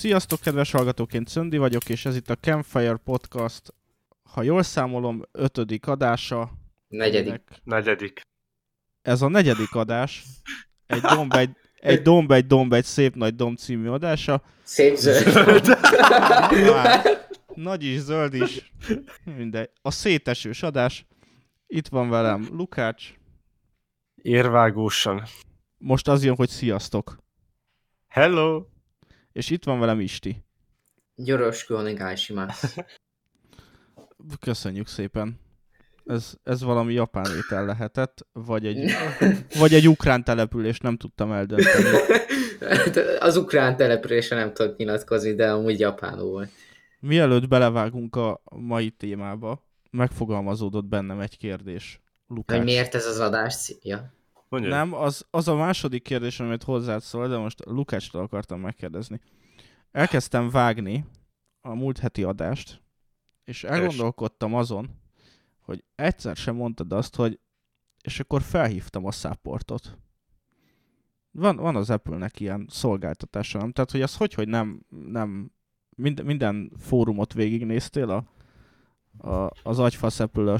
[0.00, 3.74] Sziasztok, kedves hallgatók, én Czöndi vagyok, és ez itt a Campfire Podcast,
[4.22, 6.50] ha jól számolom, ötödik adása.
[6.88, 7.28] Negyedik.
[7.28, 8.20] Ennek- Negyedik.
[9.02, 10.24] Ez a negyedik adás.
[10.86, 11.50] Egy domb, egy,
[11.80, 14.42] egy domb, egy domb, egy szép nagy domb című adása.
[14.62, 15.66] Szép zöld.
[16.72, 18.72] Már nagy is, zöld is,
[19.24, 19.70] mindegy.
[19.82, 21.06] A szétesős adás.
[21.66, 23.14] Itt van velem Lukács.
[24.14, 25.22] Érvágósan.
[25.78, 27.18] Most az jön, hogy sziasztok.
[28.08, 28.64] Hello!
[29.32, 30.44] És itt van velem Isti.
[31.14, 32.66] Yoroshiku onegaishimasu.
[34.40, 35.40] Köszönjük szépen.
[36.06, 38.90] Ez, ez valami japán étel lehetett, vagy egy,
[39.60, 41.98] vagy egy ukrán település, nem tudtam eldönteni.
[43.18, 46.50] Az ukrán településre nem tudok nyilatkozni, de amúgy japánul volt.
[47.00, 52.00] Mielőtt belevágunk a mai témába, megfogalmazódott bennem egy kérdés.
[52.26, 52.56] Lukács.
[52.56, 54.12] Hogy miért ez az adás célja?
[54.50, 54.70] Mondja.
[54.70, 59.20] Nem, az, az a második kérdés, amit hozzád szól, de most Lukácstól akartam megkérdezni.
[59.90, 61.04] Elkezdtem vágni
[61.60, 62.82] a múlt heti adást,
[63.44, 64.90] és elgondolkodtam azon,
[65.60, 67.40] hogy egyszer sem mondtad azt, hogy
[68.02, 69.98] és akkor felhívtam a supportot.
[71.30, 73.72] Van, van az Apple-nek ilyen szolgáltatása, nem?
[73.72, 75.52] Tehát, hogy az hogy, hogy nem, nem
[75.96, 78.24] minden, minden fórumot végignéztél a,
[79.30, 80.52] a, az agyfasz apple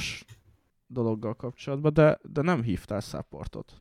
[0.91, 3.73] dologgal kapcsolatban, de, de nem hívtál supportot.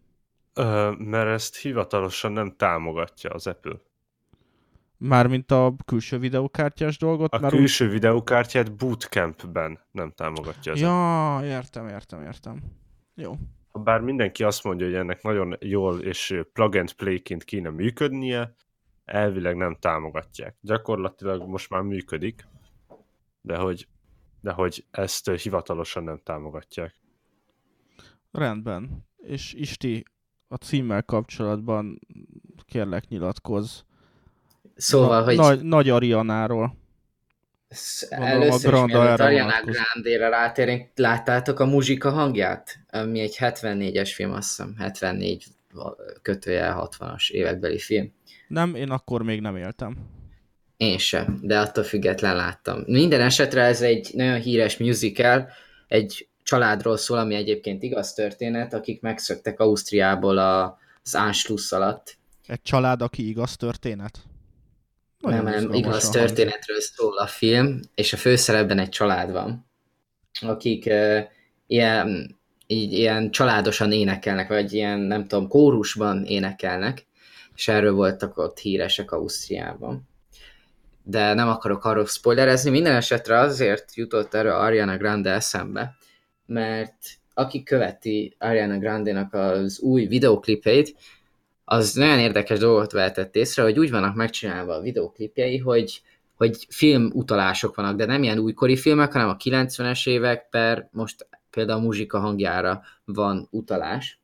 [0.54, 3.80] Ö, mert ezt hivatalosan nem támogatja az Apple.
[4.98, 10.84] Mármint a külső videókártyás dolgot, A mert külső videókártyát bootcampben nem támogatja úgy...
[10.84, 11.48] az Apple.
[11.48, 12.62] Ja, értem, értem, értem.
[13.16, 13.34] Jó.
[13.72, 18.56] Bár mindenki azt mondja, hogy ennek nagyon jól és plug and play-ként kéne működnie,
[19.06, 20.56] elvileg nem támogatják.
[20.62, 22.48] Gyakorlatilag most már működik,
[23.42, 23.88] de hogy,
[24.42, 26.95] de hogy ezt hivatalosan nem támogatják.
[28.32, 29.08] Rendben.
[29.18, 30.06] És Isti,
[30.47, 32.00] a címmel kapcsolatban
[32.66, 33.80] kérlek nyilatkozz.
[34.75, 36.78] Szóval, Na, hogy Nagy, nagy Arianáról.
[38.09, 39.52] először is Granda mielőtt Ariana.
[39.63, 42.80] Grande-re rátérünk, láttátok a muzsika hangját?
[42.90, 45.46] Ami egy 74-es film, azt hiszem, 74
[46.22, 48.13] kötője 60-as évekbeli film.
[48.47, 49.97] Nem, én akkor még nem éltem.
[50.79, 52.84] Én sem, de attól független láttam.
[52.85, 55.50] Minden esetre ez egy nagyon híres musical,
[55.88, 62.18] egy családról szól, ami egyébként igaz történet, akik megszöktek Ausztriából a, az Anschluss alatt.
[62.47, 64.19] Egy család, aki igaz történet?
[65.19, 69.69] nem, nem, izgalmasan igaz történetről szól a film, és a főszerepben egy család van,
[70.41, 71.19] akik uh,
[71.68, 72.38] ilyen,
[72.68, 77.06] így, ilyen családosan énekelnek, vagy ilyen, nem tudom, kórusban énekelnek,
[77.56, 80.09] és erről voltak ott híresek Ausztriában.
[81.04, 85.96] De nem akarok arról spoilerezni, minden esetre azért jutott erről Ariana Grande eszembe,
[86.46, 86.98] mert
[87.34, 90.96] aki követi Ariana Grande-nak az új videoklipeit,
[91.66, 96.02] az nagyon érdekes dolgot vehetett észre, hogy úgy vannak megcsinálva a videoklipjei, hogy,
[96.36, 101.28] hogy film utalások vannak, de nem ilyen újkori filmek, hanem a 90-es évek per most
[101.50, 104.20] például a muzsika hangjára van utalás.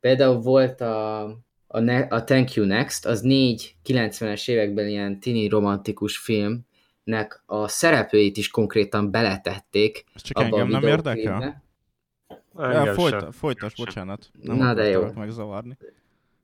[0.00, 1.22] Például volt a,
[1.72, 7.68] a, ne, a Thank You Next, az négy 90-es években ilyen tini romantikus filmnek a
[7.68, 11.62] szereplőit is konkrétan beletették Ez csak abba engem a nem érdekel?
[12.58, 14.30] Engem Ja, folyta, folytas, bocsánat.
[14.42, 15.12] Nem Na, de jó.
[15.14, 15.76] megzavarni.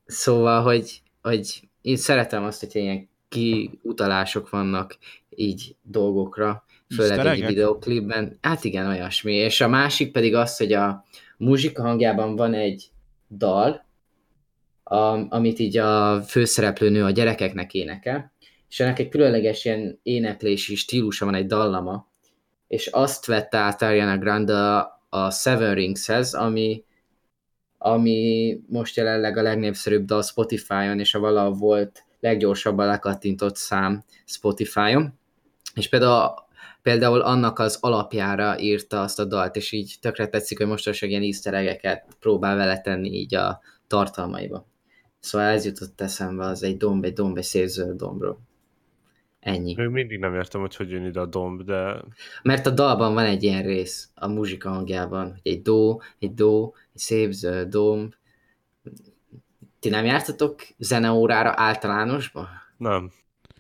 [0.04, 4.98] Szóval, hogy, hogy én szeretem azt, hogy ilyen kiutalások vannak
[5.28, 6.64] így dolgokra,
[6.94, 8.38] főleg egy videoklipben.
[8.40, 9.34] Hát igen, olyasmi.
[9.34, 11.04] És a másik pedig az, hogy a
[11.36, 12.90] muzsika hangjában van egy
[13.30, 13.85] dal,
[14.88, 18.32] a, amit így a főszereplő nő a gyerekeknek énekel,
[18.68, 22.08] és ennek egy különleges ilyen éneklési stílusa van, egy dallama,
[22.68, 24.54] és azt vette át Ariana Grande
[25.08, 26.84] a, Seven Ringshez, ami
[27.78, 35.18] ami most jelenleg a legnépszerűbb dal Spotify-on, és a vala volt leggyorsabban lekattintott szám Spotify-on.
[35.74, 36.34] És például,
[36.82, 41.22] például annak az alapjára írta azt a dalt, és így tökre tetszik, hogy mostanság ilyen
[41.22, 44.66] easter próbál vele tenni így a tartalmaiba.
[45.26, 48.38] Szóval ez jutott eszembe, az egy domb, egy domb, egy szép zöld dombról.
[49.40, 49.74] Ennyi.
[49.74, 52.02] Még mindig nem értem, hogy hogy jön ide a domb, de
[52.42, 56.74] Mert a dalban van egy ilyen rész, a muzsika hangjában, hogy egy dó, egy dó,
[56.92, 58.14] egy szép zöld domb.
[59.78, 62.48] Ti nem jártatok zeneórára általánosba?
[62.76, 63.10] nem.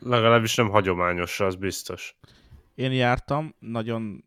[0.00, 2.16] Legalábbis nem hagyományos, az biztos.
[2.74, 4.24] Én jártam, nagyon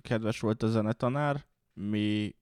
[0.00, 1.44] kedves volt a zenetanár,
[1.74, 2.34] mi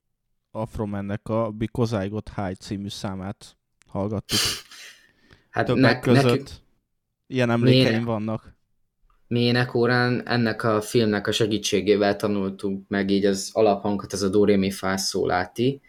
[0.50, 3.56] Afromennek a Because I Got High című számát
[3.96, 4.38] hallgattuk.
[5.50, 6.48] Hát Többek ne, között nekünk,
[7.26, 8.04] ilyen emlékeim Miért?
[8.04, 8.54] vannak.
[9.26, 14.44] mi énekórán ennek a filmnek a segítségével tanultunk meg így az alaphangot, az a do,
[14.44, 15.80] ré, mi, fá, szó, láti,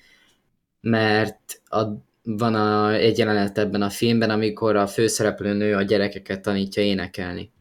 [0.82, 1.84] mert a,
[2.24, 7.52] van a, egy jelenet ebben a filmben, amikor a főszereplő nő a gyerekeket tanítja énekelni.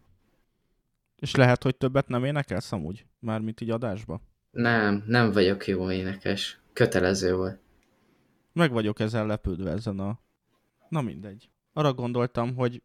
[1.16, 3.06] És lehet, hogy többet nem énekelsz amúgy?
[3.18, 4.20] Mármint így adásba?
[4.50, 6.60] Nem, nem vagyok jó énekes.
[6.72, 7.58] Kötelező volt.
[8.52, 10.18] Meg vagyok ezzel lepődve ezen a...
[10.88, 11.50] Na mindegy.
[11.72, 12.82] Arra gondoltam, hogy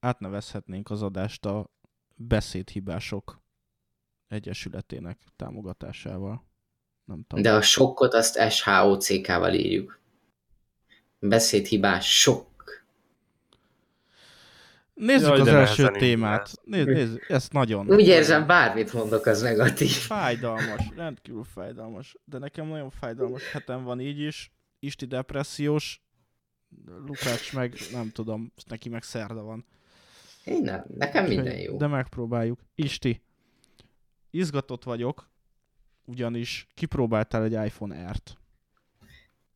[0.00, 1.70] átnevezhetnénk az adást a
[2.14, 3.42] beszédhibások
[4.28, 6.44] egyesületének támogatásával.
[7.04, 7.42] Nem tudom.
[7.42, 10.00] De a sokkot azt SHOCK-val írjuk.
[11.18, 12.52] Beszédhibás sok.
[14.94, 16.52] Nézzük Jaj, az első témát.
[16.64, 17.90] Nézd, nézd, ezt nagyon...
[17.90, 19.90] Úgy érzem, bármit mondok, az negatív.
[19.90, 22.16] Fájdalmas, rendkívül fájdalmas.
[22.24, 24.52] De nekem nagyon fájdalmas hetem van így is.
[24.78, 26.03] Isti depressziós,
[27.06, 29.64] Lukács meg, nem tudom, neki meg szerda van.
[30.44, 31.76] Én nem, nekem minden jó.
[31.76, 32.60] De megpróbáljuk.
[32.74, 33.22] Isti,
[34.30, 35.28] izgatott vagyok,
[36.04, 38.36] ugyanis kipróbáltál egy iPhone R-t.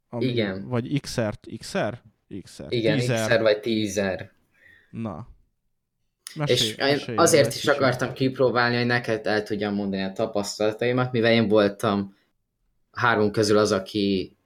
[0.09, 0.69] Ami, Igen.
[0.69, 1.49] Vagy XR-t.
[1.59, 2.03] XR?
[2.43, 2.67] XR.
[2.69, 3.29] Igen, Tízer.
[3.29, 4.33] x vagy tízer.
[4.91, 5.29] Na.
[6.45, 11.49] És én azért is akartam kipróbálni, hogy neked el tudjam mondani a tapasztalataimat, mivel én
[11.49, 12.17] voltam
[12.91, 14.37] három közül az, aki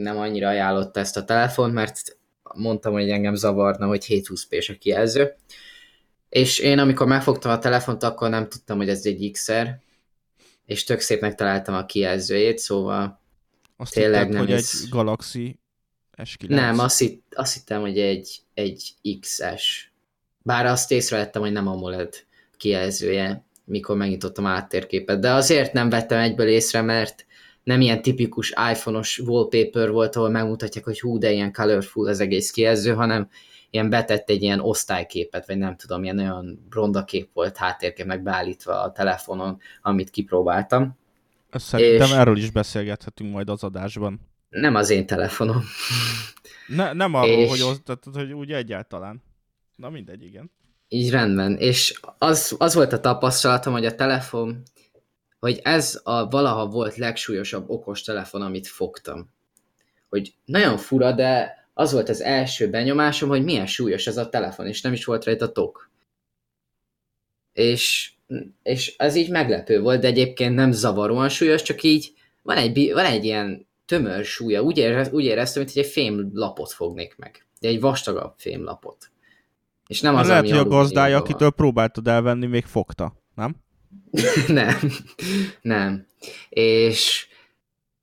[0.00, 2.18] nem annyira ajánlotta ezt a telefont, mert
[2.54, 5.34] mondtam, hogy engem zavarna, hogy 720p a kijelző.
[6.28, 9.78] És én amikor megfogtam a telefont, akkor nem tudtam, hogy ez egy XR,
[10.66, 13.20] és tök szépnek találtam a kijelzőjét, szóval
[13.76, 15.58] Azt tényleg hitted, nem hogy ez- egy Galaxy
[16.16, 16.48] S9.
[16.48, 19.90] nem, azt, hitt, azt hittem, hogy egy, egy XS.
[20.42, 22.14] Bár azt észrevettem, hogy nem AMOLED
[22.56, 25.20] kijelzője, mikor megnyitottam a áttérképet.
[25.20, 27.26] De azért nem vettem egyből észre, mert
[27.62, 32.50] nem ilyen tipikus iPhone-os wallpaper volt, ahol megmutatják, hogy hú, de ilyen colorful az egész
[32.50, 33.28] kijelző, hanem
[33.70, 38.82] ilyen betett egy ilyen osztályképet, vagy nem tudom, ilyen olyan ronda kép volt háttérképnek beállítva
[38.82, 40.98] a telefonon, amit kipróbáltam.
[41.52, 44.20] Szerintem és- erről is beszélgethetünk majd az adásban.
[44.48, 45.62] Nem az én telefonom.
[46.66, 49.22] Ne, nem arról, És- hogy, az, tehát, hogy úgy egyáltalán.
[49.76, 50.50] Na mindegy, igen.
[50.88, 51.56] Így rendben.
[51.56, 54.62] És az, az volt a tapasztalatom, hogy a telefon,
[55.40, 59.30] hogy ez a valaha volt legsúlyosabb okos telefon, amit fogtam.
[60.08, 64.66] Hogy nagyon fura, de az volt az első benyomásom, hogy milyen súlyos ez a telefon,
[64.66, 65.90] és nem is volt rajta tok.
[67.52, 68.12] És,
[68.62, 73.04] és ez így meglepő volt, de egyébként nem zavaróan súlyos, csak így van egy, van
[73.04, 74.62] egy ilyen tömör súlya.
[74.62, 77.46] Úgy, érez, úgy éreztem, mint hogy egy fémlapot fognék meg.
[77.60, 79.10] De egy vastagabb fémlapot.
[79.86, 81.30] És nem az, Lehet, ami hogy a gazdája, alumíniumban van.
[81.30, 83.56] akitől próbáltad elvenni, még fogta, nem?
[84.48, 84.76] nem,
[85.60, 86.06] nem.
[86.48, 87.28] És,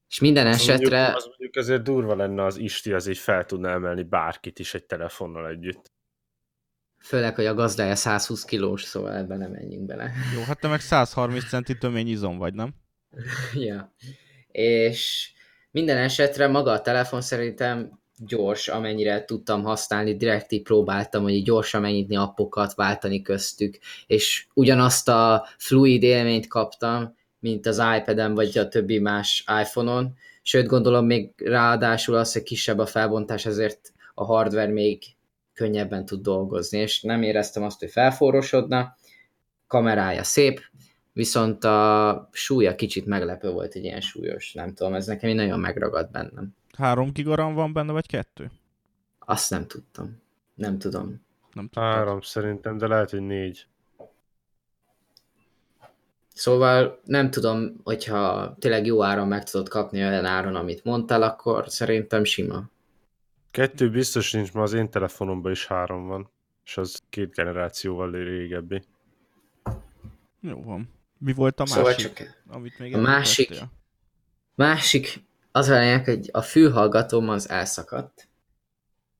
[0.07, 3.45] és minden Az esetre, mondjuk, az mondjuk azért durva lenne az Isti, az így fel
[3.45, 5.91] tudna emelni bárkit is egy telefonnal együtt.
[6.99, 10.11] főleg, hogy a gazdája 120 kilós, szóval ebben nem menjünk bele.
[10.35, 12.75] Jó, hát te meg 130 centi tömény izom vagy, nem?
[13.53, 13.93] ja.
[14.47, 15.31] És
[15.71, 21.45] minden esetre maga a telefon szerintem gyors, amennyire tudtam használni, direkt így próbáltam, hogy így
[21.45, 23.77] gyorsan megnyitni appokat, váltani köztük,
[24.07, 30.67] és ugyanazt a fluid élményt kaptam, mint az iPad-en vagy a többi más iPhone-on, sőt
[30.67, 35.03] gondolom még ráadásul az, hogy kisebb a felbontás, ezért a hardware még
[35.53, 38.95] könnyebben tud dolgozni, és nem éreztem azt, hogy felforrosodna,
[39.67, 40.61] kamerája szép,
[41.13, 45.59] viszont a súlya kicsit meglepő volt, egy ilyen súlyos, nem tudom, ez nekem így nagyon
[45.59, 46.55] megragadt bennem.
[46.77, 48.51] Három gigaram van benne, vagy kettő?
[49.19, 50.21] Azt nem tudtam.
[50.53, 51.25] Nem tudom.
[51.53, 51.83] Nem tudtad.
[51.83, 53.67] Három szerintem, de lehet, hogy négy.
[56.33, 61.69] Szóval nem tudom, hogyha tényleg jó áron meg tudod kapni olyan áron, amit mondtál, akkor
[61.69, 62.69] szerintem sima.
[63.51, 66.29] Kettő biztos nincs, mert az én telefonomban is három van.
[66.65, 68.83] És az két generációval régebbi.
[70.39, 70.89] Jó van.
[71.17, 73.61] Mi volt a Szóval másik, csak amit még a másik-?
[74.55, 75.26] Másik,
[75.57, 78.27] az a lényeg, hogy a fülhallgatóm az elszakadt,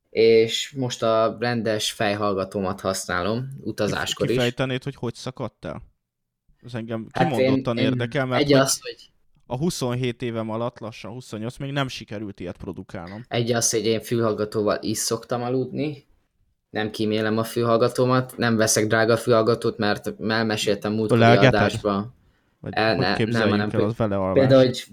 [0.10, 4.36] és most a rendes fejhallgatómat használom utazáskor is.
[4.36, 5.82] Kifejtenéd, hogy hogy szakadt el?
[6.65, 9.10] Ez engem Hát kimondottan érdekel, mert egy az, hogy
[9.46, 13.25] a 27 évem alatt, lassan 28, még nem sikerült ilyet produkálnom.
[13.27, 16.06] Egy az, hogy én fülhallgatóval is szoktam aludni,
[16.70, 21.53] nem kímélem a fülhallgatómat, nem veszek drága fülhallgatót, mert elmeséltem Ölelgeted?
[21.53, 22.15] adásban.
[22.60, 24.34] Vagy El- hogy ne- nem, hanem el vele alvást?
[24.34, 24.88] Például, hogy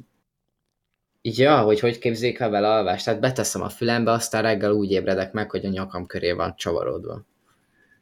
[1.27, 3.05] Ja, hogy hogy képzeljék el vele alvást.
[3.05, 7.25] Tehát beteszem a fülembe, aztán reggel úgy ébredek meg, hogy a nyakam köré van csavarodva.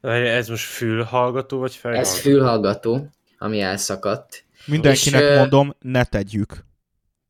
[0.01, 2.11] Ez most fülhallgató vagy fejhallgató?
[2.11, 4.45] Ez fülhallgató, ami elszakadt.
[4.67, 6.49] Mindenkinek és, mondom, ne tegyük.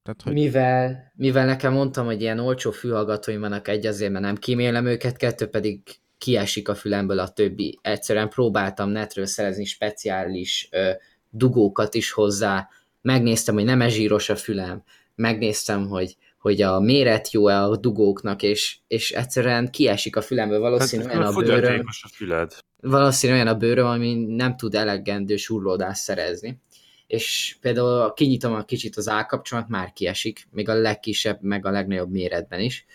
[0.02, 4.36] Tehát, hogy Mivel, mivel nekem mondtam, hogy ilyen olcsó fülhallgatóim vannak egy azért, mert nem
[4.36, 5.80] kímélem őket, kettő pedig
[6.18, 7.78] kiesik a fülemből a többi.
[7.82, 10.90] Egyszerűen próbáltam netről szerezni speciális ö,
[11.30, 12.68] dugókat is hozzá,
[13.02, 14.82] megnéztem, hogy nem zsíros a fülem,
[15.14, 21.16] megnéztem, hogy, hogy a méret jó-e a dugóknak, és, és egyszerűen kiesik a fülemből valószínűleg
[21.16, 21.84] hát, a bőröm.
[22.02, 22.52] a füled.
[22.80, 26.60] valószínűleg olyan a bőröm, ami nem tud elegendő surlódást szerezni.
[27.06, 32.10] És például kinyitom a kicsit az állkapcsolat, már kiesik, még a legkisebb, meg a legnagyobb
[32.10, 32.86] méretben is.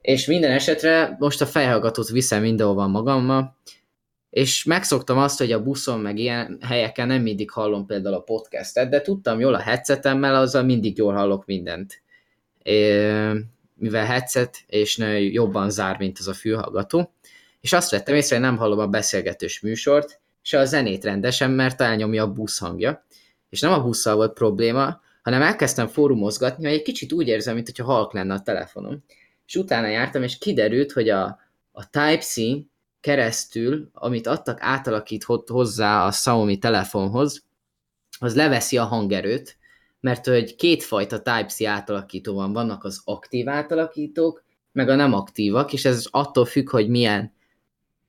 [0.00, 3.56] És minden esetre most a fejhallgatót viszem mindenhova magammal,
[4.36, 8.88] és megszoktam azt, hogy a buszon, meg ilyen helyeken nem mindig hallom például a podcastet,
[8.88, 12.02] de tudtam jól a headsetemmel, azzal mindig jól hallok mindent.
[12.62, 13.10] É,
[13.74, 14.98] mivel headset, és
[15.30, 17.12] jobban zár, mint az a fülhallgató.
[17.60, 21.80] És azt vettem észre, hogy nem hallom a beszélgetős műsort, és a zenét rendesen, mert
[21.80, 23.06] elnyomja a busz hangja.
[23.48, 27.84] És nem a busszal volt probléma, hanem elkezdtem fórumozgatni, hogy egy kicsit úgy érzem, mintha
[27.84, 29.04] halk lenne a telefonom.
[29.46, 31.40] És utána jártam, és kiderült, hogy a,
[31.72, 32.36] a Type-C
[33.06, 37.44] keresztül, amit adtak, átalakít hozzá a Xiaomi telefonhoz,
[38.18, 39.56] az leveszi a hangerőt,
[40.00, 45.84] mert hogy kétfajta Type-C átalakító van, vannak az aktív átalakítók, meg a nem aktívak, és
[45.84, 47.32] ez attól függ, hogy milyen,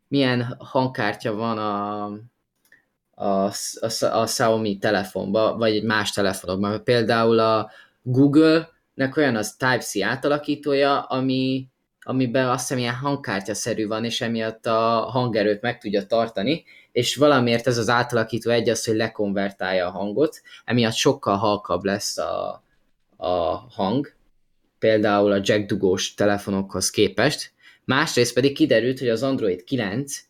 [0.07, 2.03] milyen hangkártya van a,
[3.11, 6.83] a, a, a Xiaomi telefonban, vagy egy más telefonokban.
[6.83, 7.69] Például a
[8.01, 11.67] Google-nek olyan az Type-C átalakítója, ami
[12.07, 17.67] amiben azt hiszem ilyen hangkártyaszerű van, és emiatt a hangerőt meg tudja tartani, és valamiért
[17.67, 22.63] ez az átalakító egy az, hogy lekonvertálja a hangot, emiatt sokkal halkabb lesz a,
[23.17, 23.33] a
[23.69, 24.13] hang,
[24.79, 27.53] például a jack dugós telefonokhoz képest.
[27.85, 30.25] Másrészt pedig kiderült, hogy az Android 9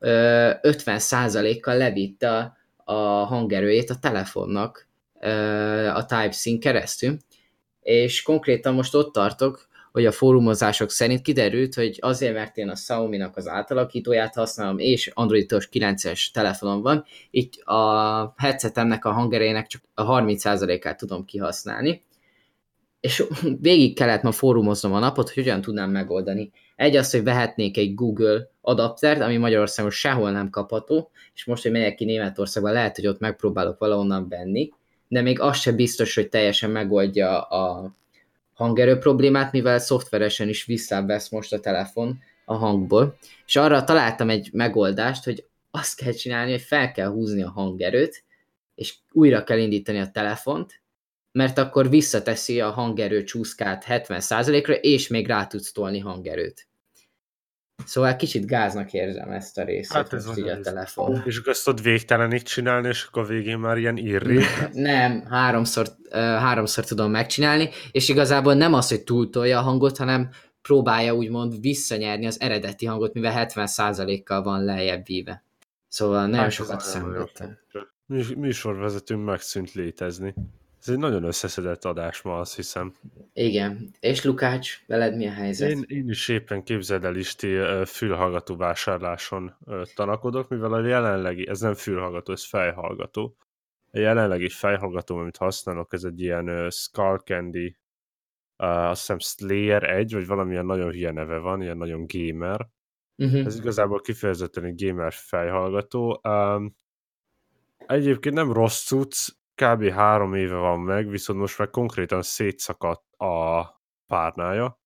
[0.00, 4.88] 50%-kal levitte a hangerőjét a telefonnak
[5.94, 7.16] a Type-C-n keresztül,
[7.80, 12.72] és konkrétan most ott tartok, hogy a fórumozások szerint kiderült, hogy azért, mert én a
[12.72, 17.80] Xiaomi-nak az átalakítóját használom, és Androidos 9-es telefonom van, így a
[18.36, 22.02] headsetemnek a hangerejének csak a 30%-át tudom kihasználni.
[23.00, 23.24] És
[23.60, 26.50] végig kellett ma fórumoznom a napot, hogy hogyan tudnám megoldani.
[26.74, 31.72] Egy az, hogy vehetnék egy Google adaptert, ami Magyarországon sehol nem kapható, és most, hogy
[31.72, 34.70] megyek ki Németországba, lehet, hogy ott megpróbálok valahonnan venni,
[35.08, 37.94] de még az sem biztos, hogy teljesen megoldja a
[38.56, 44.50] hangerő problémát, mivel szoftveresen is visszavesz most a telefon a hangból, és arra találtam egy
[44.52, 48.24] megoldást, hogy azt kell csinálni, hogy fel kell húzni a hangerőt,
[48.74, 50.82] és újra kell indítani a telefont,
[51.32, 56.68] mert akkor visszateszi a hangerő csúszkát 70%-ra, és még rá tudsz tolni hangerőt.
[57.84, 61.22] Szóval kicsit gáznak érzem ezt a részt, hát ez most így a telefon.
[61.24, 64.42] És azt tudod végtelenig csinálni, és akkor a végén már ilyen irri?
[64.72, 70.30] Nem, háromszor, háromszor tudom megcsinálni, és igazából nem az, hogy túltolja a hangot, hanem
[70.62, 75.44] próbálja úgymond visszanyerni az eredeti hangot, mivel 70%-kal van lejjebb víve.
[75.88, 77.58] Szóval nagyon hát, sokat szenvedtem.
[78.36, 80.34] Műsorvezetőnk megszűnt létezni.
[80.86, 82.94] Ez egy nagyon összeszedett adás ma, azt hiszem.
[83.32, 83.90] Igen.
[84.00, 85.70] És Lukács, veled mi a helyzet?
[85.70, 89.56] Én, én is éppen képzeld el Isti fülhallgató vásárláson
[89.94, 93.36] tanakodok, mivel a jelenlegi, ez nem fülhallgató, ez fejhallgató.
[93.90, 97.76] A jelenlegi fejhallgató, amit használok, ez egy ilyen Skull Candy,
[98.58, 102.68] uh, azt hiszem Slayer 1, vagy valamilyen nagyon hülye neve van, ilyen nagyon gamer.
[103.16, 103.46] Uh-huh.
[103.46, 106.20] Ez igazából kifejezetten egy gamer fejhallgató.
[106.28, 106.76] Um,
[107.86, 109.28] egyébként nem rossz cucc,
[109.62, 109.88] kb.
[109.88, 113.64] három éve van meg, viszont most már konkrétan szétszakadt a
[114.06, 114.80] párnája.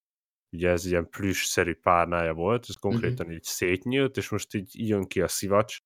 [0.53, 3.33] Ugye ez ilyen plüss-szerű párnája volt, ez konkrétan uh-huh.
[3.33, 5.79] így szétnyílt, és most így jön ki a szivacs,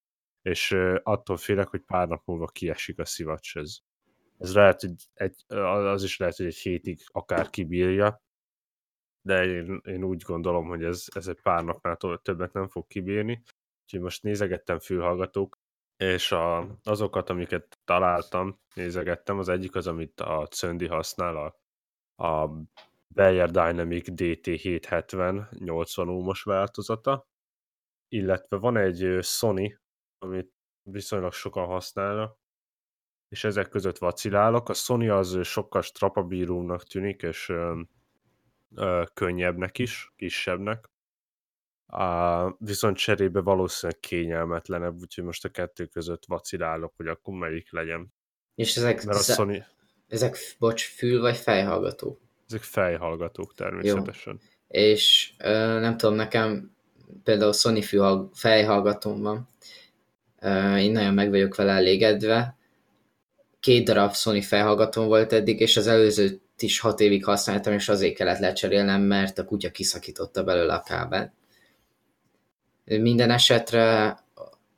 [0.42, 3.56] és attól félek, hogy pár nap múlva kiesik a szivacs.
[3.56, 3.76] Ez,
[4.38, 8.22] ez lehet, hogy egy, az is lehet, hogy egy hétig akár kibírja,
[9.26, 13.42] de én, én úgy gondolom, hogy ez, ez egy pár napnál többet nem fog kibírni.
[13.82, 15.58] Úgyhogy most nézegettem fülhallgatók,
[15.96, 21.56] és a, azokat, amiket találtam, nézegettem, az egyik az, amit a Cöndi használ, a,
[22.26, 22.50] a
[23.08, 27.28] Bayer Dynamic DT770 80 ohmos változata,
[28.08, 29.78] illetve van egy Sony,
[30.18, 32.38] amit viszonylag sokan használnak,
[33.28, 34.68] és ezek között vacilálok.
[34.68, 37.80] A Sony az sokkal strapabírónak tűnik, és ö,
[38.74, 40.90] ö, könnyebbnek is, kisebbnek.
[41.94, 48.12] A, viszont cserébe valószínűleg kényelmetlenebb, úgyhogy most a kettő között vacilálok, hogy akkor melyik legyen.
[48.54, 49.64] És ezek, Mert a Sony...
[50.08, 52.20] ezek, bocs, fül vagy fejhallgató?
[52.48, 54.40] Ezek fejhallgatók természetesen.
[54.40, 54.80] Jó.
[54.80, 56.76] És ö, nem tudom, nekem
[57.24, 59.48] például Sony fülhall, fejhallgatóm van.
[60.40, 62.56] Ö, én nagyon meg vagyok vele elégedve.
[63.60, 68.14] Két darab Sony fejhallgatóm volt eddig, és az előzőt is hat évig használtam, és azért
[68.14, 71.32] kellett lecserélnem, mert a kutya kiszakította belőle a kábelt
[72.84, 74.16] minden esetre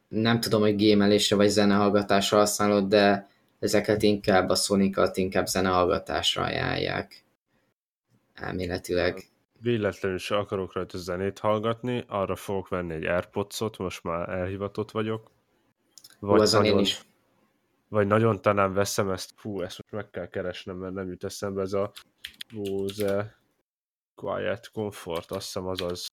[0.08, 7.24] nem tudom, hogy gémelésre vagy zenehallgatásra használod, de ezeket inkább a sony inkább zenehallgatásra ajánlják.
[8.34, 9.24] Elméletileg.
[9.60, 15.30] véletlenül se akarok rajta zenét hallgatni, arra fogok venni egy Airpods-ot, most már elhivatott vagyok.
[16.20, 17.00] Vagy, Hú, nagyon, is.
[17.88, 21.60] vagy nagyon talán veszem ezt, fú, ezt most meg kell keresnem, mert nem jut eszembe
[21.62, 21.92] ez a
[22.54, 23.36] Bose
[24.14, 26.06] Quiet Comfort, azt hiszem az az.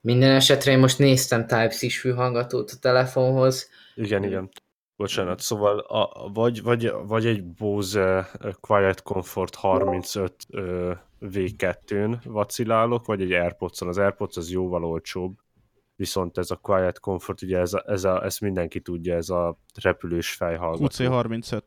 [0.00, 3.68] Minden esetre én most néztem Type-C fülhallgatót a telefonhoz.
[3.94, 4.50] Igen, igen.
[4.96, 8.30] Bocsánat, szóval a, vagy, vagy, vagy egy Bose
[8.60, 10.34] Quiet Comfort 35
[11.20, 13.88] V2-n vacilálok, vagy egy Airpods-on.
[13.88, 15.38] Az Airpods az jóval olcsóbb,
[15.96, 19.58] viszont ez a Quiet Comfort, ugye ez a, ez a, ezt mindenki tudja, ez a
[19.82, 21.04] repülős fejhallgató.
[21.04, 21.62] QC35.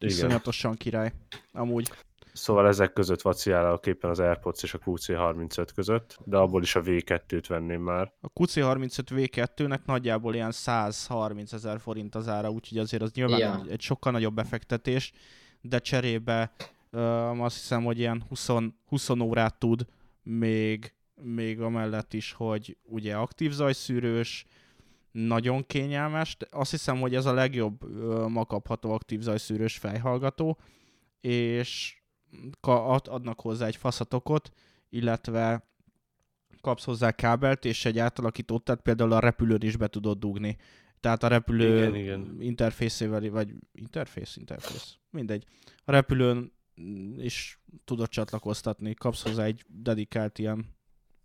[0.00, 1.12] Iszonyatosan király.
[1.52, 1.90] Amúgy.
[2.38, 6.82] Szóval ezek között vacilálok éppen az AirPods és a QC35 között, de abból is a
[6.82, 8.12] V2-t venném már.
[8.20, 13.60] A QC35 V2-nek nagyjából ilyen 130 ezer forint az ára, úgyhogy azért az nyilván ja.
[13.64, 15.12] egy, egy sokkal nagyobb befektetés,
[15.60, 16.52] de cserébe
[16.92, 18.48] um, azt hiszem, hogy ilyen 20,
[18.86, 19.86] 20 órát tud
[20.22, 24.46] még, még amellett is, hogy ugye aktív zajszűrős,
[25.10, 26.36] nagyon kényelmes.
[26.50, 27.84] Azt hiszem, hogy ez a legjobb
[28.28, 30.58] ma kapható aktív zajszűrős fejhallgató,
[31.20, 31.97] és
[32.60, 34.50] adnak hozzá egy faszatokot,
[34.88, 35.68] illetve
[36.60, 40.56] kapsz hozzá kábelt, és egy átalakítót, tehát például a repülőn is be tudod dugni.
[41.00, 42.36] Tehát a repülő igen, igen.
[42.40, 45.44] interfészével, vagy interfész, interfész, mindegy.
[45.84, 46.52] A repülőn
[47.16, 50.76] is tudod csatlakoztatni, kapsz hozzá egy dedikált ilyen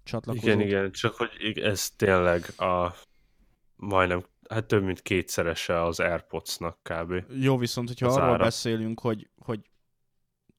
[0.03, 0.47] csatlakozót.
[0.47, 2.95] Igen, igen, csak hogy ez tényleg a
[3.75, 7.23] majdnem, hát több mint kétszerese az Airpods-nak kb.
[7.29, 8.43] Jó, viszont hogyha az arról ára.
[8.43, 9.59] beszélünk, hogy, hogy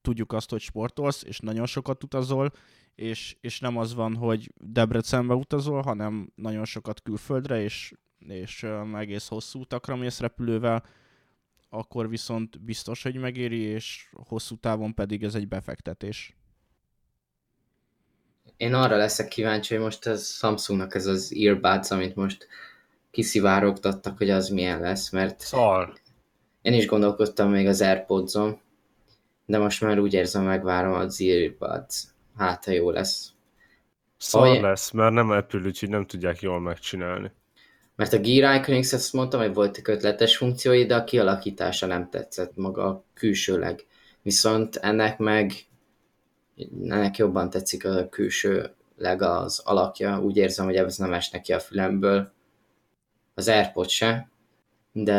[0.05, 2.51] tudjuk azt, hogy sportolsz, és nagyon sokat utazol,
[2.95, 7.93] és, és nem az van, hogy Debrecenbe utazol, hanem nagyon sokat külföldre, és,
[8.27, 10.83] és uh, egész hosszú utakra mész repülővel,
[11.69, 16.35] akkor viszont biztos, hogy megéri, és hosszú távon pedig ez egy befektetés.
[18.57, 22.47] Én arra leszek kíváncsi, hogy most ez Samsungnak ez az earbuds, amit most
[23.11, 25.93] kiszivárogtattak, hogy az milyen lesz, mert Szar.
[26.61, 28.59] én is gondolkodtam még az Airpods-on,
[29.45, 32.03] de most már úgy érzem, megvárom az earbuds.
[32.37, 33.29] Hát, ha jó lesz.
[34.17, 34.61] Szar Olyan...
[34.61, 37.31] lesz, mert nem Apple, úgyhogy nem tudják jól megcsinálni.
[37.95, 42.55] Mert a Gear Iconics, ezt mondtam, hogy voltak ötletes funkciói, de a kialakítása nem tetszett
[42.55, 43.85] maga külsőleg.
[44.21, 45.53] Viszont ennek meg
[46.83, 50.21] ennek jobban tetszik a külsőleg az alakja.
[50.21, 52.31] Úgy érzem, hogy ez nem esnek ki a fülemből.
[53.33, 54.29] Az AirPod se,
[54.91, 55.13] de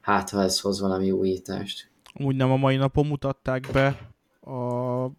[0.00, 1.89] hát ha ez hoz valami újítást.
[2.24, 3.86] Úgy nem a mai napon mutatták be
[4.52, 5.10] a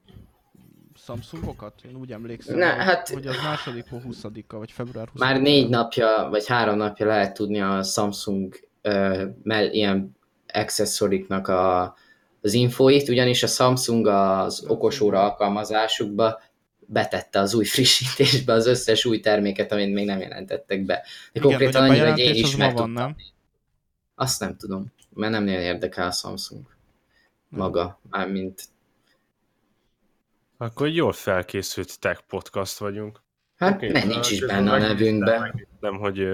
[0.96, 1.82] Samsungokat?
[1.90, 6.28] Én úgy emlékszem, ne, hát, hogy az második 20 vagy február 20 Már négy napja,
[6.30, 10.16] vagy három napja lehet tudni a Samsung uh, mell, ilyen
[10.54, 11.96] accessoriknak a,
[12.42, 16.42] az infóit, ugyanis a Samsung az okosóra alkalmazásukba
[16.80, 20.94] betette az új frissítésbe az összes új terméket, amit még nem jelentettek be.
[20.96, 23.16] De Igen, konkrétan annyi, hogy én is meg van, nem?
[24.16, 26.71] Azt nem tudom, mert nem nagyon érdekel a Samsung
[27.52, 28.64] maga, mármint...
[30.58, 33.22] Akkor jól felkészült tech podcast vagyunk.
[33.56, 35.68] Hát okay, mert nincs is benne a nevünkben.
[35.80, 36.28] Nem, hogy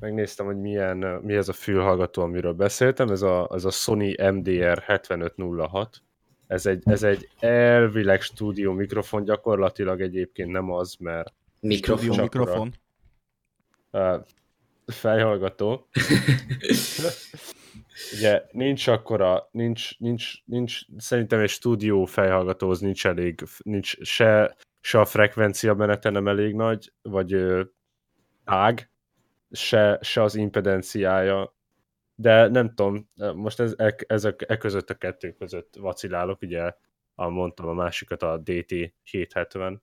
[0.00, 4.82] megnéztem, hogy milyen, mi ez a fülhallgató, amiről beszéltem, ez a, ez a Sony MDR
[4.86, 6.02] 7506.
[6.46, 11.32] Ez egy, ez egy elvileg stúdió mikrofon, gyakorlatilag egyébként nem az, mert...
[11.60, 12.20] Mikrofon.
[12.20, 12.74] mikrofon.
[13.92, 14.24] Uh,
[14.86, 15.86] fejhallgató.
[18.12, 25.00] ugye nincs akkora, nincs, nincs, nincs, szerintem egy stúdió fejhallgatóhoz nincs elég, nincs se, se
[25.00, 27.62] a frekvencia menete nem elég nagy, vagy ö,
[28.44, 28.90] ág,
[29.50, 31.56] se, se az impedenciája,
[32.14, 36.72] de nem tudom, most ez, e, ez a, e között a kettő között vacilálok, ugye
[37.14, 39.82] a, mondtam a másikat, a DT 770.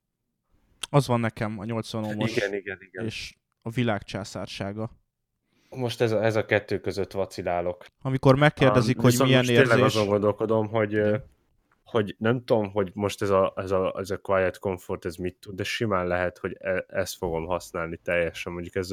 [0.90, 2.36] Az van nekem, a 80 ohmos.
[2.36, 3.06] Igen, igen, igen.
[3.06, 4.92] És a világcsászársága
[5.76, 7.86] most ez a, ez a kettő között vacilálok.
[8.02, 9.68] Amikor megkérdezik, um, hogy milyen most érzés...
[9.68, 11.02] Tényleg azon gondolkodom, hogy,
[11.84, 15.36] hogy nem tudom, hogy most ez a, ez, a, ez a Quiet Comfort ez mit
[15.40, 18.54] tud, de simán lehet, hogy e, ezt fogom használni teljesen.
[18.54, 18.90] Mondjuk ez,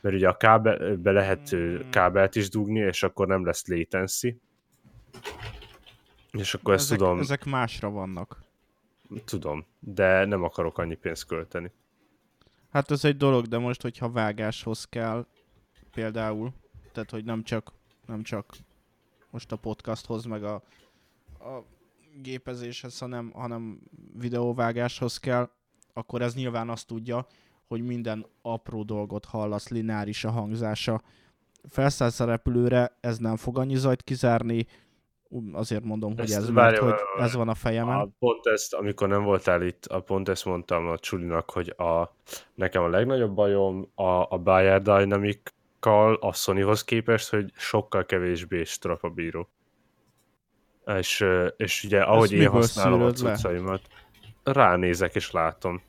[0.00, 1.90] mert ugye a kábelbe lehet hmm.
[1.90, 4.40] kábelt is dugni, és akkor nem lesz latency.
[6.32, 7.18] És akkor ezt ezek, tudom...
[7.18, 8.42] Ezek másra vannak.
[9.24, 11.72] Tudom, de nem akarok annyi pénzt költeni.
[12.70, 15.26] Hát ez egy dolog, de most, hogyha vágáshoz kell,
[15.94, 16.52] például,
[16.92, 17.72] tehát hogy nem csak,
[18.06, 18.54] nem csak
[19.30, 20.54] most a podcasthoz, meg a,
[21.38, 21.64] a
[22.22, 23.80] gépezéshez, hanem, hanem
[24.18, 25.50] videóvágáshoz kell,
[25.92, 27.26] akkor ez nyilván azt tudja,
[27.66, 31.02] hogy minden apró dolgot hallasz, lineáris a hangzása.
[31.68, 34.66] Felszállsz a repülőre, ez nem fog annyi zajt kizárni,
[35.52, 37.98] azért mondom, hogy ez, mert hogy ez van a fejemen.
[37.98, 42.14] A, pont ezt, amikor nem voltál itt, a, pont ezt mondtam a Csulinak, hogy a,
[42.54, 44.82] nekem a legnagyobb bajom a, a Bayer
[45.84, 49.48] Dynamic-kal a Sonyhoz képest, hogy sokkal kevésbé strapabíró.
[50.84, 51.24] És,
[51.56, 53.34] és ugye ahogy én miből használom a szűröd le?
[53.34, 53.88] cuccaimat,
[54.42, 55.82] ránézek és látom.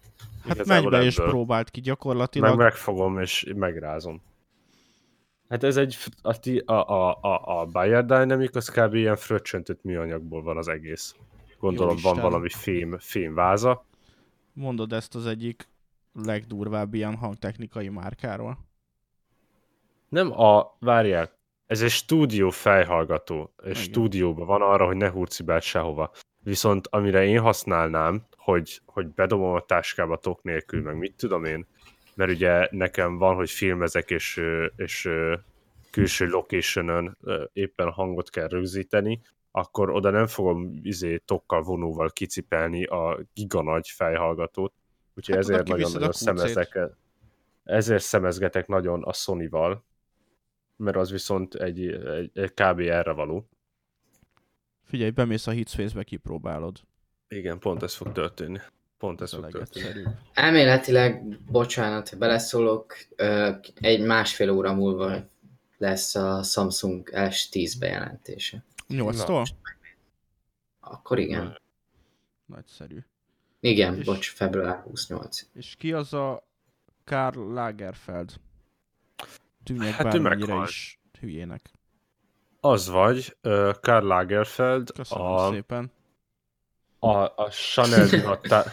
[0.43, 1.29] Hát Igazából menj be és ebből.
[1.29, 2.49] próbáld ki gyakorlatilag.
[2.49, 4.21] Meg megfogom és megrázom.
[5.49, 5.97] Hát ez egy,
[6.65, 8.93] a, a, a, a, Bayer Dynamic, az kb.
[8.93, 11.15] ilyen fröccsöntött műanyagból van az egész.
[11.59, 13.85] Gondolom van valami fém, fém váza.
[14.53, 15.67] Mondod ezt az egyik
[16.13, 18.57] legdurvább ilyen hangtechnikai márkáról.
[20.15, 21.31] Nem a, várjál,
[21.65, 23.81] ez egy stúdió fejhallgató, és Igen.
[23.81, 26.11] stúdióban van arra, hogy ne hurcibáld sehova.
[26.43, 31.67] Viszont amire én használnám, hogy, hogy bedobom a táskába tok nélkül, meg mit tudom én,
[32.13, 34.41] mert ugye nekem van, hogy filmezek, és,
[34.75, 35.09] és
[35.91, 37.17] külső locationön
[37.53, 44.73] éppen hangot kell rögzíteni, akkor oda nem fogom izé, tokkal vonóval kicipelni a giganagy fejhallgatót.
[45.15, 46.79] Úgyhogy Hát ezért nagyon-nagyon szemezek,
[47.63, 49.83] ezért szemezgetek nagyon a Sony-val,
[50.75, 52.79] mert az viszont egy, egy, egy kb.
[52.79, 53.49] erre való.
[54.83, 56.79] Figyelj, bemész a Hitspace-be, kipróbálod.
[57.27, 58.59] Igen, pont ez fog történni.
[58.97, 60.03] Pont ez Ez a fog történni.
[60.33, 62.95] Elméletileg, bocsánat, hogy beleszólok,
[63.75, 65.27] egy másfél óra múlva
[65.77, 68.63] lesz a Samsung S10 bejelentése.
[68.89, 69.47] 8-tól?
[70.79, 71.59] Akkor igen.
[72.45, 72.97] Nagyszerű.
[73.59, 75.47] Igen, És- bocs, február 28.
[75.53, 76.47] És ki az a
[77.03, 78.33] Karl Lagerfeld?
[79.65, 81.61] Tűnjek Hát bármennyire is hülyének.
[82.59, 85.91] Az vagy, uh, Karl Lagerfeld, Köszönöm a, szépen.
[86.99, 88.63] a, a Chanel divattá...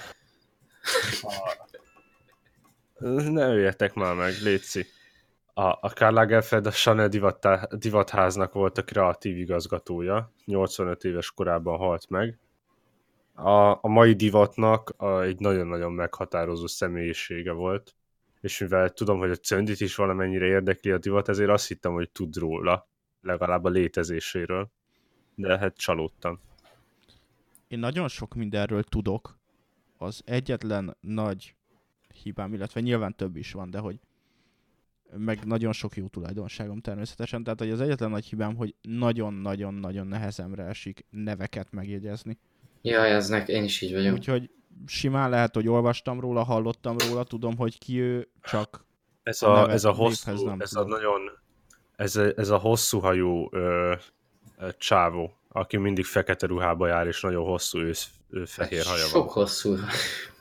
[1.22, 1.66] a...
[3.30, 4.86] Ne öljetek már meg, Léci.
[5.54, 11.78] A, a Karl Lagerfeld a Chanel divattá, divatháznak volt a kreatív igazgatója, 85 éves korában
[11.78, 12.38] halt meg.
[13.34, 17.94] A, a mai divatnak a, egy nagyon-nagyon meghatározó személyisége volt,
[18.42, 22.10] és mivel tudom, hogy a Cöndit is valamennyire érdekli a divat, ezért azt hittem, hogy
[22.10, 22.88] tud róla,
[23.20, 24.70] legalább a létezéséről.
[25.34, 26.40] De hát csalódtam.
[27.68, 29.38] Én nagyon sok mindenről tudok.
[29.98, 31.54] Az egyetlen nagy
[32.22, 34.00] hibám, illetve nyilván több is van, de hogy
[35.16, 40.64] meg nagyon sok jó tulajdonságom természetesen, tehát hogy az egyetlen nagy hibám, hogy nagyon-nagyon-nagyon nehezemre
[40.64, 42.38] esik neveket megjegyezni.
[42.80, 44.14] Jaj, ez nek, én is így vagyok.
[44.14, 44.50] Úgyhogy
[44.86, 48.84] simán lehet, hogy olvastam róla, hallottam róla, tudom, hogy ki ő, csak
[49.22, 50.90] Ez A a, neve- ez a hosszú, nem ez a tudom.
[50.98, 51.20] nagyon,
[51.96, 53.94] ez a, ez a hosszú hajú ö,
[54.58, 59.24] ö, csávó, aki mindig fekete ruhába jár, és nagyon hosszú ősz, ő fehér haja Sok
[59.24, 59.32] van.
[59.44, 59.76] hosszú.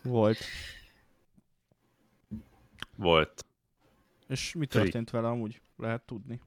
[0.03, 0.37] volt.
[2.95, 3.45] Volt.
[4.27, 5.61] És mi történt vele amúgy?
[5.77, 6.39] Lehet tudni.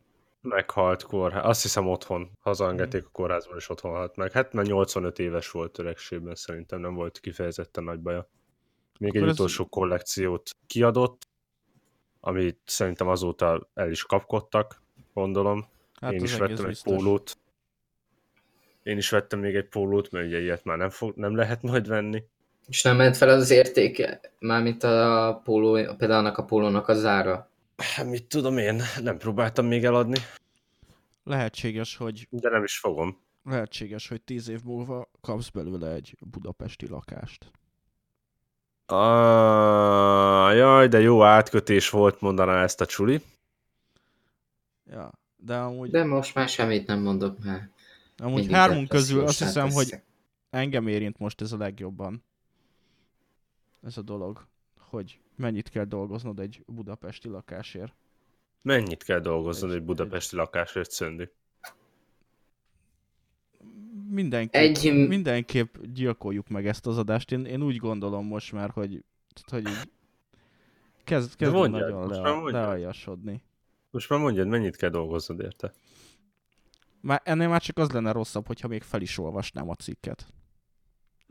[0.48, 1.44] Meghalt kórház.
[1.44, 2.30] Azt hiszem otthon.
[2.40, 4.32] Hazaengedték a kórházban, és otthon halt meg.
[4.32, 8.28] Hát mert 85 éves volt öregségben, szerintem nem volt kifejezetten nagy baja.
[8.98, 11.22] Még Akkor egy ez- utolsó kollekciót kiadott,
[12.20, 14.82] amit szerintem azóta el is kapkodtak,
[15.14, 15.66] gondolom.
[16.00, 16.94] Hát Én is vettem egy biztos.
[16.96, 17.36] pólót.
[18.82, 21.88] Én is vettem még egy pólót, mert ugye ilyet már nem, fog, nem lehet majd
[21.88, 22.24] venni.
[22.68, 24.20] És nem ment fel az értéke?
[24.38, 27.48] Mármint a póló, például annak a pólónak az ára.
[28.10, 30.18] Mit tudom én, nem próbáltam még eladni,
[31.26, 33.20] Lehetséges, hogy de nem is fogom.
[33.44, 37.50] lehetséges, hogy tíz év múlva kapsz belőle egy budapesti lakást.
[38.86, 43.22] Ah, jaj, de jó átkötés volt, mondaná ezt a csuli.
[44.90, 47.70] Ja, de amúgy, De most már semmit nem mondok, mert
[48.16, 50.04] amúgy mindig hármunk közül azt hiszem, hogy átveszek.
[50.50, 52.24] engem érint most ez a legjobban.
[53.82, 54.46] Ez a dolog,
[54.94, 57.94] hogy mennyit kell dolgoznod egy budapesti lakásért.
[58.62, 61.28] Mennyit kell dolgoznod Egy- egy budapesti lakásért, Szöndi?
[64.08, 67.32] Mindenképp, Egy- mindenképp gyilkoljuk meg ezt az adást.
[67.32, 69.04] Én, én úgy gondolom most már, hogy,
[69.50, 69.90] hogy így
[71.04, 73.42] kezd, kezd mondjad, nagyon most le, lealjasodni.
[73.90, 75.72] Most már mondjad, mennyit kell dolgoznod érte?
[77.00, 80.26] Már, ennél már csak az lenne rosszabb, hogyha még fel is olvasnám a cikket.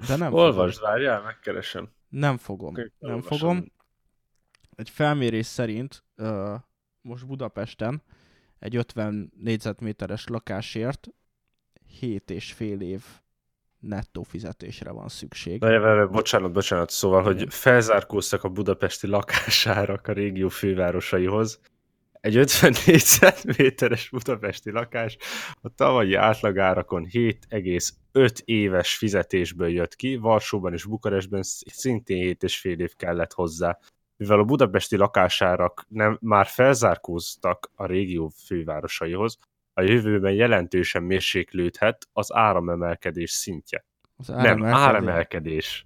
[0.08, 1.89] De nem Olvasd, várjál, megkeresem.
[2.13, 2.73] Nem fogom.
[2.73, 3.71] Oké, Nem fogom.
[4.76, 6.54] Egy felmérés szerint uh,
[7.02, 8.04] most Budapesten
[8.60, 11.08] egy 50 négyzetméteres lakásért
[11.99, 13.04] 7 és fél év
[13.80, 15.60] nettó fizetésre van szükség.
[15.60, 21.60] Várjál, várjál, bocsánat, bocsánat, szóval, hogy felzárkóztak a budapesti lakásárak a régió fővárosaihoz.
[22.24, 25.18] Egy 50 négyzetméteres budapesti lakás
[25.62, 33.34] a tavalyi átlagárakon 7,5 éves fizetésből jött ki, Varsóban és Bukarestben szintén 7,5 év kellett
[33.34, 33.80] hozzá.
[34.18, 39.38] Mivel a budapesti lakásárak nem, már felzárkóztak a régió fővárosaihoz,
[39.74, 43.86] a jövőben jelentősen mérséklődhet az áramemelkedés szintje.
[44.18, 44.76] Az Nem, áremelkedés.
[44.76, 45.86] áremelkedés.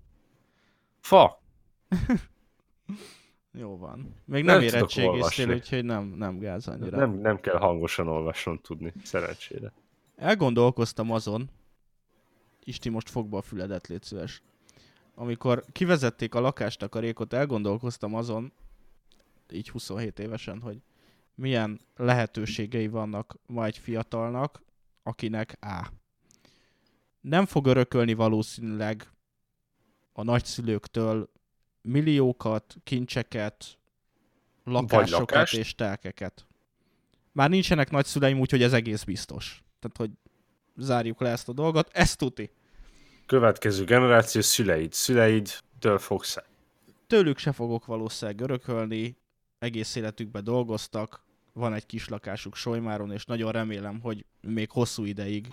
[0.99, 1.41] Fa.
[3.57, 4.15] Jó van.
[4.25, 6.97] Még Nem nem, érettségiztél, úgyhogy nem, nem gáz annyira.
[6.97, 9.73] Nem, nem kell hangosan olvasnom tudni, szerencsére.
[10.15, 11.49] Elgondolkoztam azon,
[12.63, 14.41] Isti most fogba a füledet, légy szíves.
[15.15, 18.53] Amikor kivezették a lakástakarékot, elgondolkoztam azon,
[19.51, 20.81] így 27 évesen, hogy
[21.35, 24.61] milyen lehetőségei vannak ma egy fiatalnak,
[25.03, 25.87] akinek A.
[27.21, 29.11] Nem fog örökölni valószínűleg
[30.13, 31.29] a nagyszülőktől
[31.87, 33.77] milliókat, kincseket,
[34.63, 35.57] lakásokat lakást.
[35.57, 36.45] és telkeket.
[37.31, 39.63] Már nincsenek nagyszüleim, úgyhogy ez egész biztos.
[39.79, 40.09] Tehát, hogy
[40.75, 42.51] zárjuk le ezt a dolgot, ezt tuti.
[43.25, 44.93] Következő generáció szüleid.
[44.93, 46.37] Szüleidtől fogsz
[47.07, 49.17] Tőlük se fogok valószínűleg örökölni,
[49.59, 51.23] egész életükben dolgoztak,
[51.53, 55.47] van egy kis lakásuk Solymáron, és nagyon remélem, hogy még hosszú ideig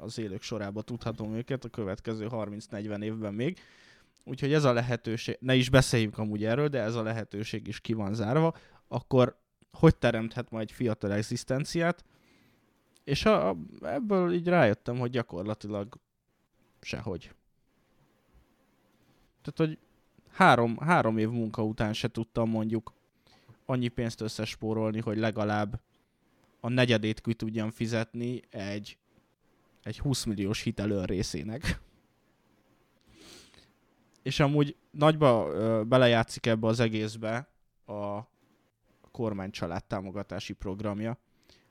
[0.00, 3.58] az élők sorába tudhatom őket a következő 30-40 évben még.
[4.28, 7.92] Úgyhogy ez a lehetőség, ne is beszéljünk amúgy erről, de ez a lehetőség is ki
[7.92, 8.54] van zárva,
[8.88, 9.38] akkor
[9.72, 12.04] hogy teremthet majd fiatal egzisztenciát?
[13.04, 15.98] És a, a, ebből így rájöttem, hogy gyakorlatilag
[16.80, 17.34] sehogy.
[19.42, 19.78] Tehát, hogy
[20.30, 22.92] három, három év munka után se tudtam mondjuk
[23.66, 25.80] annyi pénzt összespórolni, hogy legalább
[26.60, 28.98] a negyedét ki tudjam fizetni egy,
[29.82, 31.80] egy 20 milliós hitelőr részének.
[34.26, 37.48] És amúgy nagyba ö, belejátszik ebbe az egészbe
[37.86, 38.20] a
[39.10, 41.18] kormány család támogatási programja.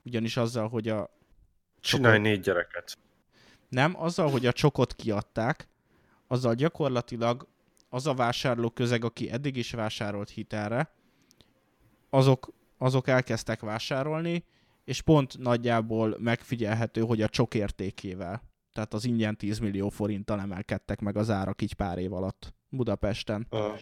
[0.03, 1.09] Ugyanis azzal, hogy a
[1.79, 2.97] Csinálj négy gyereket.
[3.69, 5.67] nem, azzal, hogy a csokot kiadták,
[6.27, 7.47] azzal gyakorlatilag
[7.89, 10.93] az a vásárló közeg, aki eddig is vásárolt hitelre,
[12.09, 14.45] azok, azok elkezdtek vásárolni,
[14.83, 18.41] és pont nagyjából megfigyelhető, hogy a csok értékével,
[18.75, 23.47] tehát az ingyen 10 millió forinttal emelkedtek meg az árak így pár év alatt Budapesten.
[23.51, 23.79] Uh,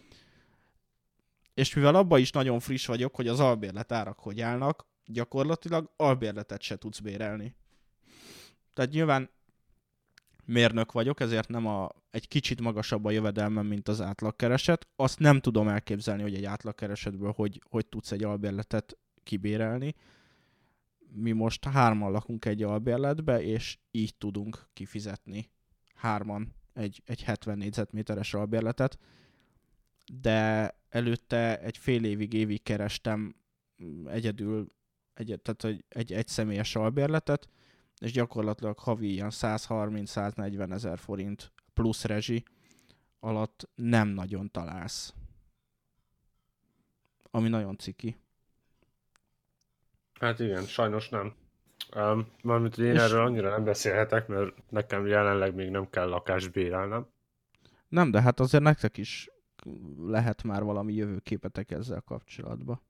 [1.54, 6.62] És mivel abban is nagyon friss vagyok, hogy az albérlet árak hogy állnak, gyakorlatilag albérletet
[6.62, 7.54] se tudsz bérelni.
[8.72, 9.30] Tehát nyilván
[10.44, 14.88] mérnök vagyok, ezért nem a, egy kicsit magasabb a jövedelmem, mint az átlagkereset.
[14.96, 19.94] Azt nem tudom elképzelni, hogy egy átlagkeresetből hogy, hogy tudsz egy albérletet kibérelni.
[21.16, 25.50] Mi most hárman lakunk egy albérletbe, és így tudunk kifizetni
[25.94, 28.98] hárman egy, egy 70 négyzetméteres albérletet,
[30.20, 33.34] de előtte egy fél évig, évig kerestem
[33.82, 34.72] mm, egyedül
[35.14, 37.48] egy, tehát egy, egy, egy személyes albérletet,
[38.00, 42.44] és gyakorlatilag havi ilyen 130-140 ezer forint plusz rezsi
[43.20, 45.14] alatt nem nagyon találsz.
[47.30, 48.16] Ami nagyon ciki.
[50.24, 51.34] Hát igen, sajnos nem.
[51.96, 56.08] Um, mármint, hogy én És- erről annyira nem beszélhetek, mert nekem jelenleg még nem kell
[56.08, 57.06] lakást bérelnem.
[57.88, 59.28] Nem, de hát azért nektek is
[60.06, 62.80] lehet már valami jövőképetek ezzel kapcsolatban.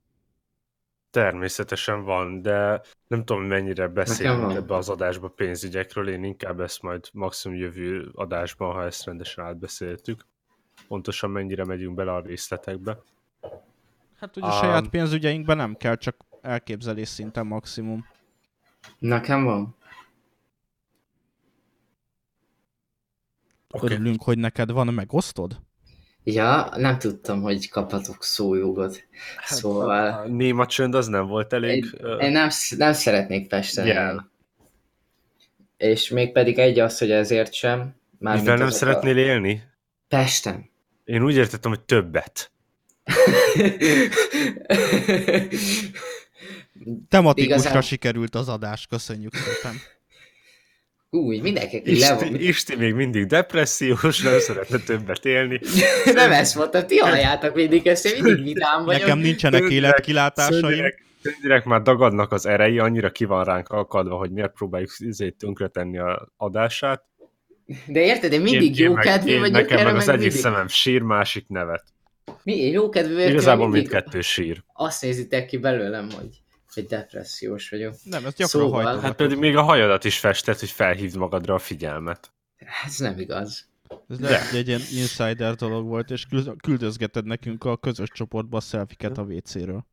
[1.11, 7.09] Természetesen van, de nem tudom, mennyire beszélünk ebbe az adásba pénzügyekről, én inkább ezt majd
[7.13, 10.27] maximum jövő adásban, ha ezt rendesen átbeszéltük.
[10.89, 12.99] Pontosan mennyire megyünk bele a részletekbe.
[14.19, 14.53] Hát ugye Ám.
[14.53, 18.07] saját pénzügyeinkben nem kell, csak elképzelés szinten maximum.
[18.99, 19.77] Nekem van.
[23.71, 23.87] Oké.
[23.87, 25.61] Örülünk, hogy neked van, megosztod?
[26.25, 29.05] Ja, nem tudtam, hogy kaphatok szójogot.
[29.37, 31.85] Hát, Szóval- A néma csönd az nem volt elég.
[31.85, 34.09] Én, én nem, nem szeretnék Pesten Jel.
[34.09, 34.23] élni.
[35.77, 37.95] És még pedig egy az, hogy ezért sem.
[38.19, 39.63] Mármint Mivel nem szeretnél élni?
[39.65, 39.69] A...
[40.09, 40.71] Pesten.
[41.05, 42.51] Én úgy értettem, hogy többet.
[47.09, 49.77] Tematikusra Igazán- sikerült az adás, köszönjük szépen.
[51.11, 52.25] Úgy, mindenki, aki le van.
[52.35, 55.61] Isti, Isti még mindig depressziós, nem szeretne többet élni.
[56.15, 59.01] nem ezt mondtam, ti halljátok mindig ezt, én mindig vidám vagyok.
[59.01, 60.85] Nekem nincsenek életkilátásaim.
[61.23, 65.99] Szöndrek már dagadnak az erei, annyira ki van ránk akadva, hogy miért próbáljuk izét tönkretenni
[65.99, 67.03] a adását.
[67.87, 70.15] De érted, én mindig én, jó meg- kedvű én, vagyok, Nekem erre meg az meg
[70.15, 70.43] egyik mindig.
[70.43, 71.85] szemem sír, másik nevet.
[72.43, 74.63] Mi, én jó kedvű vagyok, Igazából mindkettő sír.
[74.73, 76.29] Azt nézitek ki belőlem, hogy,
[76.75, 77.95] hogy depressziós vagyok.
[78.05, 81.59] Nem, ez gyakran Szóval- Hát pedig még a hajadat is festett, hogy felhívd magadra a
[81.59, 82.33] figyelmet.
[82.87, 83.69] Ez nem igaz.
[84.09, 88.57] Ez lehet, hogy egy ilyen insider dolog volt, és küld- küldözgeted nekünk a közös csoportba
[88.57, 89.87] a szelfiket a WC-ről.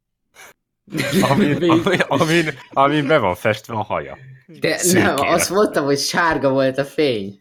[1.29, 1.67] Amin, Mi?
[1.69, 4.17] amin, amin, amin be van festve a haja.
[4.59, 5.13] De nem, Szürkére.
[5.31, 7.39] azt mondtam, hogy sárga volt a fény.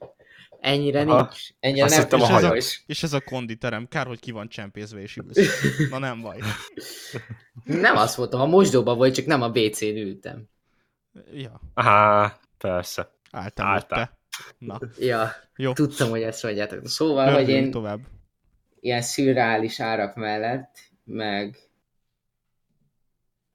[0.60, 1.20] Ennyire Aha.
[1.22, 1.48] nincs.
[1.60, 2.56] Ennyire Azt nem hittem a és ez hajak.
[2.56, 2.82] is.
[2.86, 5.38] És ez a konditerem, kár, hogy ki van csempészve és ülsz.
[5.90, 6.36] Na nem baj.
[7.64, 10.44] Nem azt voltam, a mosdóban volt, csak nem a WC-n ültem.
[11.32, 13.10] Ja, Á, persze.
[13.30, 14.18] álltam Álltál.
[14.58, 15.72] Na, Ja, jó.
[15.72, 16.86] tudtam, hogy ezt mondjátok.
[16.86, 18.00] Szóval, hogy Röhögjünk én tovább.
[18.80, 21.58] ilyen szürreális árak mellett, meg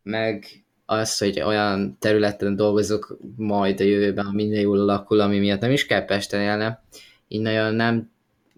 [0.03, 5.60] meg az, hogy olyan területen dolgozok majd a jövőben, ha minden jól alakul, ami miatt
[5.62, 6.80] nem is kell Pesten élnem,
[7.28, 8.12] így nagyon nem,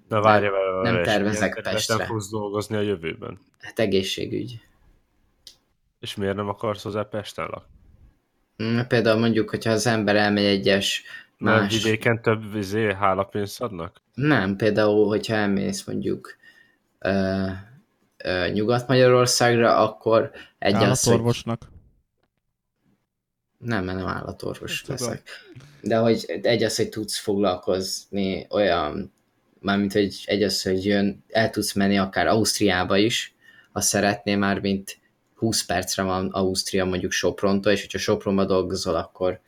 [0.10, 2.06] Na várja vele, nem és tervezek Pestre.
[2.06, 3.40] fogsz dolgozni a jövőben.
[3.60, 4.60] hát egészségügy.
[6.00, 7.76] És miért nem akarsz hozzá Pesten lakni?
[8.64, 11.04] Mm, Például mondjuk, hogyha az ember elmegy egyes
[11.38, 11.84] más...
[11.84, 14.02] vidéken több vizé hálapénzt adnak?
[14.14, 16.36] Nem, például, hogyha elmész mondjuk
[17.00, 17.46] ö,
[18.18, 21.58] ö, Nyugat-Magyarországra, akkor egy az, hogy.
[23.58, 24.98] Nem, mert nem állatorvos Tudom.
[25.00, 25.30] leszek.
[25.82, 29.14] De hogy egy az, hogy tudsz foglalkozni olyan,
[29.60, 33.36] mármint, hogy egy az, hogy jön, el tudsz menni akár Ausztriába is,
[33.72, 35.00] ha szeretnél már, mint
[35.36, 39.40] 20 percre van Ausztria mondjuk Soprontól, és hogyha Sopronba dolgozol, akkor,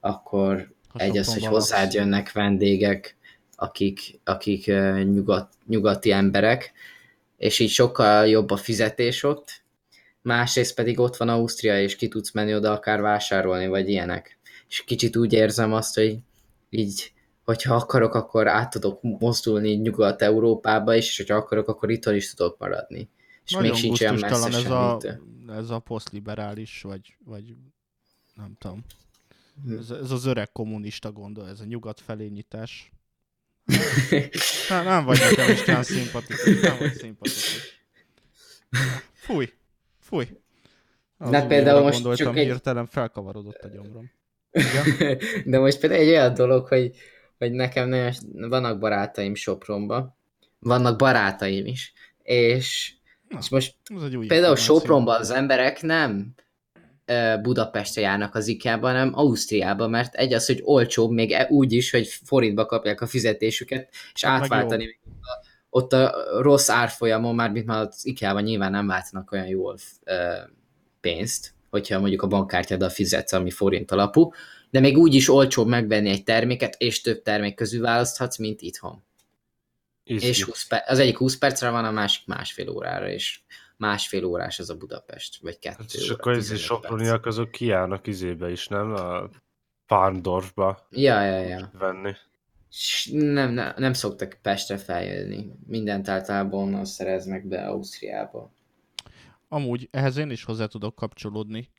[0.00, 3.16] akkor Ha egy az, hogy hozzád jönnek vendégek,
[3.56, 4.66] akik, akik
[5.12, 6.72] nyugat, nyugati emberek,
[7.36, 9.62] és így sokkal jobb a fizetés ott,
[10.26, 14.38] másrészt pedig ott van Ausztria, és ki tudsz menni oda akár vásárolni, vagy ilyenek.
[14.68, 16.18] És kicsit úgy érzem azt, hogy
[16.70, 17.12] így,
[17.44, 22.58] hogyha akarok, akkor át tudok mozdulni Nyugat-Európába is, és hogyha akarok, akkor itthon is tudok
[22.58, 23.08] maradni.
[23.44, 25.00] És Nagyon még sincs olyan messze ez a,
[25.48, 27.56] ez a posztliberális, vagy, vagy
[28.34, 28.84] nem tudom.
[29.64, 29.78] Hm.
[29.78, 32.90] Ez, ez az öreg kommunista gondol, ez a nyugat felé nyitás.
[34.68, 37.80] Nem, nem vagy nekem Isten szimpatikus, nem vagy szimpatikus.
[39.12, 39.52] Fúj,
[40.06, 40.26] fúj.
[41.18, 44.10] Az úgy például most gondoltam, csak egy- hirtelen felkavarodott a gyomrom.
[44.50, 45.18] Igen?
[45.52, 46.92] De most például egy olyan dolog, hogy,
[47.38, 48.12] hogy nekem nagyon,
[48.48, 50.16] vannak barátaim Sopronban,
[50.58, 51.92] vannak barátaim is,
[52.22, 52.94] és,
[53.28, 54.56] Na, és most Ez egy új például.
[54.56, 56.34] Sopronban az emberek nem
[57.42, 61.90] Budapestre járnak az IKEA-ba, hanem Ausztriába, mert egy az, hogy olcsóbb, még e- úgy is,
[61.90, 65.45] hogy forintba kapják a fizetésüket, és Hát átváltani a,
[65.76, 69.76] ott a rossz árfolyamon, már mint már az IKEA-ban nyilván nem váltanak olyan jól
[71.00, 74.32] pénzt, hogyha mondjuk a bankkártyáddal fizetsz, ami forint alapú,
[74.70, 79.04] de még úgy is olcsóbb megvenni egy terméket, és több termék közül választhatsz, mint itthon.
[80.04, 80.26] Izgi.
[80.26, 83.40] És 20 per- az egyik 20 percre van, a másik másfél órára, és
[83.76, 86.70] másfél órás az a Budapest, vagy kettő Hát és óra, akkor ez 15 perc.
[86.70, 88.92] soproniak azok kiállnak izébe is, nem?
[88.94, 89.28] A
[89.86, 91.70] Farndorfba Ja, ja, ja.
[91.78, 92.12] venni.
[93.10, 95.50] Nem, nem, nem szoktak Pestre feljönni.
[95.66, 98.52] Mindent általában onnan szereznek be Ausztriába.
[99.48, 101.70] Amúgy ehhez én is hozzá tudok kapcsolódni.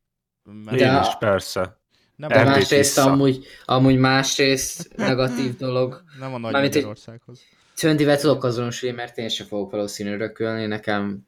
[0.43, 1.79] Mert Én De- is, persze.
[2.15, 3.11] De nem, a, másrészt vissza.
[3.11, 6.03] amúgy, amúgy másrészt negatív dolog.
[6.19, 7.39] nem a Nagy Mármint Magyarországhoz.
[7.75, 11.27] Csöndivel tudok azonosulni, mert én sem fogok valószínű örökölni, nekem,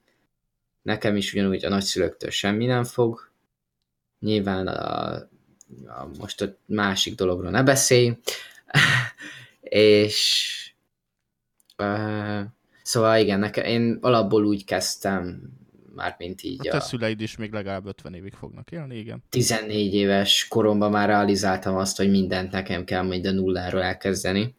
[0.82, 3.32] nekem is ugyanúgy a nagyszülőktől semmi nem fog.
[4.19, 5.13] Nyilván a,
[5.86, 8.17] a, most a másik dologról ne beszélj.
[9.69, 10.55] és
[11.77, 12.41] uh,
[12.84, 15.41] szóval igen, nekem, én alapból úgy kezdtem,
[15.95, 19.23] már mint A így te a szüleid is még legalább 50 évig fognak élni, igen.
[19.29, 24.55] 14 éves koromban már realizáltam azt, hogy mindent nekem kell majd a nulláról elkezdeni.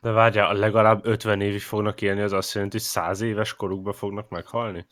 [0.00, 4.28] De várjál, legalább 50 évig fognak élni, az azt jelenti, hogy 100 éves korukban fognak
[4.30, 4.86] meghalni?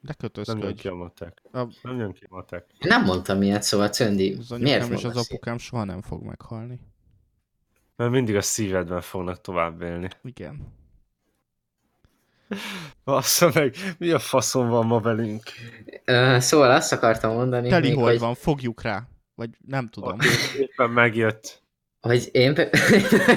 [0.00, 0.80] De Nem jön kötözködj.
[0.80, 1.42] ki a matek.
[1.52, 2.66] A, Nem jön ki a matek.
[2.78, 6.80] Nem mondtam ilyet, szóval Czöndi, az miért anyukám és az apukám soha nem fog meghalni.
[7.98, 10.08] Mert mindig a szívedben fognak tovább élni.
[10.22, 10.76] Igen.
[13.04, 15.42] Bassza meg, mi a faszom van ma velünk?
[16.04, 19.08] Ö, Szóval azt akartam mondani, Teli még, hogy van, fogjuk rá.
[19.34, 20.18] Vagy nem tudom.
[20.58, 21.62] Éppen megjött.
[22.00, 22.56] hogy én...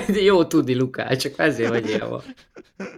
[0.27, 2.23] Jó tudni, Lukál, csak ezért vagy ilyen van.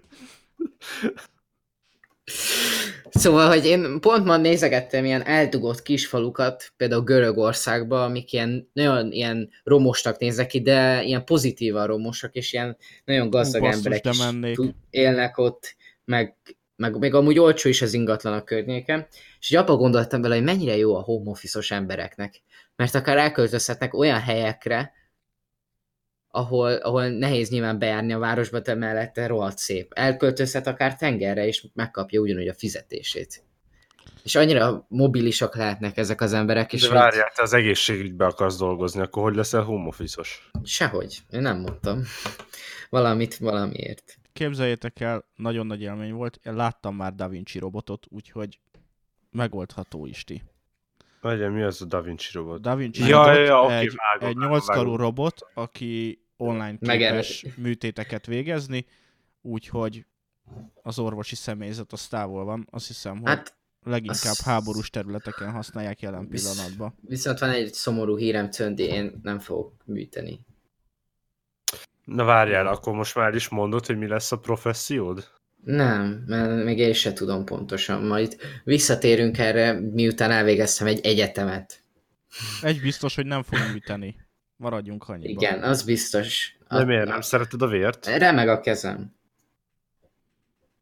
[3.15, 9.49] Szóval, hogy én pont ma nézegettem ilyen eldugott kisfalukat, például Görögországban, amik ilyen, nagyon ilyen
[9.63, 14.17] romosnak néznek ki, de ilyen pozitívan romosak, és ilyen nagyon gazdag Hú, basszus, emberek is
[14.17, 14.57] mennék.
[14.89, 16.35] élnek ott, meg,
[16.75, 19.07] meg még amúgy olcsó is az ingatlan a környéken,
[19.39, 22.41] és így abba gondoltam bele, hogy mennyire jó a home office embereknek,
[22.75, 24.91] mert akár elköltözhetnek olyan helyekre,
[26.35, 29.91] ahol, ahol nehéz nyilván bejárni a városba, de mellette rohadt szép.
[29.93, 33.43] Elköltözhet akár tengerre, és megkapja ugyanúgy a fizetését.
[34.23, 38.57] És annyira mobilisak lehetnek ezek az emberek, és De hogy várjál, te az egészségügybe akarsz
[38.57, 40.49] dolgozni, akkor hogy leszel home office-os?
[40.63, 42.01] sehogy, én nem mondtam.
[42.89, 44.17] Valamit valamiért.
[44.33, 46.39] Képzeljétek el, nagyon nagy élmény volt.
[46.43, 48.59] Én láttam már Da Vinci robotot, úgyhogy
[49.31, 50.43] megoldható is ti.
[51.21, 52.61] Várjál, mi az a Da Vinci robot?
[52.61, 57.45] Da Vinci Ja, robot ja, ja, oké, egy, vágom, egy nyolckarú robot, aki online képes
[57.55, 58.85] műtéteket végezni,
[59.41, 60.05] úgyhogy
[60.81, 62.67] az orvosi személyzet az távol van.
[62.71, 64.43] Azt hiszem, hogy hát, leginkább az...
[64.43, 66.95] háborús területeken használják jelen pillanatban.
[67.01, 70.39] Viszont van egy szomorú hírem, Cöndi, én nem fogok műteni.
[72.03, 75.31] Na várjál, akkor most már is mondod, hogy mi lesz a professziód?
[75.63, 78.03] Nem, mert még én se tudom pontosan.
[78.03, 81.83] Majd visszatérünk erre, miután elvégeztem egy egyetemet.
[82.61, 84.15] Egy biztos, hogy nem fogunk műteni.
[84.63, 85.29] Maradjunk annyiban.
[85.29, 86.57] Igen, az biztos.
[86.69, 86.85] De a...
[86.85, 88.05] miért nem szereted a vért?
[88.05, 89.15] Remeg a kezem.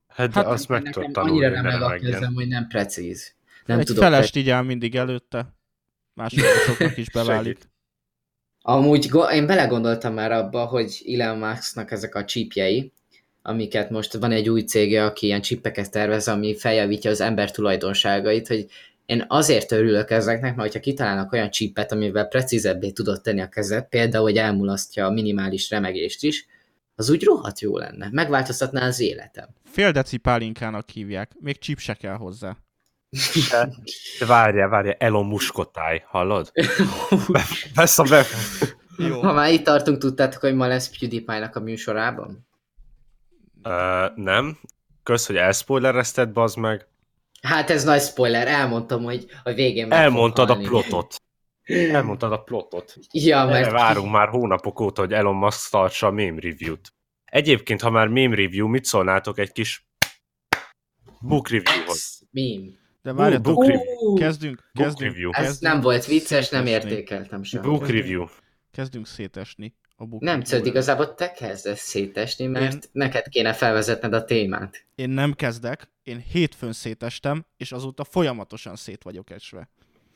[0.07, 3.33] Hát, hát azt meg tudod tanulni, Annyira remeg a kezem, hogy nem precíz.
[3.65, 5.55] Nem Egy tudok felest így áll mindig előtte.
[6.13, 7.57] Másoknak is beválik.
[8.61, 12.91] Amúgy én belegondoltam már abba, hogy Elon Musknak ezek a csípjei,
[13.41, 18.47] amiket most van egy új cége, aki ilyen csippeket tervez, ami feljavítja az ember tulajdonságait,
[18.47, 18.67] hogy
[19.11, 23.87] én azért örülök ezeknek, mert ha kitalálnak olyan csípet, amivel precízebbé tudod tenni a kezed,
[23.87, 26.45] például, hogy elmulasztja a minimális remegést is,
[26.95, 28.09] az úgy rohadt jó lenne.
[28.11, 29.47] Megváltoztatná az életem.
[29.65, 31.31] Fél deci pálinkának hívják.
[31.39, 32.57] Még csíp se kell hozzá.
[34.19, 36.51] De várjál, várjál, Elon Muskotáj, hallod?
[37.75, 38.25] Vesz a be...
[38.97, 39.21] Jó.
[39.21, 42.47] Ha már itt tartunk, tudtátok, hogy ma lesz PewDiePie-nak a műsorában?
[43.63, 44.59] Uh, nem.
[45.03, 46.87] Kösz, hogy elspoilerezted, bazd meg.
[47.41, 51.15] Hát ez nagy spoiler, elmondtam, hogy a végén meg Elmondtad a plotot.
[51.93, 52.95] Elmondtad a plotot.
[53.11, 53.65] Ja, mert...
[53.65, 56.93] Erre várunk már hónapok óta, hogy Elon Musk tartsa a meme review-t.
[57.25, 59.87] Egyébként, ha már meme review, mit szólnátok egy kis
[61.21, 62.21] book review-hoz?
[62.31, 62.79] Meme.
[63.01, 64.13] De várjatok, book review.
[64.15, 65.13] kezdünk, kezdünk.
[65.13, 65.29] Review.
[65.33, 67.61] Ez nem volt vicces, nem értékeltem sem.
[67.61, 68.25] Book review.
[68.71, 69.75] Kezdünk szétesni.
[70.01, 72.79] A book nem, szóval igazából te kezdesz szétesni, mert én...
[72.91, 74.85] neked kéne felvezetned a témát.
[74.95, 79.69] Én nem kezdek, én hétfőn szétestem, és azóta folyamatosan szét vagyok esve.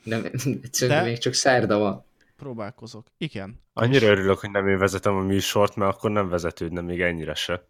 [0.04, 0.26] Nem,
[0.88, 1.02] De...
[1.02, 2.06] még csak szerda van.
[2.38, 3.08] Próbálkozok.
[3.18, 3.62] Igen.
[3.74, 7.68] Annyira örülök, hogy nem én vezetem a műsort, mert akkor nem vezetődne még ennyire se.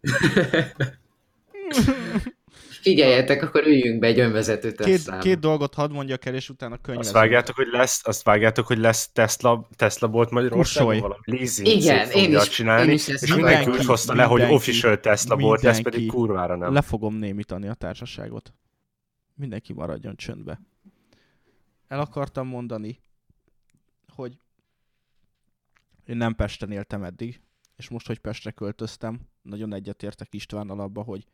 [2.86, 5.12] Figyeljetek, akkor üljünk be egy önvezető Tesla.
[5.12, 7.16] Két, két dolgot hadd mondjak el, és utána könyvezünk.
[7.16, 12.10] Azt vágjátok, hogy lesz, azt vágjátok, hogy lesz Tesla, Tesla volt Magyarországon valami leasing Igen,
[12.10, 15.82] én is, csinálni, én is és mindenki úgy hozta le, hogy official Tesla volt, ez
[15.82, 16.72] pedig kurvára nem.
[16.72, 18.54] Le fogom némítani a társaságot.
[19.34, 20.60] Mindenki maradjon csöndbe.
[21.88, 23.00] El akartam mondani,
[24.08, 24.38] hogy
[26.04, 27.40] én nem Pesten éltem eddig,
[27.76, 31.26] és most, hogy Pestre költöztem, nagyon egyetértek Istvánnal abba, hogy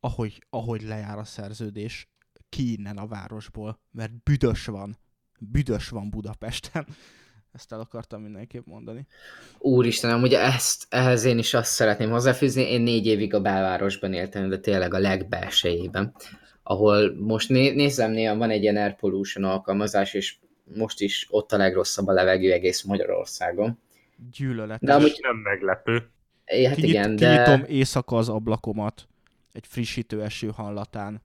[0.00, 2.08] ahogy, ahogy lejár a szerződés,
[2.48, 4.98] ki innen a városból, mert büdös van,
[5.38, 6.86] büdös van Budapesten.
[7.52, 9.06] Ezt el akartam mindenképp mondani.
[9.58, 14.48] Úristen, ugye ezt, ehhez én is azt szeretném hozzáfűzni, én négy évig a belvárosban éltem,
[14.48, 16.14] de tényleg a legbelsejében,
[16.62, 21.52] ahol most né- nézem, néha van egy ilyen air pollution alkalmazás, és most is ott
[21.52, 23.78] a legrosszabb a levegő egész Magyarországon.
[24.30, 24.88] Gyűlöletes.
[24.88, 26.10] De amúgy nem meglepő.
[26.44, 27.44] Hát Kinyit, igen, de...
[27.44, 29.08] Kinyitom éjszaka az ablakomat,
[29.58, 31.22] egy frissítő eső hallatán,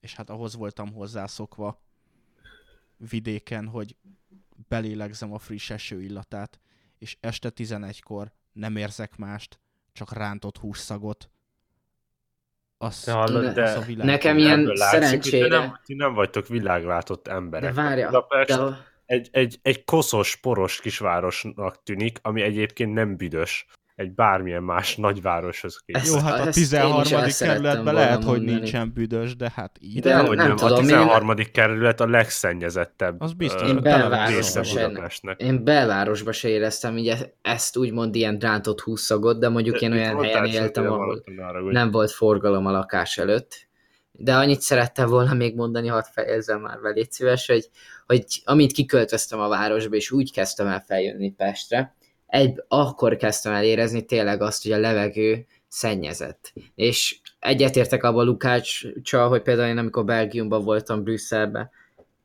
[0.00, 1.82] és hát ahhoz voltam hozzászokva
[2.96, 3.96] vidéken, hogy
[4.68, 6.60] belélegzem a friss eső illatát,
[6.98, 9.60] és este 11-kor nem érzek mást,
[9.92, 11.30] csak rántott hússzagot.
[12.78, 14.06] Azt, de hallod, de az a világ.
[14.06, 15.58] Nekem ilyen szerencsére...
[15.58, 17.74] Nem, ti nem vagytok világlátott emberek.
[17.74, 18.10] De várja,
[18.46, 18.76] de...
[19.06, 23.66] egy, egy, egy koszos, poros kisvárosnak tűnik, ami egyébként nem büdös
[23.98, 26.06] egy bármilyen más nagyvároshoz képest.
[26.06, 27.22] Jó, hát a 13.
[27.38, 30.00] kerületben lehet, hogy nincsen büdös, de hát így.
[30.00, 31.30] De, nem, nem, tudom, a 13.
[31.38, 31.46] Én...
[31.52, 34.90] kerület a legszennyezettebb az biztos, én belvárosba, se,
[35.36, 39.92] én belvárosba se éreztem így e- ezt úgymond ilyen drántott húszagot, de mondjuk de én
[39.92, 41.22] olyan helyen éltem, ahol
[41.70, 43.66] nem volt forgalom a lakás előtt.
[44.12, 47.68] De annyit szerettem volna még mondani, hadd fejezzem már velét szíves, hogy,
[48.06, 51.96] hogy amit kiköltöztem a városba, és úgy kezdtem el feljönni Pestre,
[52.28, 56.52] egy, akkor kezdtem el érezni tényleg azt, hogy a levegő szennyezett.
[56.74, 61.70] És egyetértek abban Lukáccsal, hogy például én amikor Belgiumban voltam, Brüsszelben,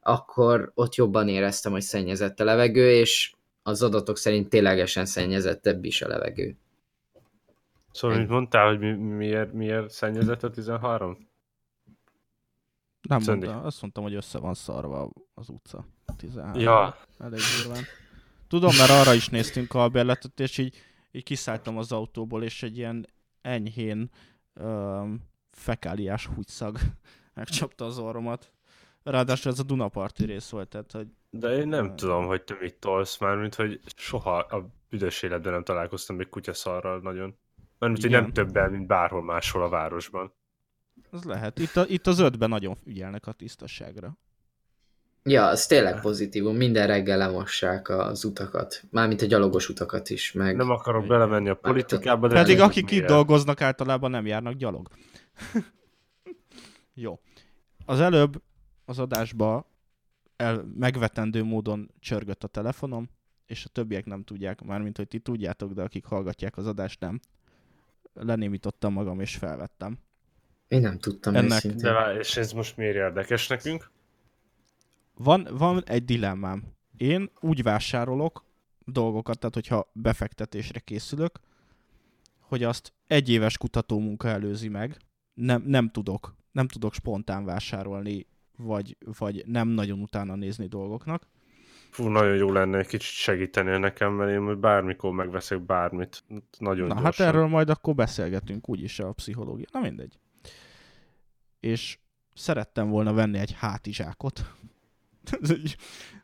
[0.01, 3.33] akkor ott jobban éreztem, hogy szennyezett a levegő, és
[3.63, 6.57] az adatok szerint ténylegesen szennyezettebb is a levegő.
[7.91, 11.27] Szóval, mint mondtál, hogy mi, miért, miért szennyezett a 13?
[13.01, 15.85] Nem mondta, azt mondtam, hogy össze van szarva az utca.
[16.17, 16.61] 13.
[16.61, 16.95] Ja.
[17.19, 17.83] Elég durván.
[18.53, 20.75] Tudom, mert arra is néztünk a bérletet, és így,
[21.11, 23.07] így kiszálltam az autóból, és egy ilyen
[23.41, 24.09] enyhén
[24.55, 26.77] um, fekáliás húgyszag
[27.33, 28.51] megcsapta az orromat.
[29.03, 31.07] Ráadásul ez a Dunaparti rész volt, tehát hogy...
[31.29, 35.21] De én nem uh, tudom, hogy te mit tolsz már, mint hogy soha a büdös
[35.21, 37.37] életben nem találkoztam még kutyaszarral nagyon.
[37.79, 40.33] Mert hogy nem többen, mint bárhol máshol a városban.
[41.09, 41.59] Az lehet.
[41.59, 44.17] Itt, a, itt az ötben nagyon ügyelnek a tisztaságra.
[45.23, 46.55] Ja, az tényleg pozitívum.
[46.55, 48.83] Minden reggel lemossák az utakat.
[48.89, 50.55] Mármint a gyalogos utakat is, meg...
[50.55, 52.35] Nem akarok belemenni a politikába, de...
[52.35, 54.89] Pedig akik itt dolgoznak, általában nem járnak gyalog.
[56.93, 57.19] Jó.
[57.85, 58.41] Az előbb
[58.85, 59.71] az adásba
[60.35, 63.09] el, megvetendő módon csörgött a telefonom,
[63.45, 67.19] és a többiek nem tudják, mármint hogy ti tudjátok, de akik hallgatják az adást nem.
[68.13, 69.97] Lenémítottam magam és felvettem.
[70.67, 71.65] Én nem tudtam Ennek-.
[71.65, 73.91] De és ez most miért érdekes nekünk?
[75.17, 76.63] Van, van egy dilemmám.
[76.97, 78.45] Én úgy vásárolok
[78.85, 81.39] dolgokat, tehát hogyha befektetésre készülök,
[82.39, 84.97] hogy azt egy éves kutatómunka előzi meg.
[85.33, 86.35] Nem, nem tudok.
[86.51, 91.27] Nem tudok spontán vásárolni, vagy, vagy nem nagyon utána nézni dolgoknak.
[91.89, 96.23] Fú, nagyon jó lenne egy kicsit segíteni nekem, mert én bármikor megveszek bármit.
[96.57, 97.03] Nagyon Na gyorsan.
[97.03, 99.65] hát erről majd akkor beszélgetünk, úgyis a pszichológia.
[99.71, 100.19] Na mindegy.
[101.59, 101.99] És
[102.33, 104.53] szerettem volna venni egy hátizsákot.
[105.41, 105.77] Ez egy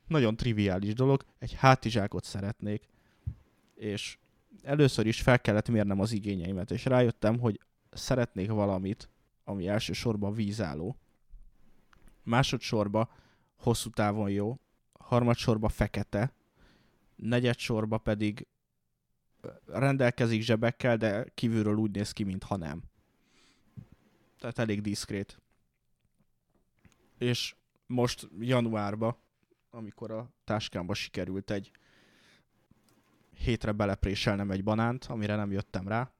[0.07, 1.25] nagyon triviális dolog.
[1.39, 2.87] Egy hátizsákot szeretnék.
[3.75, 4.17] És
[4.63, 7.59] először is fel kellett mérnem az igényeimet, és rájöttem, hogy
[7.91, 9.09] szeretnék valamit,
[9.43, 10.97] ami elsősorban vízálló.
[12.23, 13.09] Másodszorban
[13.55, 14.59] hosszú távon jó.
[14.99, 16.33] Harmadsorban fekete.
[17.15, 18.47] Negyedsorban pedig
[19.65, 22.83] rendelkezik zsebekkel, de kívülről úgy néz ki, mintha nem.
[24.39, 25.41] Tehát elég diszkrét.
[27.17, 27.55] És
[27.89, 29.15] most januárban,
[29.71, 31.71] amikor a táskámba sikerült egy
[33.35, 36.11] hétre belepréselnem egy banánt, amire nem jöttem rá,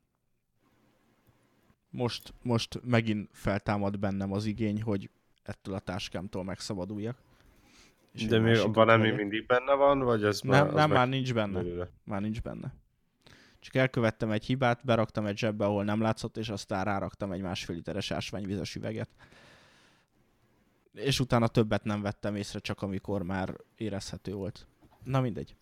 [1.90, 5.10] most, most megint feltámad bennem az igény, hogy
[5.44, 7.18] ettől a táskámtól megszabaduljak.
[8.14, 9.16] És De még abban nem vegyek.
[9.16, 11.54] még mindig benne van, vagy ez Nem, az nem meg- már nincs benne.
[11.54, 11.90] belőle?
[12.04, 12.74] Már nincs benne.
[13.60, 17.76] Csak elkövettem egy hibát, beraktam egy zsebbe, ahol nem látszott, és aztán ráraktam egy másfél
[17.76, 19.10] literes ásványvizes üveget.
[20.94, 24.68] És utána többet nem vettem észre, csak amikor már érezhető volt.
[25.04, 25.56] Na mindegy.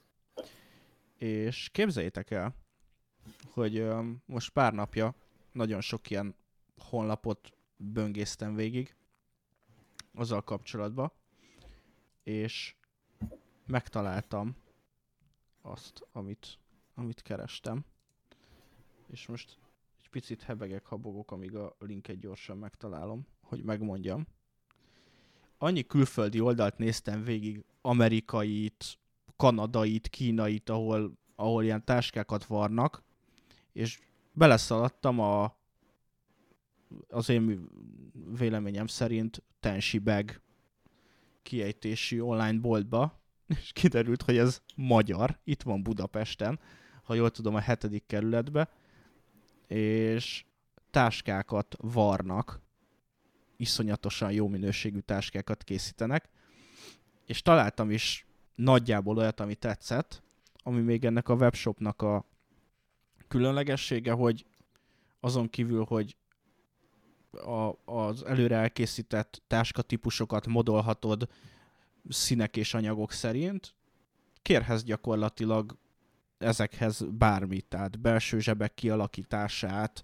[1.16, 2.56] És képzeljétek el,
[3.50, 3.88] hogy
[4.26, 5.16] most pár napja
[5.52, 6.36] nagyon sok ilyen
[6.78, 8.96] honlapot böngésztem végig
[10.14, 11.12] azzal kapcsolatban,
[12.24, 12.76] és
[13.66, 14.56] megtaláltam
[15.62, 16.60] azt, amit,
[16.94, 17.86] amit kerestem.
[19.08, 19.60] És most
[20.00, 24.28] egy picit hebegek, habogok, amíg a linket gyorsan megtalálom, hogy megmondjam.
[25.58, 28.98] Annyi külföldi oldalt néztem végig, amerikait,
[29.36, 33.04] kanadait, kínait, ahol, ahol ilyen táskákat varnak,
[33.74, 34.00] és
[34.32, 35.56] beleszaladtam a
[37.10, 37.70] az én
[38.38, 40.42] véleményem szerint Tensi Bag
[41.42, 43.22] kiejtésű online boltba,
[43.62, 46.60] és kiderült, hogy ez magyar, itt van Budapesten,
[47.04, 48.70] ha jól tudom, a hetedik kerületbe,
[49.68, 50.46] és
[50.92, 52.62] táskákat varnak,
[53.58, 56.30] iszonyatosan jó minőségű táskákat készítenek,
[57.26, 60.24] és találtam is nagyjából olyat, ami tetszett,
[60.64, 62.26] ami még ennek a webshopnak a
[63.28, 64.46] különlegessége, hogy
[65.20, 66.16] azon kívül, hogy
[67.32, 71.30] a, az előre elkészített táskatípusokat modolhatod
[72.10, 73.76] színek és anyagok szerint,
[74.42, 75.78] kérhez gyakorlatilag
[76.38, 80.04] ezekhez bármit, tehát belső zsebek kialakítását,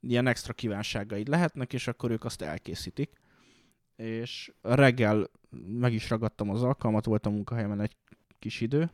[0.00, 3.10] ilyen extra kívánságaid lehetnek, és akkor ők azt elkészítik.
[3.96, 5.30] És reggel
[5.66, 7.96] meg is ragadtam az alkalmat, volt a munkahelyemen egy
[8.38, 8.90] kis idő.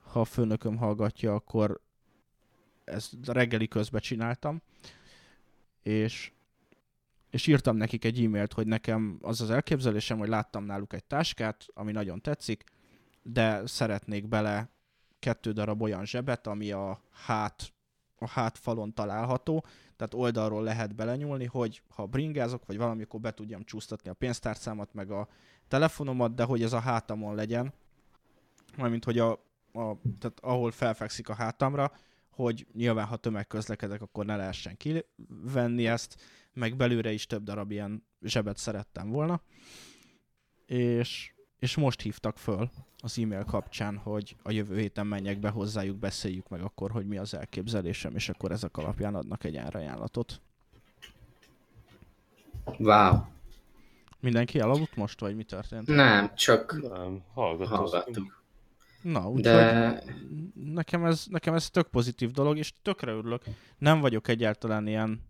[0.00, 1.80] Ha a főnököm hallgatja, akkor
[2.84, 4.62] ezt reggeli közben csináltam.
[5.82, 6.32] És
[7.32, 11.66] és írtam nekik egy e-mailt, hogy nekem az az elképzelésem, hogy láttam náluk egy táskát,
[11.74, 12.64] ami nagyon tetszik,
[13.22, 14.70] de szeretnék bele
[15.18, 17.72] kettő darab olyan zsebet, ami a hát,
[18.22, 19.64] a hátfalon található,
[19.96, 25.10] tehát oldalról lehet belenyúlni, hogy ha bringázok, vagy valamikor be tudjam csúsztatni a pénztárcámat, meg
[25.10, 25.28] a
[25.68, 27.72] telefonomat, de hogy ez a hátamon legyen,
[28.76, 29.30] mármint hogy a,
[29.72, 31.92] a tehát ahol felfekszik a hátamra,
[32.30, 36.20] hogy nyilván ha tömegközlekedek, akkor ne lehessen kivenni ezt,
[36.52, 39.40] meg belőle is több darab ilyen zsebet szerettem volna.
[40.66, 42.70] És, és most hívtak föl
[43.04, 47.16] az e-mail kapcsán, hogy a jövő héten menjek be hozzájuk, beszéljük meg akkor, hogy mi
[47.18, 50.40] az elképzelésem, és akkor ezek alapján adnak egy árajánlatot.
[52.78, 53.16] Wow.
[54.20, 55.86] Mindenki elaludt most, vagy mi történt?
[55.86, 58.42] Nem, csak Nem, hallgattuk.
[59.02, 60.02] Na, úgyhogy De
[60.64, 63.42] nekem ez, nekem ez tök pozitív dolog, és tökre örülök.
[63.78, 65.20] Nem vagyok egyáltalán ilyen,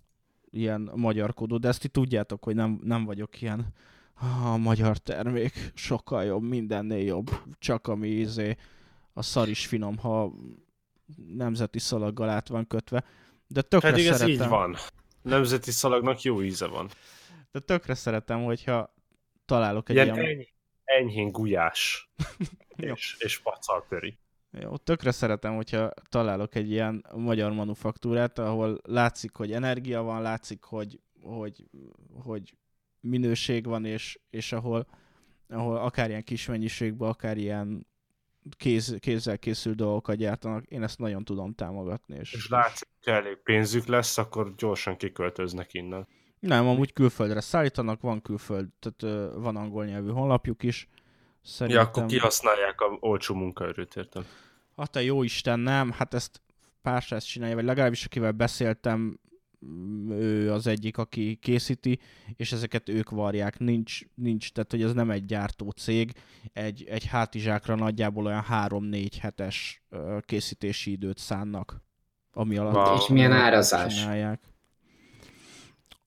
[0.50, 3.66] ilyen magyarkodó, de ezt ti tudjátok, hogy nem, nem vagyok ilyen "Ah,
[4.22, 8.56] a magyar termék sokkal jobb, mindennél jobb, csak ami izé,
[9.12, 10.32] a szar is finom, ha
[11.26, 13.04] nemzeti szalaggal át van kötve.
[13.46, 14.76] De tökre Pedig ez szeretem, így van.
[15.22, 16.88] Nemzeti szalagnak jó íze van.
[17.50, 18.94] de tökre szeretem, hogyha
[19.44, 20.26] találok egy Ilyen ilyen...
[20.26, 20.48] eny-
[20.84, 22.10] enyhén gulyás,
[22.76, 24.18] és, és pacal töri.
[24.60, 30.62] Jó, tökre szeretem, hogyha találok egy ilyen magyar manufaktúrát, ahol látszik, hogy energia van, látszik,
[30.62, 31.64] hogy, hogy,
[32.22, 32.56] hogy
[33.02, 34.86] minőség van, és, és ahol,
[35.48, 37.86] ahol akár ilyen kis mennyiségben, akár ilyen
[38.56, 42.16] kéz, kézzel készült dolgokat gyártanak, én ezt nagyon tudom támogatni.
[42.16, 46.06] És, és látszik, hogy elég pénzük lesz, akkor gyorsan kiköltöznek innen.
[46.40, 50.88] Nem, amúgy külföldre szállítanak, van külföld, tehát van angol nyelvű honlapjuk is.
[51.42, 51.82] Szerintem...
[51.82, 54.24] Ja, akkor kihasználják a olcsó munkaerőt, értem.
[54.76, 56.40] Hát te jó Isten, nem, hát ezt
[56.82, 59.20] pár ezt csinálja, vagy legalábbis akivel beszéltem,
[60.08, 61.98] ő az egyik, aki készíti,
[62.36, 63.58] és ezeket ők varják.
[63.58, 66.12] Nincs, nincs tehát hogy ez nem egy gyártó cég,
[66.52, 69.82] egy, egy hátizsákra nagyjából olyan 3-4 hetes
[70.20, 71.82] készítési időt szánnak,
[72.32, 72.96] ami alatt wow.
[72.96, 73.94] És milyen árazás?
[73.94, 74.40] Csinálják.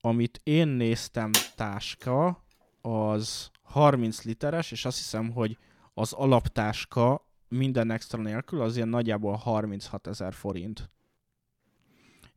[0.01, 2.43] Amit én néztem táska,
[2.81, 5.57] az 30 literes, és azt hiszem, hogy
[5.93, 10.89] az alaptáska minden extra nélkül az ilyen nagyjából 36 ezer forint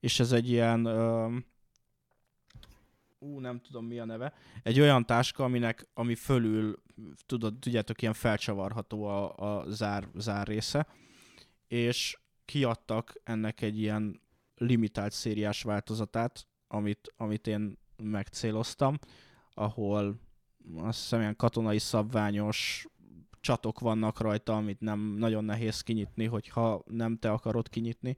[0.01, 0.87] és ez egy ilyen,
[3.19, 4.33] ú, nem tudom mi a neve,
[4.63, 6.83] egy olyan táska, aminek, ami fölül,
[7.27, 10.87] tudod, tudjátok, ilyen felcsavarható a, a zár, zár része,
[11.67, 14.21] és kiadtak ennek egy ilyen
[14.57, 18.99] limitált szériás változatát, amit, amit én megcéloztam,
[19.55, 20.21] ahol
[20.77, 22.87] azt hiszem ilyen katonai szabványos
[23.41, 28.17] csatok vannak rajta, amit nem nagyon nehéz kinyitni, hogyha nem te akarod kinyitni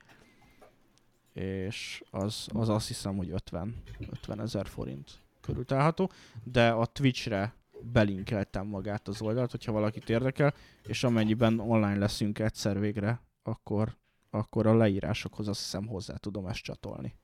[1.41, 5.11] és az, az azt hiszem, hogy 50, 50 ezer forint
[5.41, 6.11] körül található,
[6.45, 7.55] de a Twitchre
[7.93, 10.55] belinkeltem magát az oldalt, hogyha valakit érdekel,
[10.87, 13.97] és amennyiben online leszünk egyszer végre, akkor,
[14.31, 17.15] akkor a leírásokhoz azt hiszem hozzá tudom ezt csatolni.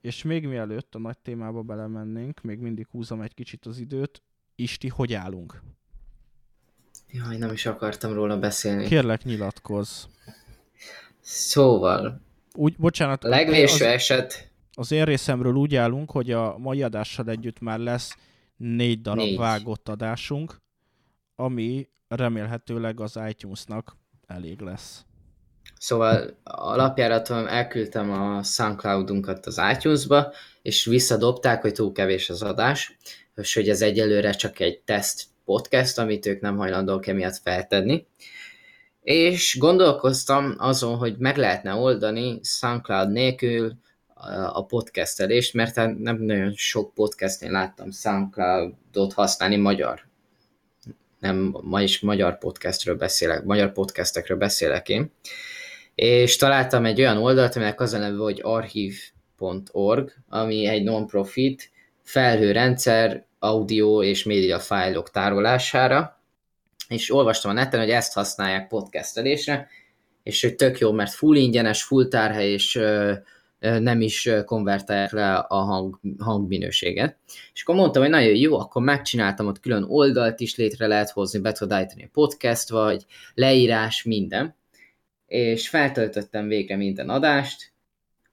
[0.00, 4.22] És még mielőtt a nagy témába belemennénk, még mindig húzom egy kicsit az időt,
[4.54, 5.62] Isti, hogy állunk?
[7.10, 8.86] Jaj, nem is akartam róla beszélni.
[8.86, 10.04] Kérlek, nyilatkozz.
[11.30, 12.20] Szóval,
[12.54, 14.50] úgy, bocsánat, a legvéső az, eset...
[14.74, 18.16] Az én részemről úgy állunk, hogy a mai adással együtt már lesz
[18.56, 19.36] négy darab négy.
[19.36, 20.56] vágott adásunk,
[21.34, 25.04] ami remélhetőleg az iTunes-nak elég lesz.
[25.78, 32.96] Szóval alapjáraton elküldtem a Soundcloud-unkat az iTunes-ba, és visszadobták, hogy túl kevés az adás,
[33.34, 38.06] és hogy ez egyelőre csak egy teszt podcast, amit ők nem hajlandók emiatt feltenni
[39.02, 43.72] és gondolkoztam azon, hogy meg lehetne oldani SoundCloud nélkül
[44.52, 50.06] a podcastelést, mert hát nem nagyon sok podcastnél láttam SoundCloud-ot használni magyar.
[51.18, 55.12] Nem, ma is magyar podcastről beszélek, magyar podcastekről beszélek én.
[55.94, 61.70] És találtam egy olyan oldalt, aminek az a neve, hogy archive.org, ami egy non-profit
[62.02, 66.17] felhőrendszer audio és média fájlok tárolására,
[66.88, 69.68] és olvastam a neten, hogy ezt használják podcastelésre,
[70.22, 73.12] és hogy tök jó, mert full ingyenes, full tárhely, és ö,
[73.58, 77.16] ö, nem is konvertálják le a hang, hangminőséget.
[77.52, 81.38] És akkor mondtam, hogy nagyon jó, akkor megcsináltam ott külön oldalt is, létre lehet hozni,
[81.38, 84.56] be tudod állítani a podcast, vagy leírás, minden.
[85.26, 87.72] És feltöltöttem végre minden adást,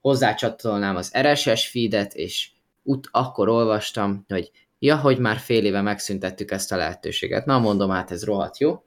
[0.00, 2.48] hozzácsatolnám az RSS feedet, és
[2.82, 7.44] ut- akkor olvastam, hogy ja, hogy már fél éve megszüntettük ezt a lehetőséget.
[7.44, 8.84] Na, mondom, hát ez rohadt jó.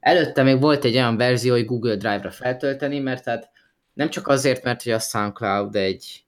[0.00, 3.50] Előtte még volt egy olyan verzió, hogy Google Drive-ra feltölteni, mert hát
[3.92, 6.24] nem csak azért, mert hogy a SoundCloud egy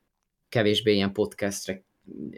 [0.48, 1.82] kevésbé ilyen podcastre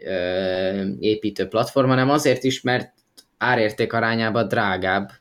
[0.03, 2.93] ö, építő platform, hanem azért is, mert
[3.37, 5.11] árérték arányában drágább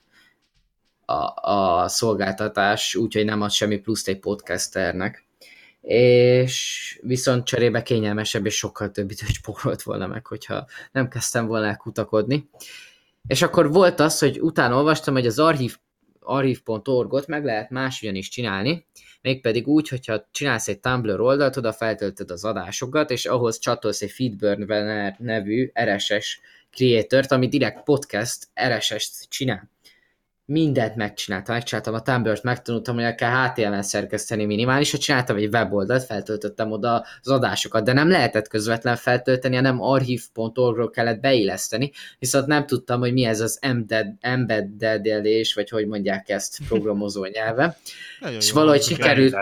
[1.05, 5.29] a, a szolgáltatás, úgyhogy nem ad semmi pluszt egy podcasternek
[5.81, 11.67] és viszont cserébe kényelmesebb és sokkal több időt spórolt volna meg, hogyha nem kezdtem volna
[11.67, 12.49] el kutakodni.
[13.27, 15.77] És akkor volt az, hogy utána olvastam, hogy az archív,
[16.21, 18.87] archív.org-ot meg lehet máshogyan is csinálni,
[19.23, 24.11] mégpedig úgy, hogyha csinálsz egy Tumblr oldalt, oda feltöltöd az adásokat, és ahhoz csatolsz egy
[24.11, 29.71] Feedburner nevű RSS creator-t, ami direkt podcast RSS-t csinál
[30.51, 36.71] mindent megcsináltam, megcsináltam a Tumblr-t, megtanultam, hogy kell HTML szerkeszteni minimálisat, csináltam egy weboldalt, feltöltöttem
[36.71, 43.01] oda az adásokat, de nem lehetett közvetlen feltölteni, hanem archive.org-ról kellett beilleszteni, viszont nem tudtam,
[43.01, 43.59] hogy mi ez az
[44.21, 47.79] embeddelés, vagy hogy mondják ezt programozó nyelve.
[48.39, 49.37] és valahogy sikerült...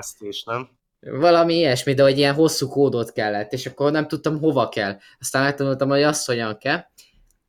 [0.44, 0.68] Nem?
[1.00, 4.96] Valami ilyesmi, de hogy ilyen hosszú kódot kellett, és akkor nem tudtam hova kell.
[5.20, 6.84] Aztán megtanultam, hogy azt hogyan kell,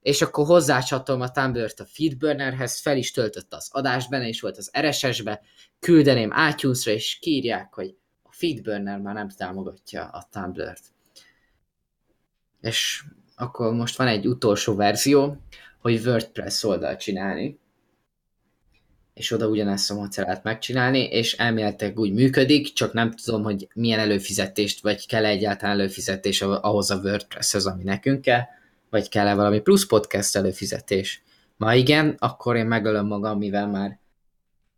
[0.10, 4.57] és akkor hozzácsatolom a Tumblr-t a Feedburnerhez, fel is töltött az adás, benne is volt
[4.57, 5.41] az RSS-be,
[5.80, 10.82] küldeném iTunes-ra, és kírják, hogy a Feedburner már nem támogatja a Tumblr-t.
[12.62, 13.03] És
[13.36, 15.38] akkor most van egy utolsó verzió,
[15.80, 17.60] hogy WordPress oldalt csinálni,
[19.14, 23.99] és oda ugyanezt a macerát megcsinálni, és elméletileg úgy működik, csak nem tudom, hogy milyen
[23.99, 28.41] előfizetést, vagy kell egyáltalán előfizetés ahhoz a WordPresshez, ami nekünk kell,
[28.89, 31.23] vagy kell-e valami plusz podcast előfizetés.
[31.57, 33.99] Ma igen, akkor én megölöm magam, mivel már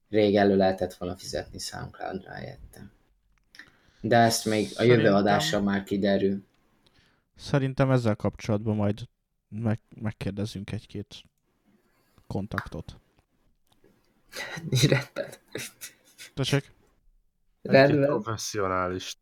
[0.10, 2.92] rég elő lehetett volna fizetni SoundCloud-ra helyettem.
[4.02, 5.16] De ezt még a jövő Szerintem...
[5.16, 6.44] adásra már kiderül.
[7.36, 9.00] Szerintem ezzel kapcsolatban majd
[9.50, 11.24] meg, megkérdezünk egy-két
[12.28, 13.00] kontaktot.
[14.90, 15.30] Rendben.
[16.34, 16.74] Tessék?
[17.62, 18.06] Rendben.
[18.06, 19.18] Professionális.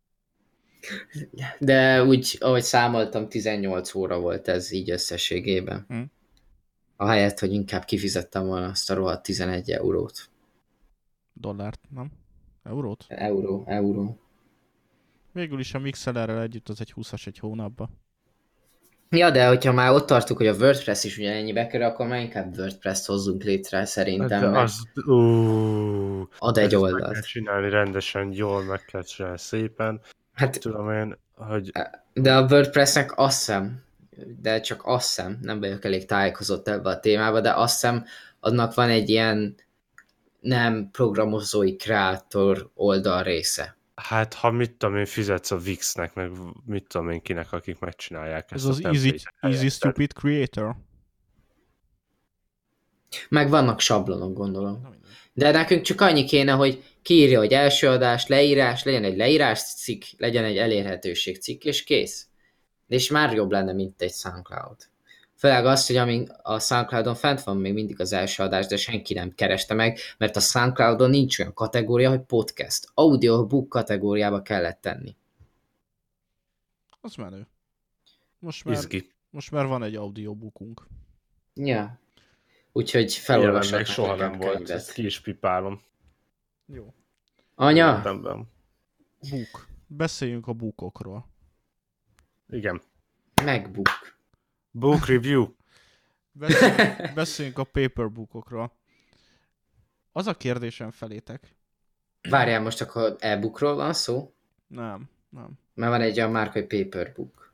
[1.60, 5.86] De úgy, ahogy számoltam, 18 óra volt ez így összességében.
[5.88, 6.02] Hm.
[6.96, 10.30] Ahelyett, hogy inkább kifizettem volna azt a rohadt 11 eurót.
[11.34, 12.12] Dollárt, nem?
[12.64, 13.06] Eurót?
[13.08, 14.20] Euró, euró.
[15.32, 17.90] Végül is a Mixelerrel együtt az egy 20-as egy hónapba.
[19.10, 22.58] Ja, de hogyha már ott tartunk, hogy a WordPress is ugyanennyibe kerül, akkor már inkább
[22.58, 24.52] WordPress-t hozzunk létre szerintem.
[24.52, 25.14] De az, ú,
[26.38, 27.02] ad egy oldalt.
[27.02, 30.02] Meg kell csinálni rendesen, jól meg kell csinálni szépen.
[30.40, 31.72] Hát, Tudom én, hogy...
[32.14, 33.84] De a WordPressnek azt hiszem,
[34.42, 38.06] de csak azt hiszem, nem vagyok elég tájékozott ebbe a témába, de azt hiszem,
[38.40, 39.56] annak van egy ilyen
[40.40, 43.78] nem programozói kreátor oldal része.
[43.96, 46.32] Hát, ha mit tudom én, fizetsz a Wixnek, meg
[46.66, 50.76] mit tudom én kinek, akik megcsinálják ezt Ez az Easy, easy Stupid Creator?
[53.30, 54.98] Meg vannak sablonok, gondolom.
[55.40, 60.04] De nekünk csak annyi kéne, hogy kiírja, hogy első adás, leírás, legyen egy leírás cikk,
[60.18, 62.28] legyen egy elérhetőség cikk, és kész.
[62.88, 64.78] És már jobb lenne, mint egy SoundCloud.
[65.36, 69.14] Főleg az, hogy amíg a SoundCloudon fent van még mindig az első adás, de senki
[69.14, 72.88] nem kereste meg, mert a SoundCloudon nincs olyan kategória, hogy podcast.
[72.94, 75.16] Audiobook kategóriába kellett tenni.
[77.02, 77.48] Az menő.
[78.40, 79.12] Most már, Izgi.
[79.30, 80.88] most már van egy audiobookunk.
[81.56, 82.00] Ja.
[82.80, 85.82] Úgyhogy felolvasok soha nem volt, ezt ki is pipálom.
[86.66, 86.94] Jó.
[87.56, 88.02] Anya?
[89.30, 89.68] Book.
[89.88, 91.30] Beszéljünk a bookokról.
[92.50, 92.82] Igen.
[93.44, 94.18] Megbook.
[94.72, 95.48] Book review.
[96.32, 98.74] Beszéljünk, beszéljünk a paperbookokról.
[100.12, 101.56] Az a kérdésem felétek.
[102.30, 104.34] Várjál, most akkor e-bookról van szó?
[104.68, 105.60] Nem, nem.
[105.74, 107.54] Mert van egy olyan márka, hogy paperbook.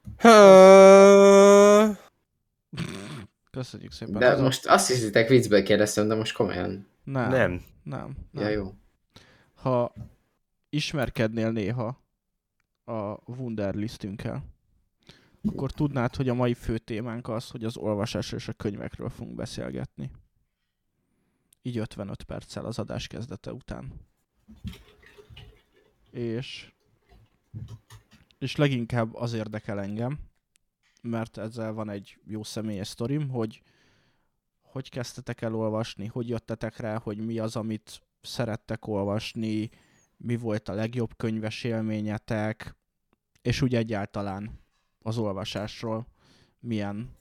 [3.56, 4.20] Köszönjük szépen.
[4.20, 4.74] De most a...
[4.74, 6.88] azt hiszitek viccből kérdeztem, de most komolyan.
[7.04, 7.30] Nem.
[7.30, 7.64] Nem.
[7.84, 8.16] Nem.
[8.32, 8.44] nem.
[8.44, 8.74] Ja, jó.
[9.54, 9.94] Ha
[10.70, 12.04] ismerkednél néha
[12.86, 14.44] a Wunderlistünkkel,
[15.44, 19.36] akkor tudnád, hogy a mai fő témánk az, hogy az olvasás és a könyvekről fogunk
[19.36, 20.12] beszélgetni.
[21.62, 23.94] Így 55 perccel az adás kezdete után.
[26.12, 26.72] És,
[28.40, 30.20] és leginkább az érdekel engem,
[31.06, 33.62] mert ezzel van egy jó személyes sztorim, hogy
[34.62, 39.70] hogy kezdtetek el olvasni, hogy jöttetek rá, hogy mi az, amit szerettek olvasni,
[40.18, 42.76] mi volt a legjobb könyves élményetek,
[43.42, 44.60] és úgy egyáltalán
[45.02, 46.08] az olvasásról
[46.60, 47.16] milyen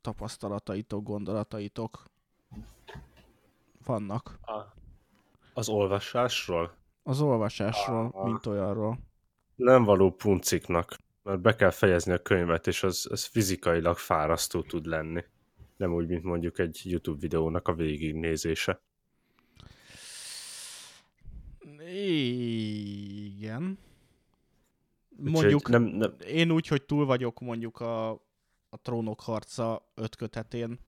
[0.00, 2.04] tapasztalataitok, gondolataitok
[3.84, 4.38] vannak.
[4.42, 4.74] A,
[5.54, 6.76] az olvasásról?
[7.02, 8.98] Az olvasásról, a, mint olyanról.
[9.54, 14.86] Nem való punciknak, mert be kell fejezni a könyvet, és az, az fizikailag fárasztó tud
[14.86, 15.24] lenni.
[15.76, 18.82] Nem úgy, mint mondjuk egy YouTube videónak a végignézése.
[23.38, 23.78] Igen
[25.16, 26.14] mondjuk nem, nem...
[26.26, 28.10] én úgy, hogy túl vagyok mondjuk a,
[28.68, 30.78] a trónok harca öt kötetén.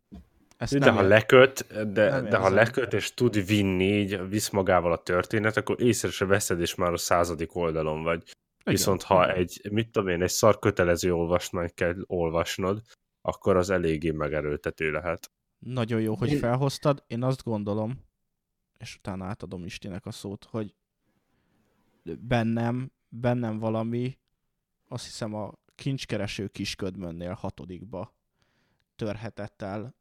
[0.56, 1.08] Ezt de ha ér...
[1.08, 6.10] leköt, de, de ha leköt és tud vinni, így visz magával a történet, akkor észre
[6.10, 8.22] se veszed, és már a századik oldalon vagy.
[8.66, 8.78] Igen.
[8.78, 12.82] Viszont ha egy, mit tudom én, egy szar kötelező olvasmányt kell olvasnod,
[13.20, 15.30] akkor az eléggé megerőltető lehet.
[15.58, 17.04] Nagyon jó, hogy felhoztad.
[17.06, 18.04] Én azt gondolom,
[18.78, 20.74] és utána átadom Istinek a szót, hogy
[22.18, 24.18] bennem bennem valami,
[24.88, 28.14] azt hiszem a kincskereső kisködmönnél hatodikba
[28.96, 29.94] törhetett el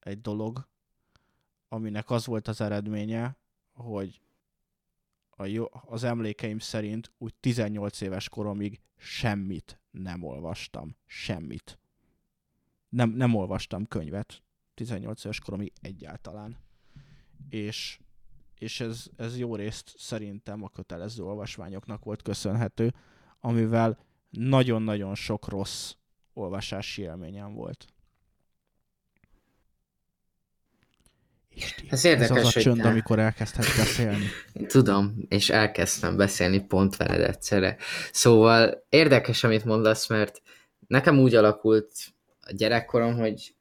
[0.00, 0.68] egy dolog,
[1.68, 3.36] aminek az volt az eredménye,
[3.72, 4.20] hogy
[5.40, 10.96] a jó, az emlékeim szerint úgy 18 éves koromig semmit nem olvastam.
[11.06, 11.78] Semmit.
[12.88, 14.42] Nem, nem olvastam könyvet
[14.74, 16.56] 18 éves koromig egyáltalán.
[17.48, 17.98] És
[18.58, 22.94] és ez, ez jó részt szerintem a kötelező olvasmányoknak volt köszönhető,
[23.40, 23.98] amivel
[24.30, 25.94] nagyon-nagyon sok rossz
[26.32, 27.86] olvasási élményem volt.
[31.90, 32.88] Ez érdekes, ez az a csönd, te...
[32.88, 34.26] amikor elkezdhet beszélni.
[34.66, 37.76] Tudom, és elkezdtem beszélni pont veled egyszerre.
[38.12, 40.42] Szóval érdekes, amit mondasz, mert
[40.86, 41.90] nekem úgy alakult
[42.40, 43.54] a gyerekkorom, hogy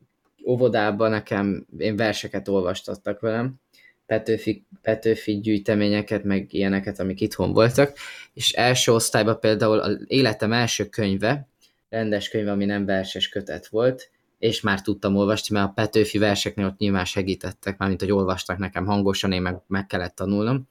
[0.48, 3.60] óvodában nekem, én verseket olvastattak velem,
[4.06, 7.98] Petőfi, Petőfi gyűjteményeket, meg ilyeneket, amik itthon voltak,
[8.34, 11.48] és első osztályban például az életem első könyve,
[11.90, 16.66] rendes könyve, ami nem verses kötet volt, és már tudtam olvasni, mert a Petőfi verseknél
[16.66, 20.68] ott nyilván segítettek, mármint, hogy olvastak nekem hangosan, én meg, meg kellett tanulnom.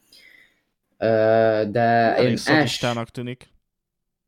[0.98, 1.80] De
[2.16, 3.48] Elég én szofistának tűnik.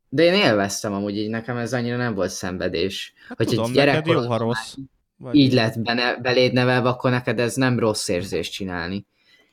[0.09, 3.13] de én élveztem amúgy, így nekem ez annyira nem volt szenvedés.
[3.27, 4.75] Hát Hogyha tudom, neked jó, ha rossz.
[5.17, 9.05] Vagy így lett benne, beléd nevelve, akkor neked ez nem rossz érzés csinálni.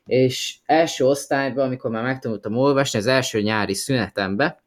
[0.06, 4.62] És első osztályban, amikor már megtanultam olvasni, az első nyári szünetembe,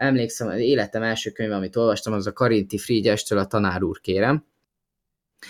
[0.00, 4.44] emlékszem, az életem első könyve, amit olvastam, az a Karinti Frigyestől a Tanár úr kérem.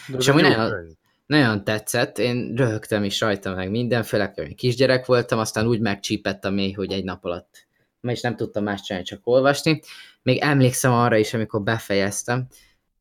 [0.08, 0.94] De És ami nagyon- könyv.
[1.26, 6.44] Nagyon tetszett, én röhögtem is rajta meg minden, főleg, hogy kisgyerek voltam, aztán úgy megcsípett
[6.44, 7.66] a mély, hogy egy nap alatt
[8.02, 9.80] is nem tudtam más csinálni, csak olvasni.
[10.22, 12.46] Még emlékszem arra is, amikor befejeztem,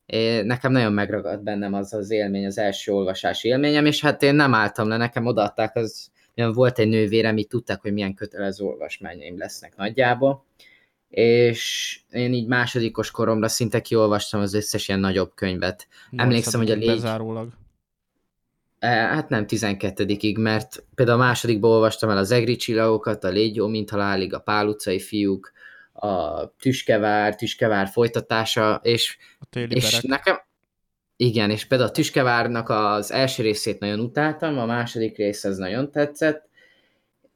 [0.06, 4.36] É, nekem nagyon megragadt bennem az az élmény, az első olvasási élményem, és hát én
[4.36, 9.38] nem álltam le, nekem odaadták, az, volt egy nővérem, így tudták, hogy milyen kötelező olvasmányaim
[9.38, 10.46] lesznek nagyjából,
[11.10, 15.88] és én így másodikos koromra szinte kiolvastam az összes ilyen nagyobb könyvet.
[16.16, 17.50] emlékszem, hogy a légy- Bezárólag.
[18.80, 20.06] E, Hát nem 12
[20.38, 24.68] mert például a másodikban olvastam el az egri csillagokat, a Légy mint halálig, a Pál
[24.68, 25.52] utcai fiúk,
[25.94, 29.18] a Tüskevár, Tüskevár folytatása, és,
[29.70, 30.40] és nekem,
[31.16, 35.92] igen, és például a Tüskevárnak az első részét nagyon utáltam, a második rész az nagyon
[35.92, 36.50] tetszett,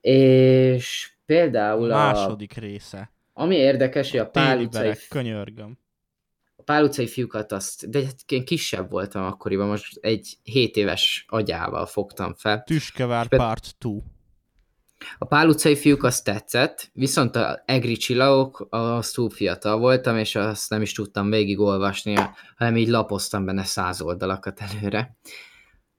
[0.01, 3.11] és például a, Második része.
[3.33, 5.77] Ami érdekes, hogy a Pál utcai könyörgöm.
[6.55, 11.25] a Pál utcai fiúkat azt, de hát én kisebb voltam akkoriban, most egy 7 éves
[11.27, 12.63] agyával fogtam fel.
[12.63, 14.03] Tüskevár Pe- Part 2.
[15.17, 20.35] A Pál utcai fiúk azt tetszett, viszont a Egri csillagok, az túl fiatal voltam, és
[20.35, 22.15] azt nem is tudtam végigolvasni,
[22.55, 25.17] hanem így lapoztam benne száz oldalakat előre,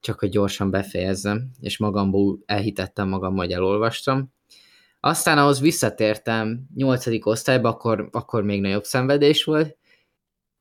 [0.00, 4.32] csak hogy gyorsan befejezzem, és magamból elhitettem magam, hogy elolvastam.
[5.06, 9.76] Aztán ahhoz visszatértem nyolcadik osztályba, akkor, akkor még nagyobb szenvedés volt,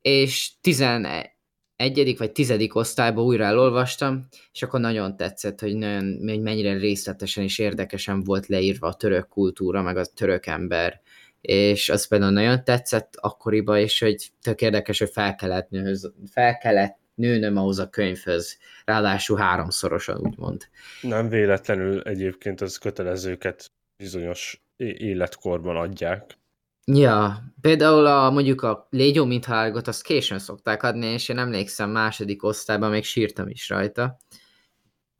[0.01, 2.15] és 11.
[2.17, 2.53] vagy 10.
[2.69, 8.47] osztályba újra elolvastam, és akkor nagyon tetszett, hogy, nagyon, hogy mennyire részletesen és érdekesen volt
[8.47, 11.01] leírva a török kultúra, meg a török ember,
[11.41, 16.57] és az például nagyon tetszett akkoriban, és hogy tök érdekes, hogy fel kellett, nőhöz, fel
[16.57, 20.61] kellett nőnöm ahhoz a könyvhöz, ráadásul háromszorosan úgymond.
[21.01, 23.71] Nem véletlenül egyébként az kötelezőket
[24.03, 24.63] bizonyos
[24.97, 26.37] életkorban adják.
[26.85, 31.89] Ja, például a, mondjuk a Légyó mint hálgot, azt későn szokták adni, és én emlékszem
[31.89, 34.17] második osztályban még sírtam is rajta.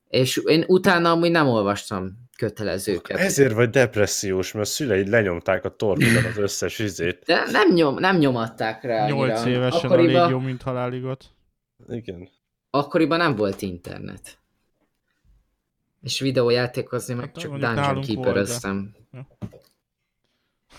[0.07, 3.17] És én utána amúgy nem olvastam kötelezőket.
[3.17, 7.23] Ezért vagy depressziós, mert a szüleid lenyomták a torkodon az összes izét.
[7.25, 9.07] De nem, nyom, nem nyomatták rá.
[9.07, 11.25] 8 évesen akkoriban, a légy jó, mint haláligot.
[11.87, 12.29] Igen.
[12.69, 14.42] akkoriban nem volt internet.
[16.03, 18.95] És videójátékozni meg Hát csak Dungeon Keeper-öztem.
[19.11, 19.27] Ja.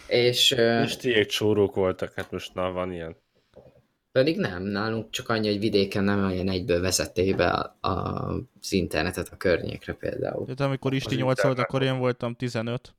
[0.07, 0.51] És
[0.85, 3.17] És tiéd csórók voltak, hát most na, van ilyen.
[4.13, 7.91] pedig nem, nálunk csak annyi, hogy vidéken nem olyan egyből vezették be a, a,
[8.61, 10.45] az internetet a környékre például.
[10.45, 12.95] Tehát amikor Isti Az 8 volt, akkor én voltam 15.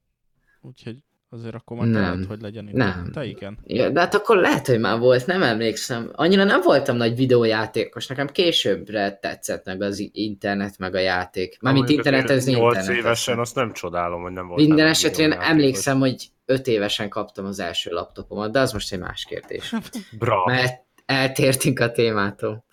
[0.62, 0.98] Úgyhogy
[1.36, 2.04] azért akkor már Nem.
[2.04, 2.96] kellett, hogy legyen internet.
[2.96, 3.12] Nem.
[3.12, 3.58] Te igen.
[3.64, 6.10] Ja, de hát akkor lehet, hogy már volt, nem emlékszem.
[6.14, 11.58] Annyira nem voltam nagy videójátékos, nekem későbbre tetszett meg az internet, meg a játék.
[11.62, 12.96] Mármint internetezni 8 interneteztem.
[12.96, 14.60] évesen, azt nem csodálom, hogy nem volt.
[14.60, 19.00] Minden esetre én emlékszem, hogy öt évesen kaptam az első laptopomat, de az most egy
[19.00, 19.74] más kérdés.
[20.20, 20.46] Bra.
[20.46, 22.66] Mert eltértünk a témától.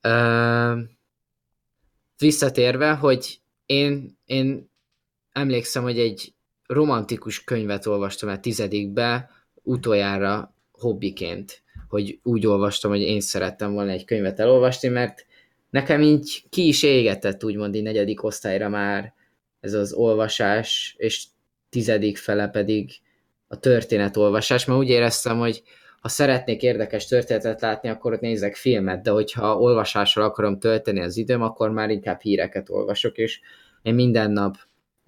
[0.00, 0.78] Ö,
[2.18, 4.70] visszatérve, hogy én, én
[5.32, 6.34] emlékszem, hogy egy
[6.72, 9.30] romantikus könyvet olvastam el tizedikbe,
[9.62, 15.26] utoljára hobbiként, hogy úgy olvastam, hogy én szerettem volna egy könyvet elolvasni, mert
[15.70, 19.14] nekem így ki is égetett, úgymond így negyedik osztályra már
[19.60, 21.24] ez az olvasás, és
[21.68, 22.90] tizedik fele pedig
[23.48, 25.62] a történetolvasás, mert úgy éreztem, hogy
[26.00, 31.16] ha szeretnék érdekes történetet látni, akkor ott nézek filmet, de hogyha olvasással akarom tölteni az
[31.16, 33.40] időm, akkor már inkább híreket olvasok, és
[33.82, 34.56] én minden nap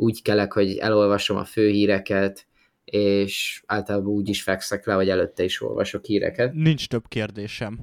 [0.03, 2.47] úgy kelek, hogy elolvasom a főhíreket,
[2.85, 6.53] és általában úgy is fekszek le, hogy előtte is olvasok híreket.
[6.53, 7.81] Nincs több kérdésem.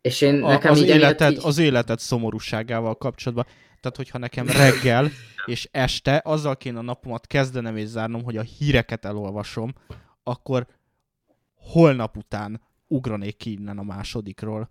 [0.00, 1.38] És én A, nekem az, így életed, így...
[1.42, 3.46] az életed szomorúságával kapcsolatban.
[3.80, 5.10] Tehát, hogyha nekem reggel
[5.46, 9.74] és este azzal kéne a napomat kezdenem és zárnom, hogy a híreket elolvasom,
[10.22, 10.66] akkor
[11.54, 14.70] holnap után ugranék ki innen a másodikról.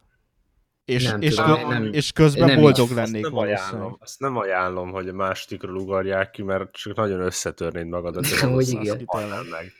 [0.90, 3.70] És, Nem és, tudom, kö- nem- és közben nem boldog Azt lennék nem valószínűleg.
[3.72, 8.40] ajánlom, azt nem ajánlom, hogy a másodikról ugarják ki, mert csak nagyon összetörnéd magadat.
[8.40, 9.46] valószínűleg igen.
[9.50, 9.72] meg.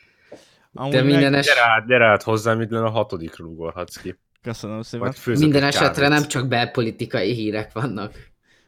[0.74, 1.46] Amúgy De meg- minden es...
[1.46, 4.18] Gyere át, gyere át hozzám, itt a hatodikról ugorhatsz ki.
[4.42, 5.14] Köszönöm szépen.
[5.24, 8.12] Minden esetre nem csak belpolitikai hírek vannak.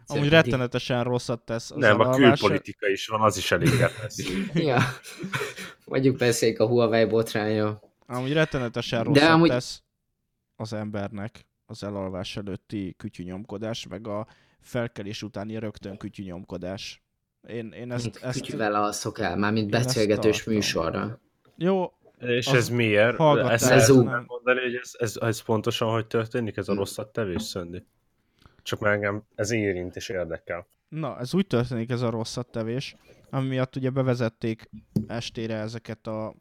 [0.07, 4.17] Amúgy Szerintem- rettenetesen rosszat tesz az Nem, a külpolitika is van, az is elég lesz.
[4.55, 4.79] Ja.
[5.85, 7.93] Mondjuk beszéljük a Huawei botrányról.
[8.07, 9.83] Amúgy rettenetesen De rosszat amúgy- tesz
[10.57, 14.27] az embernek az elalvás előtti kütyünyomkodás, meg a
[14.61, 17.03] felkelés utáni rögtön kütyünyomkodás.
[17.49, 21.21] Én, én ezt, ezt, Kütyüvel alszok el, mármint beszélgetős műsorra.
[21.57, 23.21] jó, És Az ez miért?
[23.21, 26.79] Ezt ez ú- mondani, hogy ez, ez, ez pontosan hogy történik, ez a Hm.
[26.79, 27.85] rosszat tevés, Szöndi?
[28.63, 30.67] Csak már engem ez érint és érdekel.
[30.89, 32.97] Na, ez úgy történik ez a rosszat tevés,
[33.31, 34.71] ami miatt ugye bevezették
[35.07, 36.35] estére ezeket a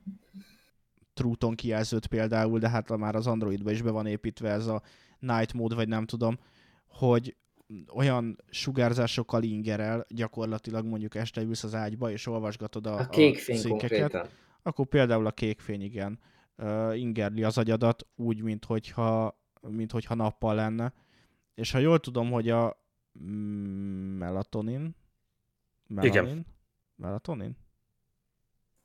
[1.14, 4.82] Truton kijelzőt például, de hát már az Androidba is be van építve ez a
[5.22, 6.40] night mode, vagy nem tudom,
[6.88, 7.36] hogy
[7.94, 13.58] olyan sugárzásokkal ingerel, gyakorlatilag mondjuk este ülsz az ágyba, és olvasgatod a, A kék fény
[13.58, 14.28] cikkeket, konkrétan.
[14.62, 16.20] akkor például a kék fény, igen,
[16.58, 20.94] uh, ingerli az agyadat úgy, mint hogyha, mint hogyha nappal lenne.
[21.56, 22.84] És ha jól tudom, hogy a
[24.18, 24.96] melatonin,
[25.88, 26.46] melanin, Igen.
[26.96, 27.58] melatonin?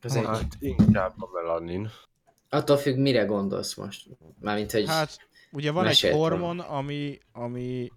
[0.01, 0.25] Egy...
[0.25, 1.89] Hát inkább a melanin.
[2.49, 4.09] Attól függ, mire gondolsz most.
[4.41, 7.91] Mármint, hogy Hát ugye van Mesélt egy hormon, ami, ami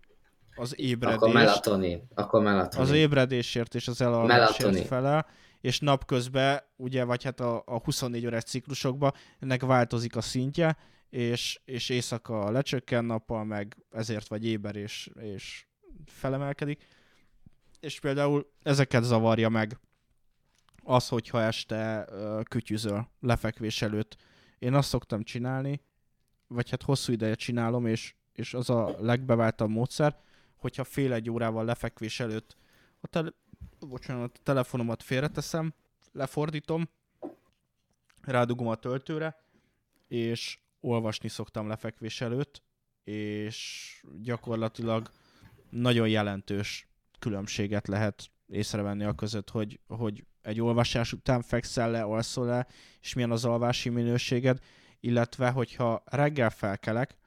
[0.55, 2.07] az akkor ébredés, melatonin.
[2.15, 2.87] Akkor melatonin.
[2.87, 5.27] az ébredésért és az elalvásért felel,
[5.61, 10.77] és napközben, ugye, vagy hát a, a 24 órás ciklusokban ennek változik a szintje,
[11.09, 15.65] és, és éjszaka lecsökken nappal, meg ezért vagy éber és, és
[16.05, 16.85] felemelkedik.
[17.79, 19.79] És például ezeket zavarja meg
[20.83, 22.07] az, hogyha este
[22.49, 24.15] kütyüzöl lefekvés előtt.
[24.59, 25.81] Én azt szoktam csinálni,
[26.49, 30.17] vagy hát hosszú ideje csinálom, és, és az a legbeváltabb módszer,
[30.55, 32.57] hogyha fél egy órával lefekvés előtt
[32.99, 33.35] a, tele-
[33.79, 35.73] bocsánat, a telefonomat félreteszem,
[36.11, 36.89] lefordítom,
[38.21, 39.43] rádugom a töltőre,
[40.07, 42.63] és olvasni szoktam lefekvés előtt,
[43.03, 45.11] és gyakorlatilag
[45.69, 46.87] nagyon jelentős
[47.19, 52.67] különbséget lehet észrevenni a között, hogy, hogy egy olvasás után fekszel le, alszol le,
[53.01, 54.59] és milyen az alvási minőséged,
[54.99, 57.17] illetve hogyha reggel felkelek,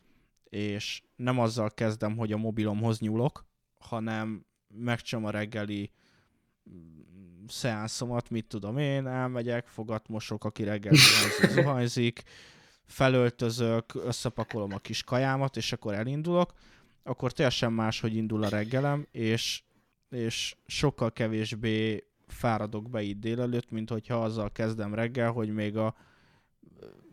[0.44, 3.46] és nem azzal kezdem, hogy a mobilomhoz nyúlok,
[3.78, 5.90] hanem megcsom a reggeli
[6.70, 12.22] mm, szeánszomat, mit tudom én, elmegyek, fogat mosok, aki reggel zuhanyzik, zuhanyzik,
[12.84, 16.52] felöltözök, összepakolom a kis kajámat, és akkor elindulok,
[17.02, 19.62] akkor teljesen más, hogy indul a reggelem, és,
[20.10, 25.94] és sokkal kevésbé fáradok be itt délelőtt, mint hogyha azzal kezdem reggel, hogy még a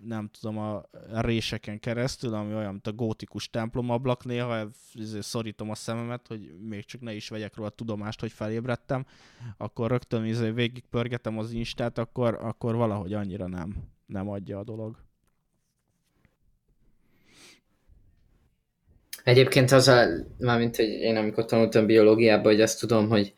[0.04, 0.84] nem tudom, a
[1.22, 4.68] réseken keresztül, ami olyan, mint a gótikus templomablak, néha
[5.20, 9.06] szorítom a szememet, hogy még csak ne is vegyek róla tudomást, hogy felébredtem,
[9.58, 13.76] akkor rögtön izé végigpörgetem az instát, akkor, akkor valahogy annyira nem,
[14.06, 14.98] nem adja a dolog.
[19.24, 20.06] Egyébként az a,
[20.38, 23.34] mármint, hogy én amikor tanultam biológiában, hogy azt tudom, hogy,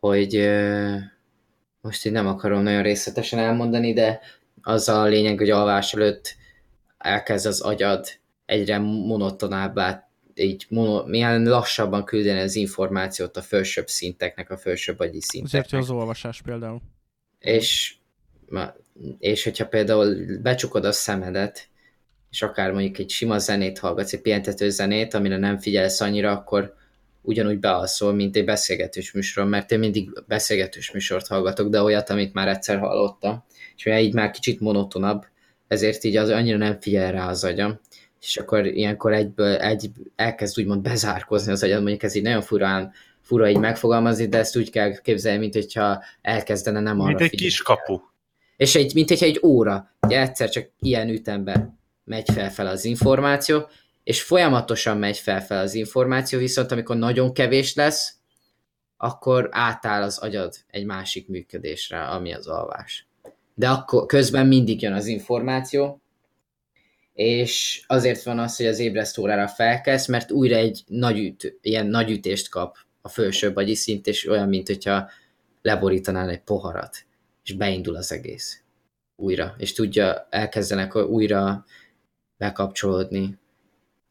[0.00, 0.50] hogy
[1.80, 4.20] most így nem akarom nagyon részletesen elmondani, de
[4.62, 6.36] az a lényeg, hogy alvás előtt
[6.98, 8.06] elkezd az agyad
[8.46, 15.08] egyre monotonábbá, így mono, milyen lassabban küldeni az információt a felsőbb szinteknek, a felsőbb agyi
[15.16, 15.80] Azért, szinteknek.
[15.80, 16.80] az olvasás például.
[17.38, 17.94] És,
[19.18, 21.68] és hogyha például becsukod a szemedet,
[22.30, 26.74] és akár mondjuk egy sima zenét hallgatsz, egy pihentető zenét, amire nem figyelsz annyira, akkor
[27.22, 32.32] ugyanúgy bealszol, mint egy beszélgetős műsoron, mert én mindig beszélgetős műsort hallgatok, de olyat, amit
[32.32, 33.44] már egyszer hallottam,
[33.76, 35.26] és mivel így már kicsit monotonabb,
[35.68, 37.80] ezért így az annyira nem figyel rá az agyam,
[38.20, 42.92] és akkor ilyenkor egyből egy, elkezd úgymond bezárkozni az agyad, mondjuk ez így nagyon furán,
[43.20, 47.28] fura így megfogalmazni, de ezt úgy kell képzelni, mint hogyha elkezdene nem arra Mint egy
[47.28, 47.50] figyelni.
[47.50, 48.00] kis kapu.
[48.56, 53.68] És egy, mint egy, egy óra, ugye egyszer csak ilyen ütemben megy felfel az információ,
[54.04, 58.16] és folyamatosan megy felfel az információ, viszont amikor nagyon kevés lesz,
[58.96, 63.06] akkor átáll az agyad egy másik működésre, ami az alvás.
[63.54, 66.00] De akkor közben mindig jön az információ,
[67.14, 72.10] és azért van az, hogy az ébresztórára felkelsz, mert újra egy nagy üt, ilyen nagy
[72.10, 75.10] ütést kap a felsőbb agyi szint, és olyan, mint hogyha
[75.62, 76.96] leborítanál egy poharat,
[77.44, 78.62] és beindul az egész
[79.16, 81.64] újra, és tudja, elkezdenek újra
[82.36, 83.38] bekapcsolódni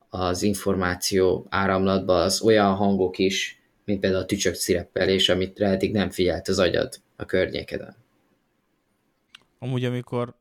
[0.10, 6.10] az információ áramlatba az olyan hangok is, mint például a tücsök cireppelés, amit eddig nem
[6.10, 8.01] figyelt az agyad a környékeden.
[9.64, 10.36] Amúgy, amikor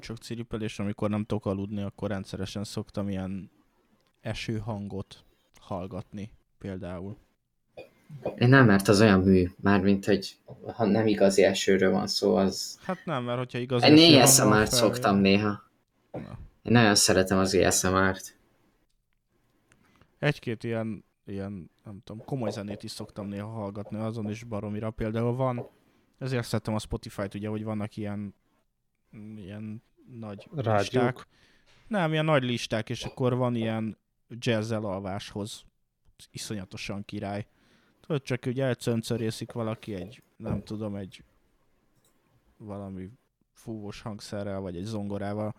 [0.00, 3.50] csak ciripelés, amikor nem tudok aludni, akkor rendszeresen szoktam ilyen
[4.20, 5.24] esőhangot
[5.60, 7.16] hallgatni például.
[8.38, 10.36] Én nem, mert az olyan mű, mármint, hogy
[10.74, 12.78] ha nem igazi esőről van szó, az...
[12.82, 13.82] Hát nem, mert hogyha igaz...
[13.82, 15.62] Én ASMR-t szoktam néha.
[16.12, 16.38] Na.
[16.62, 18.38] Én nagyon szeretem az ASMR-t.
[20.18, 24.90] Egy-két ilyen, ilyen, nem tudom, komoly zenét is szoktam néha hallgatni, azon is baromira.
[24.90, 25.68] Például van,
[26.20, 28.34] ezért szeretem a Spotify-t, ugye, hogy vannak ilyen,
[29.36, 29.82] ilyen
[30.18, 30.78] nagy Rádiók.
[30.78, 31.26] listák.
[31.86, 33.98] Nem, ilyen nagy listák, és akkor van ilyen
[34.28, 35.64] jazzel alváshoz.
[36.30, 37.46] Iszonyatosan király.
[38.00, 41.24] Tudod, csak ugye elcöncörészik valaki egy, nem tudom, egy
[42.56, 43.10] valami
[43.52, 45.54] fúvós hangszerrel, vagy egy zongorával.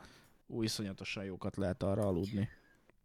[0.47, 2.49] Új, iszonyatosan jókat lehet arra aludni.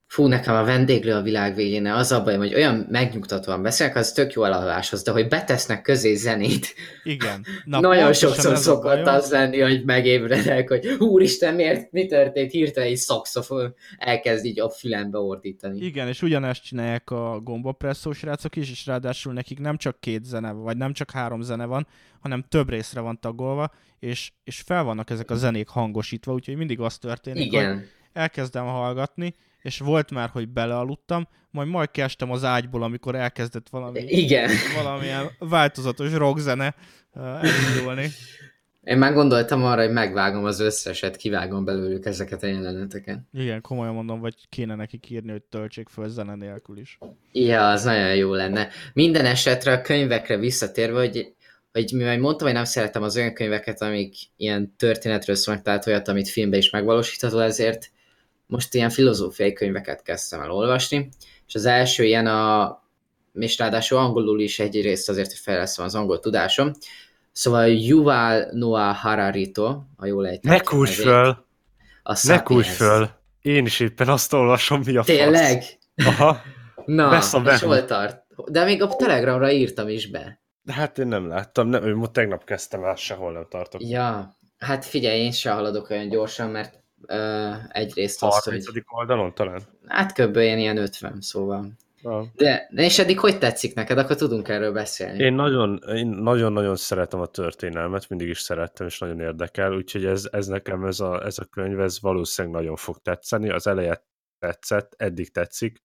[0.07, 4.13] Fú, nekem a vendéglő a világ végén az a bajom, hogy olyan megnyugtatóan beszélnek, az
[4.13, 7.45] tök jó elalváshoz, de hogy betesznek közé zenét, Igen.
[7.65, 12.97] Na, nagyon sokszor szokott az lenni, hogy megébredek, hogy úristen, miért, mi történt, hirtelen egy
[12.97, 15.85] szakszofon elkezd így a fülembe ordítani.
[15.85, 20.53] Igen, és ugyanezt csinálják a gombapresszó srácok is, és ráadásul nekik nem csak két zene,
[20.53, 21.87] vagy nem csak három zene van,
[22.21, 26.81] hanem több részre van tagolva, és, és fel vannak ezek a zenék hangosítva, úgyhogy mindig
[26.81, 27.87] az történik, hogy Igen.
[28.13, 29.35] elkezdem hallgatni,
[29.67, 34.51] és volt már, hogy belealudtam, majd majd kestem az ágyból, amikor elkezdett valami, Igen.
[34.75, 36.75] valamilyen változatos rockzene
[37.15, 38.09] elindulni.
[38.83, 43.19] Én már gondoltam arra, hogy megvágom az összeset, kivágom belőlük ezeket a jeleneteket.
[43.33, 46.99] Igen, komolyan mondom, vagy kéne nekik írni, hogy töltsék föl zene nélkül is.
[47.33, 48.69] Ja, az nagyon jó lenne.
[48.93, 51.35] Minden esetre a könyvekre visszatérve, hogy,
[51.73, 56.09] hogy mivel mondtam, hogy nem szeretem az olyan könyveket, amik ilyen történetről szólnak, tehát olyat,
[56.09, 57.91] amit filmbe is megvalósítható, ezért
[58.47, 61.09] most ilyen filozófiai könyveket kezdtem el olvasni,
[61.47, 62.83] és az első ilyen a,
[63.35, 66.73] és ráadásul angolul is egyrészt azért, hogy fejlesztem az angol tudásom,
[67.33, 70.53] szóval Yuval Noah Harari-tól, ha jól ejtem.
[70.53, 71.45] Ne kúrj föl!
[72.03, 73.09] A Ne kúrj föl!
[73.43, 75.63] Én is éppen azt olvasom, mi a Tényleg?
[75.63, 75.77] fasz.
[76.07, 76.43] Aha.
[76.85, 78.25] Na, Vesz a és hol tart?
[78.47, 80.41] De még a Telegramra írtam is be.
[80.63, 83.81] De hát én nem láttam, nem, ő tegnap kezdtem el, sehol nem tartok.
[83.89, 86.83] Ja, hát figyelj, én sem haladok olyan gyorsan, mert
[87.69, 88.67] egyrészt azt, 30.
[88.73, 89.61] hogy oldalon talán?
[89.87, 90.37] hát kb.
[90.37, 91.73] ilyen, ilyen 50, szóval.
[92.03, 92.33] Ja.
[92.35, 93.99] De, és eddig hogy tetszik neked?
[93.99, 95.23] Akkor tudunk erről beszélni.
[95.23, 100.29] Én nagyon, én nagyon-nagyon szeretem a történelmet, mindig is szerettem, és nagyon érdekel, úgyhogy ez,
[100.33, 103.51] ez nekem ez a, ez a könyv, ez valószínűleg nagyon fog tetszeni.
[103.51, 104.05] Az eleje
[104.39, 105.85] tetszett, eddig tetszik.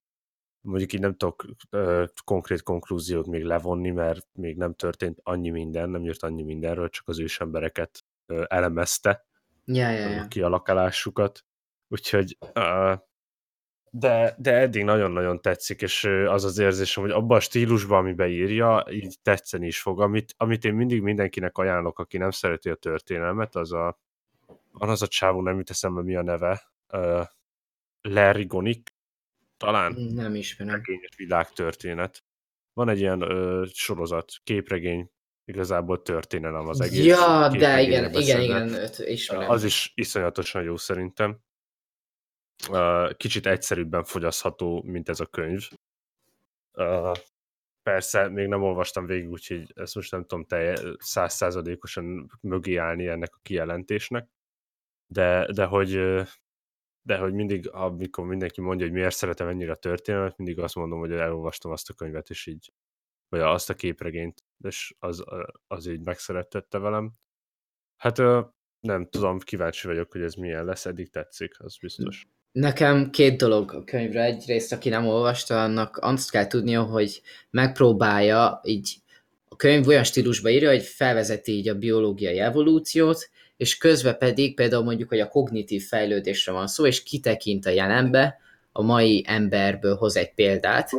[0.61, 5.89] Mondjuk így nem tudok ö, konkrét konklúziót még levonni, mert még nem történt annyi minden,
[5.89, 9.25] nem írt annyi mindenről, csak az ősembereket ö, elemezte,
[9.65, 10.27] Ja, ja, ja.
[10.27, 11.45] kialakulásukat.
[11.87, 12.99] Úgyhogy uh,
[13.91, 18.85] de, de eddig nagyon-nagyon tetszik, és az az érzésem, hogy abban a stílusban, amiben írja,
[18.89, 20.01] így tetszeni is fog.
[20.01, 23.99] Amit, amit én mindig mindenkinek ajánlok, aki nem szereti a történelmet, az a
[24.71, 27.25] van az a csávó, nem jut eszembe mi a neve, uh,
[28.01, 28.89] Larry Gonik,
[29.57, 30.75] talán Nem ismerem.
[30.75, 32.23] regényes világtörténet.
[32.73, 35.11] Van egy ilyen ö, sorozat, képregény,
[35.45, 37.05] igazából történelem az egész.
[37.05, 39.49] Ja, de igen, igen, igen, ismerem.
[39.49, 41.39] Az is iszonyatosan jó szerintem.
[43.17, 45.67] Kicsit egyszerűbben fogyasztható, mint ez a könyv.
[47.83, 53.35] Persze, még nem olvastam végig, úgyhogy ezt most nem tudom te százszázalékosan mögé állni ennek
[53.35, 54.27] a kijelentésnek,
[55.07, 55.99] de, de hogy
[57.03, 60.99] de hogy mindig, amikor mindenki mondja, hogy miért szeretem ennyire a történelmet, mindig azt mondom,
[60.99, 62.73] hogy elolvastam azt a könyvet, és így,
[63.31, 65.23] vagy azt a képregényt, és az,
[65.67, 67.11] az így megszerettette velem.
[67.97, 68.17] Hát
[68.79, 72.27] nem tudom, kíváncsi vagyok, hogy ez milyen lesz, eddig tetszik, az biztos.
[72.51, 74.23] Nekem két dolog a könyvre.
[74.23, 78.95] Egyrészt, aki nem olvasta, annak azt kell tudnia, hogy megpróbálja így
[79.49, 84.83] a könyv olyan stílusba írja, hogy felvezeti így a biológiai evolúciót, és közben pedig például
[84.83, 88.39] mondjuk, hogy a kognitív fejlődésre van szó, és kitekint a jelenbe,
[88.71, 90.89] a mai emberből hoz egy példát,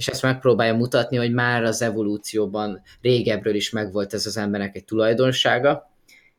[0.00, 4.84] és ezt megpróbálja mutatni, hogy már az evolúcióban régebről is megvolt ez az embernek egy
[4.84, 5.90] tulajdonsága,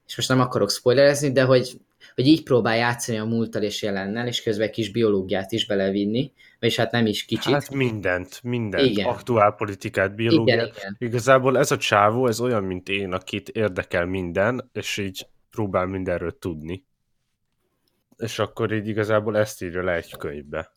[0.08, 1.80] és most nem akarok spoilerezni, de hogy,
[2.16, 6.32] hogy így próbál játszani a múlttal és jelennel, és közben egy kis biológiát is belevinni,
[6.60, 7.54] és hát nem is kicsit.
[7.54, 9.08] Hát mindent, mindent, Igen.
[9.08, 10.58] aktuálpolitikát, biológiát.
[10.58, 10.96] igen, igen.
[11.00, 16.38] Igazából ez a csávó, ez olyan, mint én, akit érdekel minden, és így próbál mindenről
[16.40, 16.86] tudni.
[18.18, 20.72] És akkor így igazából ezt írja le egy könyvbe.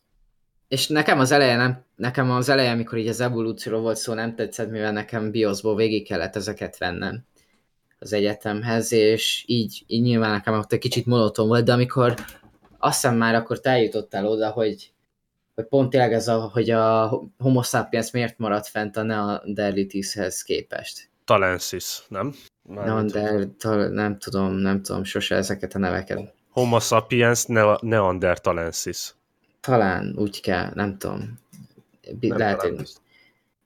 [0.68, 4.34] És nekem az eleje nem, nekem az eleje, amikor így az evolúcióról volt szó, nem
[4.34, 7.24] tetszett, mivel nekem bioszból végig kellett ezeket vennem
[7.98, 12.14] az egyetemhez, és így, így nyilván nekem ott egy kicsit monoton volt, de amikor
[12.78, 14.92] azt hiszem már akkor te eljutottál oda, hogy,
[15.54, 17.08] hogy pont tényleg ez a, hogy a
[17.38, 21.10] homo sapiens miért maradt fent a neanderlitishez képest.
[21.24, 22.34] Talensis, nem?
[22.62, 26.34] Mármint, Neander, tal- nem tudom, nem tudom sose ezeket a neveket.
[26.50, 29.14] Homo sapiens ne- neandertalensis.
[29.64, 31.38] Talán úgy kell, nem tudom.
[32.18, 32.92] Bi- Nem lehet, talán hogy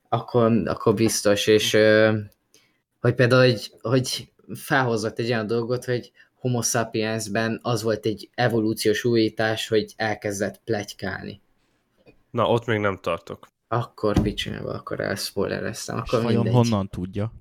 [0.08, 2.18] akkor, akkor biztos, és ö,
[3.00, 9.04] hogy például, hogy, hogy felhozott egy olyan dolgot, hogy homo sapiensben az volt egy evolúciós
[9.04, 11.40] újítás, hogy elkezdett plegykálni.
[12.30, 13.48] Na, ott még nem tartok.
[13.68, 15.96] Akkor picsába, akkor elszpoilereztem.
[15.96, 16.52] Akkor Vajon mindegy.
[16.62, 17.32] honnan tudja?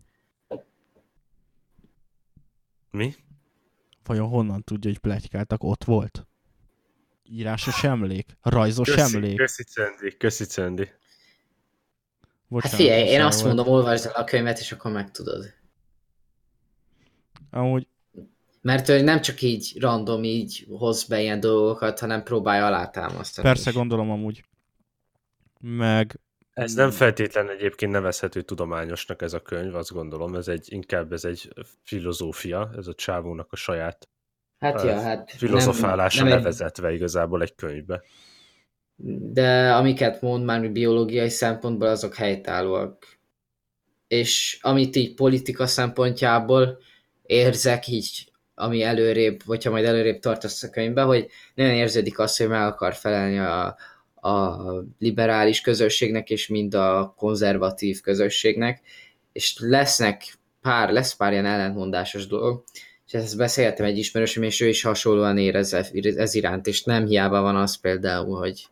[2.91, 3.15] Mi?
[4.05, 5.63] Vajon honnan tudja, hogy plegykáltak?
[5.63, 6.26] Ott volt?
[7.29, 8.37] Írásos emlék?
[8.41, 9.35] Rajzos emlék?
[9.35, 10.85] köszi Cendi, köszi Cendi.
[10.85, 10.95] Hát
[12.47, 13.55] Bocsánat, figyelj, én azt volt.
[13.55, 15.53] mondom, olvasd el a könyvet, és akkor megtudod.
[17.51, 17.87] Amúgy
[18.61, 23.47] Mert ő nem csak így random így hoz be ilyen dolgokat, hanem próbálja alátámasztani.
[23.47, 23.75] persze is.
[23.75, 24.43] gondolom amúgy.
[25.59, 26.19] Meg
[26.53, 31.25] Ez nem feltétlen egyébként nevezhető tudományosnak ez a könyv, azt gondolom, ez egy, inkább ez
[31.25, 34.07] egy filozófia, ez a csávónak a saját
[34.59, 38.01] Hát ja, hát filozofálása nem, nem egy- nevezetve igazából egy könyvbe.
[39.31, 43.05] De amiket mond már biológiai szempontból, azok helytállóak.
[44.07, 46.79] És amit így politika szempontjából
[47.25, 52.37] érzek így, ami előrébb, vagy ha majd előrébb tartasz a könyvbe, hogy nagyon érződik azt,
[52.37, 53.77] hogy meg akar felelni a,
[54.29, 54.57] a
[54.99, 58.81] liberális közösségnek, és mind a konzervatív közösségnek,
[59.31, 62.63] és lesznek pár, lesz pár ilyen ellentmondásos dolog,
[63.07, 67.41] és ezt beszéltem egy ismerősöm, és ő is hasonlóan érez ez, iránt, és nem hiába
[67.41, 68.67] van az például, hogy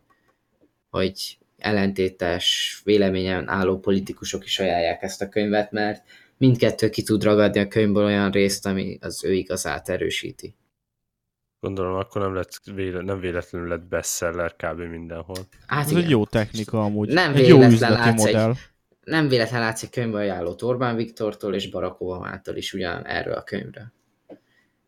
[0.89, 6.03] hogy ellentétes véleményen álló politikusok is ajánlják ezt a könyvet, mert
[6.37, 10.55] mindkettő ki tud ragadni a könyvből olyan részt, ami az ő igazát erősíti.
[11.59, 14.79] Gondolom, akkor nem, lett véle, nem véletlenül lett bestseller kb.
[14.79, 15.37] mindenhol.
[15.67, 16.03] Hát ez igen.
[16.03, 17.09] egy jó technika amúgy.
[17.09, 18.53] Nem egy jó véletlen üzleti látsz egy- modell.
[19.03, 23.93] Nem véletlen látszik könyvbe ajánlót Orbán Viktortól és Barack Obamától is ugyan erről a könyvre.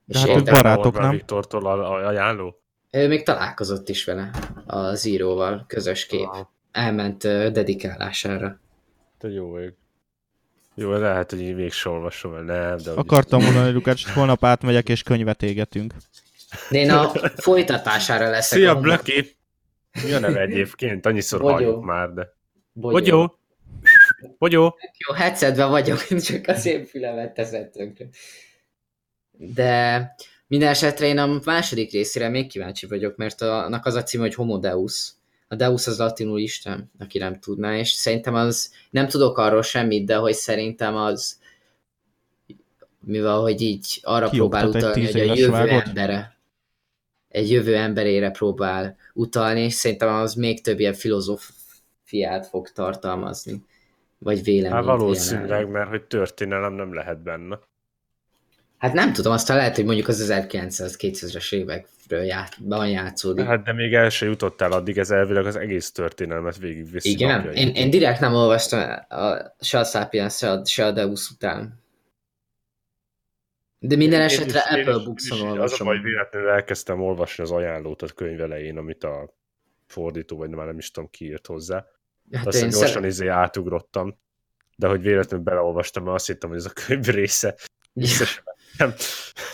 [0.09, 1.09] De hát én- ők barátok, nem?
[1.09, 1.65] Viktortól
[2.05, 2.61] ajánló?
[2.91, 4.29] ő még találkozott is vele
[4.65, 6.25] a Zíróval, közös kép.
[6.27, 8.59] Ah, Elment dedikálására.
[9.17, 9.73] Te jó ég.
[10.75, 12.91] Jó, lehet, hogy én mégsem olvasom el, nem, de...
[12.91, 15.93] Akartam mondani, Lukács, hogy holnap átmegyek és könyvet égetünk.
[16.69, 18.59] De én a folytatására leszek.
[18.59, 19.35] Szia, a- Blöki!
[20.03, 21.05] Mi a neve egyébként?
[21.05, 21.53] Annyiszor Bogyó.
[21.53, 22.34] halljuk már, de...
[22.73, 22.93] Bogyó.
[22.93, 23.39] Bogyó!
[24.38, 24.77] Bogyó!
[25.07, 28.05] Jó, headsetben vagyok, csak a szép fülemet teszed tönkre.
[29.38, 30.15] De
[30.47, 34.34] minden esetre én a második részére még kíváncsi vagyok, mert annak az a cím, hogy
[34.34, 35.11] Homo Deus.
[35.47, 40.05] A Deus az latinul Isten, aki nem tudná, és szerintem az, nem tudok arról semmit,
[40.05, 41.39] de hogy szerintem az,
[42.99, 45.88] mivel hogy így arra próbál egy utalni, hogy a jövő vágot?
[45.88, 46.38] embere,
[47.30, 53.65] egy jövő emberére próbál utalni, és szerintem az még több ilyen filozófiát fog tartalmazni,
[54.18, 54.73] vagy véleményt.
[54.73, 57.59] Hát valószínűleg, mert hogy történelem nem lehet benne.
[58.77, 63.45] Hát nem tudom, aztán lehet, hogy mondjuk az 1900-200-as évekről ját, van játszódik.
[63.45, 67.53] Hát, de még el se jutottál addig, ez elvileg az egész történelmet végigviszi Igen?
[67.53, 68.79] Én, én direkt nem olvastam
[69.09, 71.83] a, se a Sapiens, se a, se a Deus után.
[73.79, 75.87] De minden Én esetre is- Apple Books-on is- Az a olvasom.
[75.87, 79.33] baj, véletlenül elkezdtem olvasni az ajánlót a könyv elején, amit a
[79.85, 81.85] fordító, vagy már nem is tudom ki írt hozzá.
[82.31, 83.09] Hát Aztán gyorsan szeret...
[83.09, 84.19] izé átugrottam,
[84.75, 87.55] de hogy véletlenül beleolvastam, mert azt hittem, hogy ez a könyv része.
[88.01, 88.27] Sem
[88.77, 88.94] nem,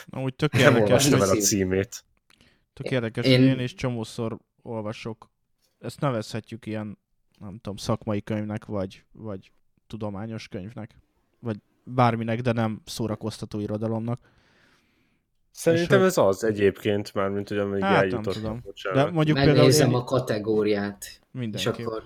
[0.09, 2.03] Amúgy tök Nem érdekes, el a címét.
[2.73, 3.47] tök érdekes Én- én...
[3.47, 5.29] én is csomószor olvasok.
[5.79, 6.97] Ezt nevezhetjük ilyen,
[7.39, 9.51] nem tudom, szakmai könyvnek, vagy, vagy
[9.87, 10.95] tudományos könyvnek.
[11.39, 14.31] Vagy bárminek, de nem szórakoztató irodalomnak.
[15.51, 18.61] Szerintem hogy- ez az egyébként, már mint hogy amíg Hát, nem eljutottam.
[18.93, 22.03] De mondjuk például Megnézem én a kategóriát, és mindenki, akkor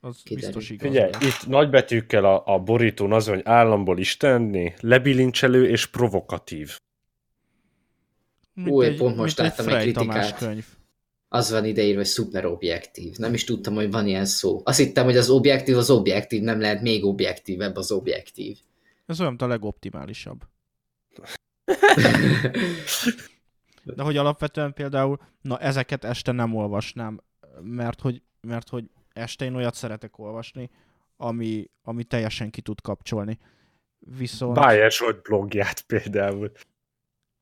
[0.00, 0.48] az kiderül.
[0.48, 0.88] biztos igaz.
[0.88, 6.78] Figyelj, itt nagybetűkkel a, a borítón az, hogy államból istenni, lebilincselő és provokatív.
[8.66, 10.38] Új, pont most láttam egy kritikát.
[10.38, 10.64] könyv.
[11.28, 13.16] az van ideírva, hogy szuperobjektív.
[13.16, 14.60] Nem is tudtam, hogy van ilyen szó.
[14.64, 18.58] Azt hittem, hogy az objektív az objektív, nem lehet még objektívebb az objektív.
[19.06, 20.44] Ez olyan, mint a legoptimálisabb.
[23.84, 27.20] De hogy alapvetően például, na ezeket este nem olvasnám,
[27.62, 30.70] mert hogy, mert hogy este én olyat szeretek olvasni,
[31.16, 33.38] ami, ami teljesen ki tud kapcsolni.
[33.98, 36.52] Viszont Bayer Zsolt blogját például.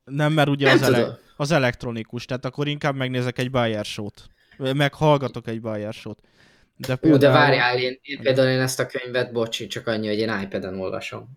[0.03, 4.27] nem, mert ugye Nem az, ele- az elektronikus, tehát akkor inkább megnézek egy Bayer show-t.
[4.57, 6.21] Meg hallgatok egy Bayer show-t.
[6.75, 7.19] De Ú, például...
[7.19, 10.79] de várjál, én, én például én ezt a könyvet, bocsi, csak annyi, hogy én iPad-en
[10.79, 11.29] olvasom.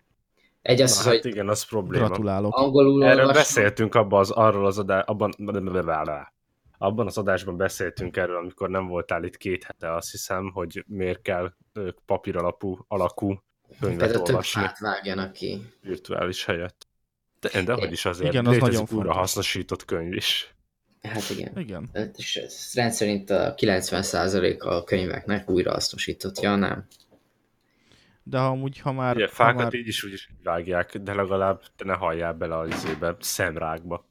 [0.62, 2.06] Egy az, Na, hát hogy igen, az probléma.
[2.06, 2.54] Gratulálok.
[2.56, 3.42] angolul Erről olvasom.
[3.42, 5.32] beszéltünk abban az, arról az adás, abban,
[6.82, 11.22] abban az adásban beszéltünk erről, amikor nem voltál itt két hete, azt hiszem, hogy miért
[11.22, 13.42] kell ö, papíralapú alakú
[13.80, 15.62] könyvet több olvasni fát vágjanak ki.
[15.80, 16.86] virtuális helyett.
[17.40, 20.54] De, de hogy is azért Igen, az létezik nagyon újra hasznosított könyv is.
[21.02, 21.58] Hát igen.
[21.58, 21.90] Igen.
[22.16, 26.86] És ez rendszerint a 90% a könyveknek újrahasznosított, ja nem?
[28.22, 29.16] de ha amúgy, ha már...
[29.16, 32.56] Ugye, ha fákat már így is úgy is vágják, de legalább te ne halljál bele
[32.56, 34.10] a izébe, szemrákba.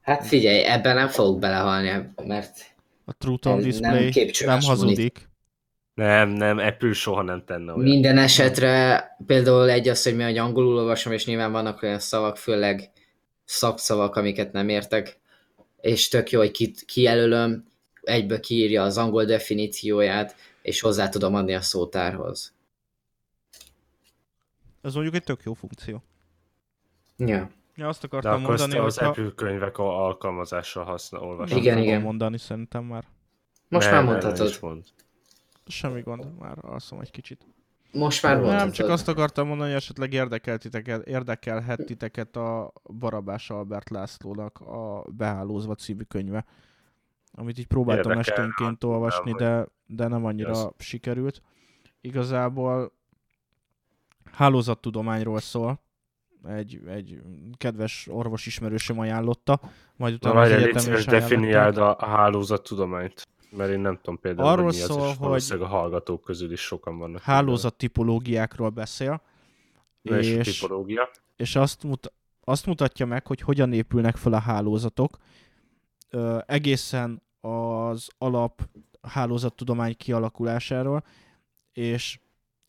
[0.00, 4.66] Hát figyelj, ebben nem fogok belehalni, mert a Truth on Ez nem Display nem, képcsöves
[4.66, 5.28] hazudik.
[5.94, 7.84] Nem, nem, Apple soha nem tenne olyan.
[7.84, 12.36] minden esetre például egy az, hogy mi hogy angolul olvasom, és nyilván vannak olyan szavak,
[12.36, 12.90] főleg
[13.44, 15.20] szakszavak, amiket nem értek,
[15.80, 17.64] és tök jó, hogy ki, kijelölöm,
[18.02, 22.54] egyből kiírja az angol definícióját, és hozzá tudom adni a szótárhoz.
[24.82, 26.02] Ez mondjuk egy tök jó funkció.
[27.16, 27.50] Ja.
[27.76, 29.10] Ja, azt De akartam akkor azt mondani, az hogy ha...
[29.10, 31.56] Apple könyvek alkalmazással használ, olvasni.
[31.56, 32.00] Igen, igen.
[32.02, 33.04] mondani szerintem már.
[33.68, 34.48] Most Ne, már ne, ne mondhatod.
[34.48, 34.84] is mond.
[35.66, 37.46] Semmi gond, már alszom egy kicsit.
[37.92, 38.72] Most már Nem, mondhatod.
[38.74, 45.04] csak azt akartam mondani, hogy esetleg érdekel titeket, érdekelhet titeket a Barabás Albert Lászlónak a
[45.10, 46.44] Behálózva című könyve,
[47.32, 50.68] amit így próbáltam Érdekel, esténként olvasni, nem, de, de nem annyira Az.
[50.78, 51.42] sikerült.
[52.00, 52.92] Igazából
[54.32, 55.80] hálózattudományról szól,
[56.48, 57.20] egy, egy
[57.56, 59.60] kedves orvosismerősöm ajánlotta,
[59.96, 63.28] majd Na, utána várjál, az egyetem is definiáld a, hálózattudományt.
[63.50, 66.22] Mert én nem tudom például, Arról hogy mi az, szól, és hogy- valószínűleg a hallgatók
[66.22, 67.22] közül is sokan vannak.
[67.22, 69.22] hálózattipológiákról beszél,
[70.02, 71.10] Na és és, tipológia.
[71.36, 72.12] és azt, mut,
[72.44, 75.16] azt mutatja meg, hogy hogyan épülnek fel a hálózatok,
[76.10, 78.68] ö, egészen az alap
[79.02, 81.04] hálózattudomány kialakulásáról,
[81.72, 82.18] és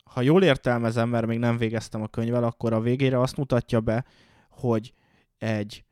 [0.09, 4.05] ha jól értelmezem, mert még nem végeztem a könyvvel, akkor a végére azt mutatja be,
[4.49, 4.93] hogy
[5.38, 5.84] egy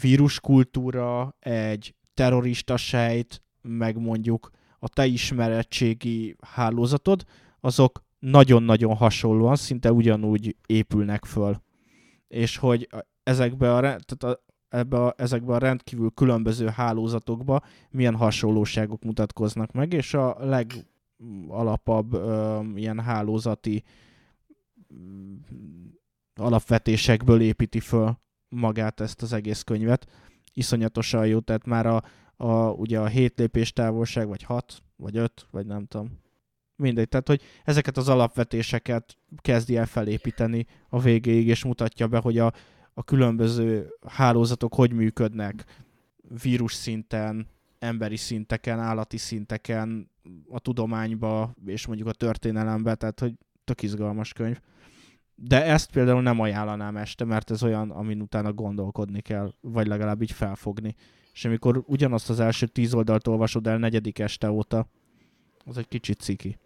[0.00, 7.24] víruskultúra, egy terrorista sejt, meg mondjuk a te ismeretségi hálózatod,
[7.60, 11.62] azok nagyon-nagyon hasonlóan, szinte ugyanúgy épülnek föl.
[12.28, 12.88] És hogy
[13.22, 19.92] ezekbe a, tehát a, ebbe a, ezekbe a rendkívül különböző hálózatokba milyen hasonlóságok mutatkoznak meg,
[19.92, 20.91] és a legalapabb
[22.12, 23.82] ö, ilyen hálózati
[24.94, 25.36] mm,
[26.34, 30.10] alapvetésekből építi föl magát ezt az egész könyvet.
[30.52, 32.02] Iszonyatosan jó, tehát már a,
[32.36, 36.20] a, ugye a hét lépés távolság, vagy hat, vagy öt, vagy nem tudom.
[36.76, 42.38] Mindegy, tehát hogy ezeket az alapvetéseket kezdi el felépíteni a végéig, és mutatja be, hogy
[42.38, 42.52] a,
[42.94, 45.64] a különböző hálózatok hogy működnek
[46.42, 50.10] vírus szinten, emberi szinteken, állati szinteken,
[50.48, 53.34] a tudományba, és mondjuk a történelembe, tehát hogy
[53.64, 54.60] tök izgalmas könyv.
[55.34, 60.22] De ezt például nem ajánlanám este, mert ez olyan, amin utána gondolkodni kell, vagy legalább
[60.22, 60.94] így felfogni.
[61.32, 64.86] És amikor ugyanazt az első tíz oldalt olvasod el negyedik este óta,
[65.64, 66.58] az egy kicsit ciki.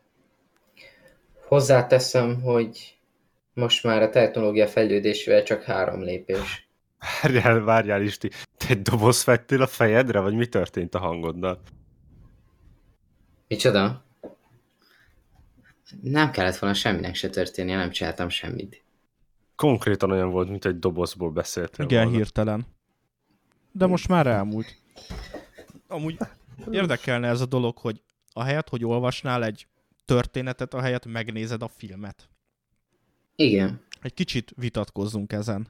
[1.46, 2.98] Hozzáteszem, hogy
[3.54, 6.68] most már a technológia fejlődésével csak három lépés.
[7.22, 11.60] Várjál, várjál Isti, te egy doboz vettél a fejedre, vagy mi történt a hangoddal?
[13.48, 14.04] Micsoda?
[16.02, 18.82] Nem kellett volna semminek se történnie, nem csináltam semmit.
[19.56, 22.16] Konkrétan olyan volt, mint egy dobozból beszéltél Igen, volna.
[22.16, 22.66] hirtelen.
[23.72, 24.76] De most már elmúlt.
[25.88, 26.16] Amúgy
[26.70, 28.02] érdekelne ez a dolog, hogy
[28.32, 29.66] a helyet, hogy olvasnál egy
[30.04, 32.28] történetet, a helyet megnézed a filmet.
[33.36, 33.80] Igen.
[34.02, 35.66] Egy kicsit vitatkozzunk ezen.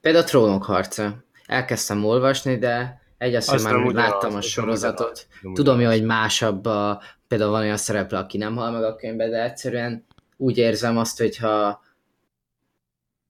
[0.00, 1.24] Például a Trónok harca.
[1.46, 5.26] Elkezdtem olvasni, de egy az, hogy Azt már láttam a sorozatot.
[5.52, 9.42] Tudom hogy másabb a, például van olyan szereplő, aki nem hal meg a könyvbe, de
[9.42, 10.04] egyszerűen
[10.36, 11.84] úgy érzem azt, hogyha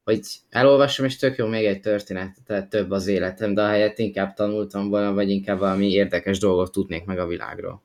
[0.05, 4.35] hogy elolvasom, és tök jó még egy történet, tehát több az életem, de ahelyett inkább
[4.35, 7.82] tanultam volna, vagy inkább valami érdekes dolgot tudnék meg a világról.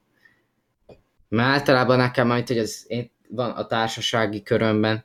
[1.28, 5.04] Mert általában nekem majd, hogy az én, van a társasági körömben,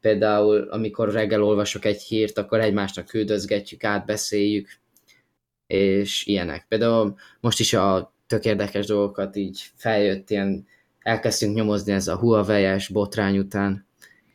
[0.00, 4.68] például amikor reggel olvasok egy hírt, akkor egymásnak küldözgetjük, átbeszéljük,
[5.66, 6.66] és ilyenek.
[6.68, 10.66] Például most is a tök érdekes dolgokat így feljött, ilyen
[10.98, 13.86] elkezdtünk nyomozni ez a Huawei-es botrány után,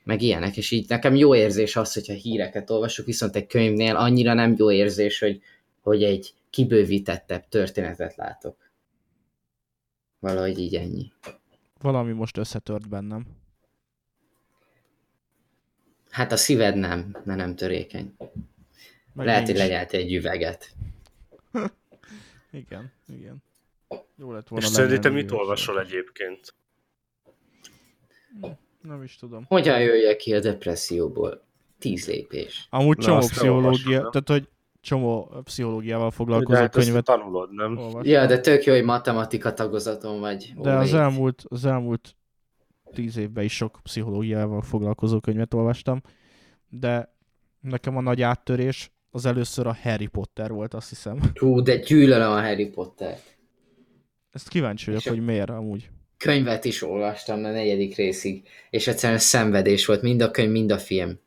[0.04, 4.34] meg ilyenek, és így nekem jó érzés az, hogyha híreket olvasok, viszont egy könyvnél annyira
[4.34, 5.42] nem jó érzés, hogy,
[5.82, 8.72] hogy egy kibővítettebb történetet látok.
[10.20, 11.12] Valahogy így ennyi.
[11.82, 13.26] Valami most összetört bennem.
[16.10, 18.16] Hát a szíved nem, mert nem törékeny.
[19.14, 19.68] Meg Lehet, hogy nincs.
[19.68, 20.76] legyeltél egy üveget.
[22.52, 23.44] Igen, igen.
[24.16, 26.54] Jó lett volna És szerinted lenyelni mit olvasol egyébként?
[28.82, 29.46] Nem is tudom.
[29.48, 31.44] Hogyan jöjjek ki a depresszióból?
[31.80, 32.68] Tíz lépés.
[32.70, 34.50] Amúgy Na, csomó pszichológia, tehát hogy
[34.82, 37.78] csomó pszichológiával De foglalkozó hát könyvet tanulod, nem?
[37.78, 38.08] olvas.
[38.08, 40.54] Ja, de tök jó, hogy matematika tagozaton vagy.
[40.58, 42.16] De az elmúlt, az elmúlt
[42.94, 46.02] tíz évben is sok pszichológiával foglalkozó könyvet olvastam,
[46.70, 47.16] de
[47.60, 51.20] nekem a nagy áttörés az először a Harry Potter volt, azt hiszem.
[51.34, 53.38] Hú, de gyűlölöm a Harry Pottert.
[54.32, 55.90] Ezt kíváncsi vagyok, a- hogy miért amúgy.
[56.18, 60.78] könyvet is olvastam a negyedik részig, és egyszerűen szenvedés volt, mind a könyv, mind a
[60.78, 61.20] film.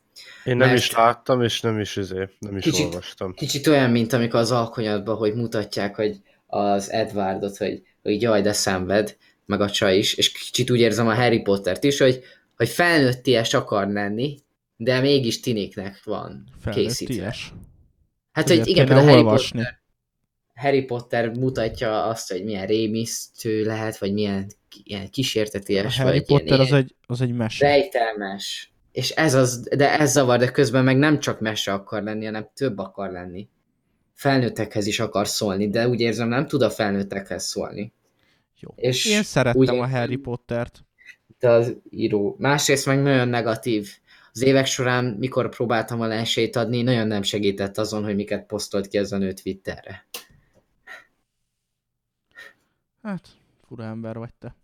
[0.45, 0.79] Én nem Mert...
[0.79, 3.35] is láttam, és nem is, izé, nem is kicsit, olvastam.
[3.35, 8.53] Kicsit olyan, mint amikor az alkonyatban, hogy mutatják, hogy az Edwardot, hogy, hogy jaj, de
[8.53, 9.17] szenved,
[9.47, 12.23] meg a csaj is, és kicsit úgy érzem a Harry Pottert is, hogy,
[12.57, 14.39] hogy felnőtties akar lenni,
[14.77, 17.35] de mégis tinéknek van készítve.
[18.33, 19.82] Hát, hogy igen, például Harry Potter,
[20.63, 24.47] Harry Potter mutatja azt, hogy milyen rémisztő lehet, vagy milyen
[24.85, 25.99] ilyen kísérteties.
[25.99, 27.67] A Harry vagy Potter ilyen, az, egy, az egy mese.
[27.67, 28.73] Rejtelmes.
[28.93, 32.51] És ez az, de ez zavar, de közben meg nem csak mese akar lenni, hanem
[32.55, 33.49] több akar lenni.
[34.15, 37.93] Felnőttekhez is akar szólni, de úgy érzem, nem tud a felnőttekhez szólni.
[38.61, 38.71] Jó.
[38.77, 40.85] És Én szerettem úgy, a Harry Pottert.
[41.39, 42.37] De az író.
[42.39, 43.89] Másrészt meg nagyon negatív.
[44.33, 48.89] Az évek során, mikor próbáltam a esélyt adni, nagyon nem segített azon, hogy miket posztolt
[48.89, 50.07] ki ez a nő Twitterre.
[53.03, 53.29] Hát,
[53.67, 54.55] fura ember vagy te.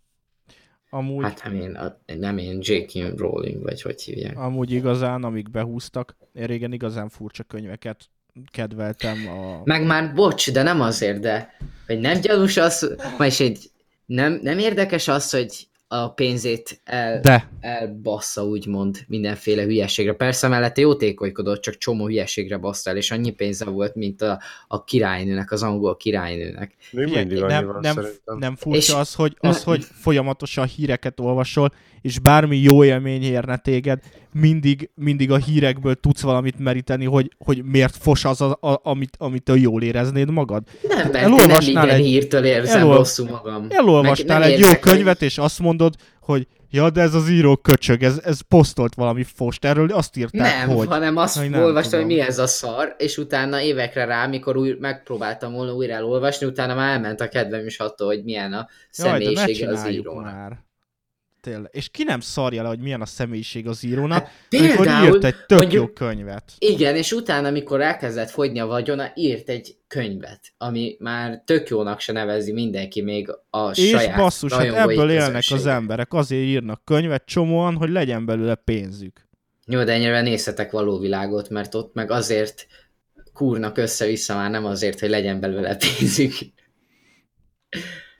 [0.89, 3.17] Amúgy, hát nem én, nem én J.K.
[3.17, 4.37] Rowling, vagy hogy hívják.
[4.37, 8.09] Amúgy igazán, amíg behúztak, én régen igazán furcsa könyveket
[8.51, 9.27] kedveltem.
[9.27, 9.61] A...
[9.63, 11.57] Meg már bocs, de nem azért, de
[11.87, 13.71] hogy nem gyanús az, vagyis egy
[14.05, 17.49] nem, nem érdekes az, hogy a pénzét el, De.
[17.59, 20.13] elbassza, úgymond, mindenféle hülyeségre.
[20.13, 24.83] Persze mellette jótékonykodott, csak csomó hülyeségre bassza el, és annyi pénze volt, mint a, a
[24.83, 26.75] királynőnek, az angol királynőnek.
[26.91, 28.05] Még mindig nem, van, nem,
[28.39, 28.99] nem furcsa és...
[28.99, 33.99] az, hogy, az, hogy folyamatosan híreket olvasol, és bármi jó élmény érne téged,
[34.33, 39.15] mindig, mindig a hírekből tudsz valamit meríteni, hogy, hogy miért fos az, a, a, amit,
[39.17, 40.63] amit jól éreznéd magad.
[40.87, 43.65] Nem, mert elolvasnál nem egy, hírtől érzem elol, rosszul magam.
[43.69, 48.21] Elolvasnál egy jó könyvet, és azt mondod, hogy ja, de ez az író köcsög, ez,
[48.23, 50.87] ez posztolt valami fost, erről azt írták, nem, hogy...
[50.87, 54.57] hanem azt hogy nem olvastam, hogy mi ez a szar, és utána évekre rá, mikor
[54.57, 58.67] új, megpróbáltam volna újra elolvasni, utána már elment a kedvem is attól, hogy milyen a
[58.89, 60.33] személyisége az írónak.
[60.33, 60.67] Már.
[61.41, 61.69] Tényleg.
[61.73, 65.23] És ki nem szarja le, hogy milyen a személyiség az írónak, hát, például, amikor írt
[65.23, 66.43] egy tök mondjuk, jó könyvet.
[66.57, 71.99] Igen, és utána, amikor elkezdett fogyni a vagyona, írt egy könyvet, ami már tök jónak
[71.99, 76.43] se nevezi mindenki még a és saját És basszus, hát ebből élnek az emberek, azért
[76.43, 79.27] írnak könyvet csomóan, hogy legyen belőle pénzük.
[79.65, 82.67] Jó, de ennyire nézhetek való világot, mert ott meg azért
[83.33, 86.33] kúrnak össze-vissza már nem azért, hogy legyen belőle pénzük.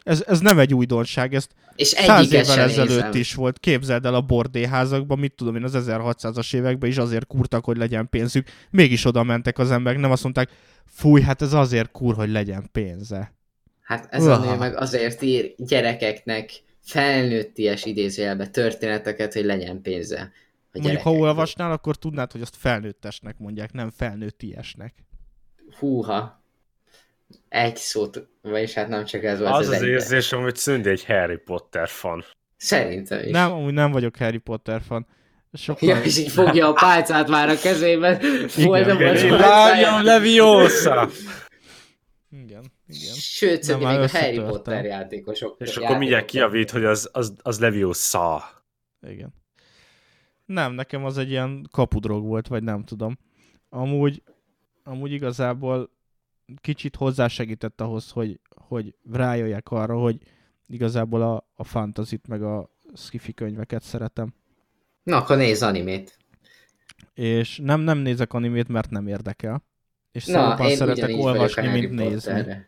[0.10, 3.11] Ez, ez nem egy újdonság, ezt és száz évvel ezelőtt nézem.
[3.14, 3.60] is volt.
[3.60, 8.10] Képzeld el a bordéházakban, mit tudom én, az 1600-as években is azért kurtak, hogy legyen
[8.10, 8.48] pénzük.
[8.69, 10.49] Mégis oda mentek az emberek, nem azt mondták,
[10.86, 13.34] fúj, hát ez azért kur, hogy legyen pénze.
[13.81, 14.34] Hát ez Uha.
[14.34, 20.31] a nő meg azért ír gyerekeknek felnőtties idézőjelbe történeteket, hogy legyen pénze.
[20.72, 24.94] Mondjuk, ha olvasnál, akkor tudnád, hogy azt felnőttesnek mondják, nem felnőttiesnek.
[25.80, 26.39] Húha,
[27.50, 29.68] egy szót, vagyis hát nem csak ez volt az.
[29.68, 32.26] Az az érzésem, hogy Szündi egy Harry Potter fan.
[32.58, 33.32] Szerintem is.
[33.32, 35.08] Nem, amúgy nem vagyok Harry Potter fan.
[35.54, 35.90] Sokkal...
[35.90, 38.22] Ja, és így fogja a pálcát már a kezében.
[38.58, 41.10] Igen, Lányom Leviosa!
[42.32, 43.14] Igen, igen.
[43.14, 45.56] Sőt, nem, még a Harry Potter játékosok.
[45.60, 48.44] És akkor mindjárt kiavít, hogy az, az, az Leviosa.
[49.08, 49.34] Igen.
[50.46, 53.18] Nem, nekem az egy ilyen kapudrog volt, vagy nem tudom.
[53.70, 54.24] Amúgy,
[54.84, 55.92] amúgy igazából
[56.62, 60.18] kicsit hozzásegített ahhoz, hogy, hogy rájöjjek arra, hogy
[60.68, 64.34] igazából a, a fantazit meg a skifi könyveket szeretem.
[65.04, 66.18] Na, akkor nézz animét.
[67.14, 69.64] És nem, nem nézek animét, mert nem érdekel.
[70.12, 72.68] És Na, én szeretek olvasni, mint nézni.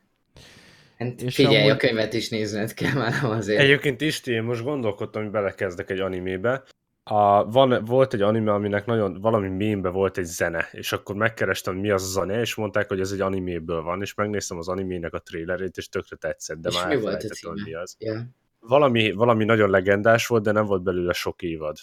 [0.98, 1.70] Hát és figyelj, amúgy...
[1.70, 3.60] a könyvet is nézned kell már azért.
[3.60, 6.64] Egyébként Isti, én most gondolkodtam, hogy belekezdek egy animébe,
[7.03, 11.76] a, van, volt egy anime, aminek nagyon, valami mémbe volt egy zene, és akkor megkerestem,
[11.76, 15.14] mi az a zene, és mondták, hogy ez egy animéből van, és megnéztem az animének
[15.14, 17.95] a trailerét, és tökre tetszett, de és már elfelejtettem, hogy mi az.
[17.99, 18.22] Yeah.
[18.60, 21.78] Valami, valami nagyon legendás volt, de nem volt belőle sok évad.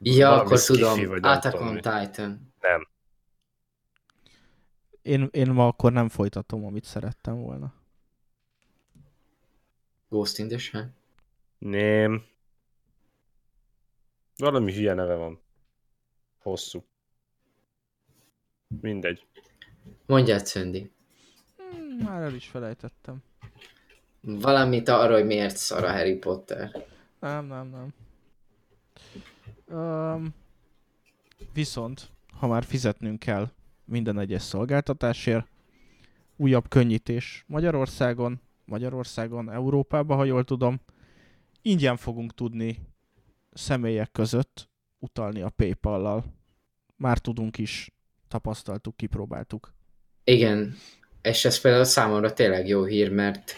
[0.00, 2.52] Ja, valami akkor tudom, Attack on Titan.
[2.60, 2.88] Nem.
[5.02, 7.74] Én, én ma akkor nem folytatom, amit szerettem volna.
[10.08, 10.86] Ghost in the Shell?
[11.58, 12.24] Nem.
[14.38, 15.40] Valami hülye neve van.
[16.38, 16.84] Hosszú.
[18.80, 19.26] Mindegy.
[20.06, 20.90] Mondjad, Szöndi.
[21.56, 23.22] Hmm, már el is felejtettem.
[24.20, 26.86] Valamit arra, hogy miért szar a Harry Potter.
[27.20, 27.94] Nem, nem, nem.
[29.78, 30.34] Um,
[31.52, 33.50] viszont, ha már fizetnünk kell
[33.84, 35.46] minden egyes szolgáltatásért,
[36.36, 40.80] újabb könnyítés Magyarországon, Magyarországon, Európában, ha jól tudom,
[41.62, 42.86] ingyen fogunk tudni
[43.52, 44.68] személyek között
[44.98, 46.24] utalni a PayPal-lal.
[46.96, 47.90] Már tudunk is,
[48.28, 49.74] tapasztaltuk, kipróbáltuk.
[50.24, 50.76] Igen,
[51.22, 53.54] és ez például számomra tényleg jó hír, mert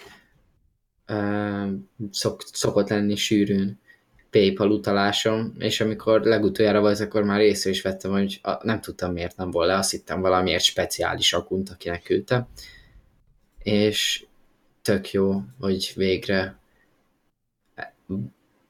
[1.06, 1.66] ö,
[2.10, 3.80] szok, szokott lenni sűrűn
[4.30, 9.12] PayPal utalásom, és amikor legutoljára volt, akkor már észre is vettem, hogy a, nem tudtam
[9.12, 12.48] miért nem volt le, azt hittem valamiért speciális akunt, akinek küldte.
[13.58, 14.26] És
[14.82, 16.58] tök jó, hogy végre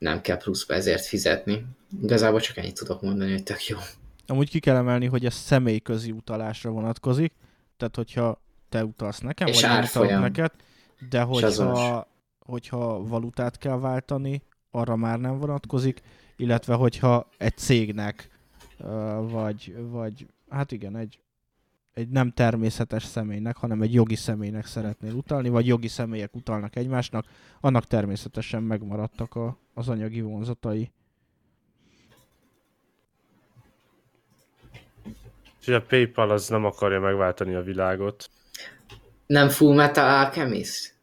[0.00, 1.66] nem kell pluszba ezért fizetni.
[2.02, 3.78] Igazából csak ennyit tudok mondani, hogy tök jó.
[4.26, 7.32] Amúgy ki kell emelni, hogy ez személyközi utalásra vonatkozik,
[7.76, 10.52] tehát hogyha te utalsz nekem, És vagy utalok neked,
[11.08, 12.08] de hogyha,
[12.38, 16.00] hogyha valutát kell váltani, arra már nem vonatkozik,
[16.36, 18.28] illetve hogyha egy cégnek,
[19.20, 21.18] vagy, vagy hát igen, egy,
[21.94, 27.26] egy nem természetes személynek, hanem egy jogi személynek szeretnél utalni, vagy jogi személyek utalnak egymásnak,
[27.60, 30.90] annak természetesen megmaradtak a, az anyagi vonzatai.
[35.60, 38.30] És a PayPal az nem akarja megváltani a világot.
[39.26, 40.94] Nem Full Metal Alchemist?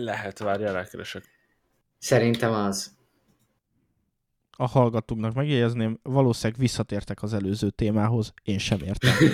[0.00, 1.24] Lehet, várjál, elkeresek.
[1.98, 2.96] Szerintem az.
[4.56, 9.14] A hallgatóknak megjegyezném, valószínűleg visszatértek az előző témához, én sem értem.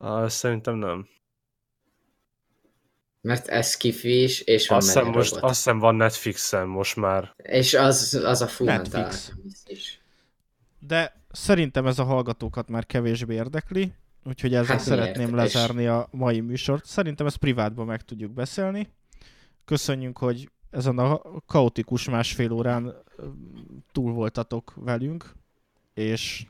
[0.00, 1.08] Ah, szerintem nem.
[3.20, 7.34] Mert ez kifi is, és van Azt hiszem, most, azt hiszem van Netflixen most már.
[7.36, 9.28] És az, az a Full Metal Netflix.
[9.28, 10.00] Alchemist is.
[10.78, 13.92] De szerintem ez a hallgatókat már kevésbé érdekli,
[14.24, 15.00] úgyhogy ezzel Hát miért?
[15.00, 16.84] szeretném És- lezárni a mai műsort.
[16.86, 18.88] Szerintem ezt privátban meg tudjuk beszélni.
[19.64, 22.94] Köszönjük, hogy ezen a kaotikus másfél órán
[23.92, 25.34] túl voltatok velünk,
[25.94, 26.46] és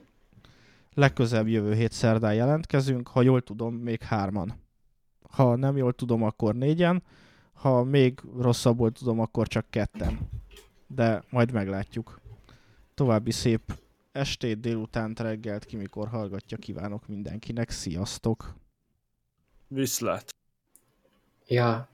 [0.94, 4.54] legközelebb jövő hét szerdán jelentkezünk, ha jól tudom, még hárman.
[5.30, 7.02] Ha nem jól tudom, akkor négyen,
[7.52, 10.18] ha még rosszabbul tudom, akkor csak ketten.
[10.86, 12.20] De majd meglátjuk.
[12.94, 13.78] További szép
[14.12, 17.70] estét, délutánt, reggelt, ki mikor hallgatja, kívánok mindenkinek.
[17.70, 18.54] Sziasztok!
[19.68, 20.34] Viszlát.
[21.46, 21.88] Ja,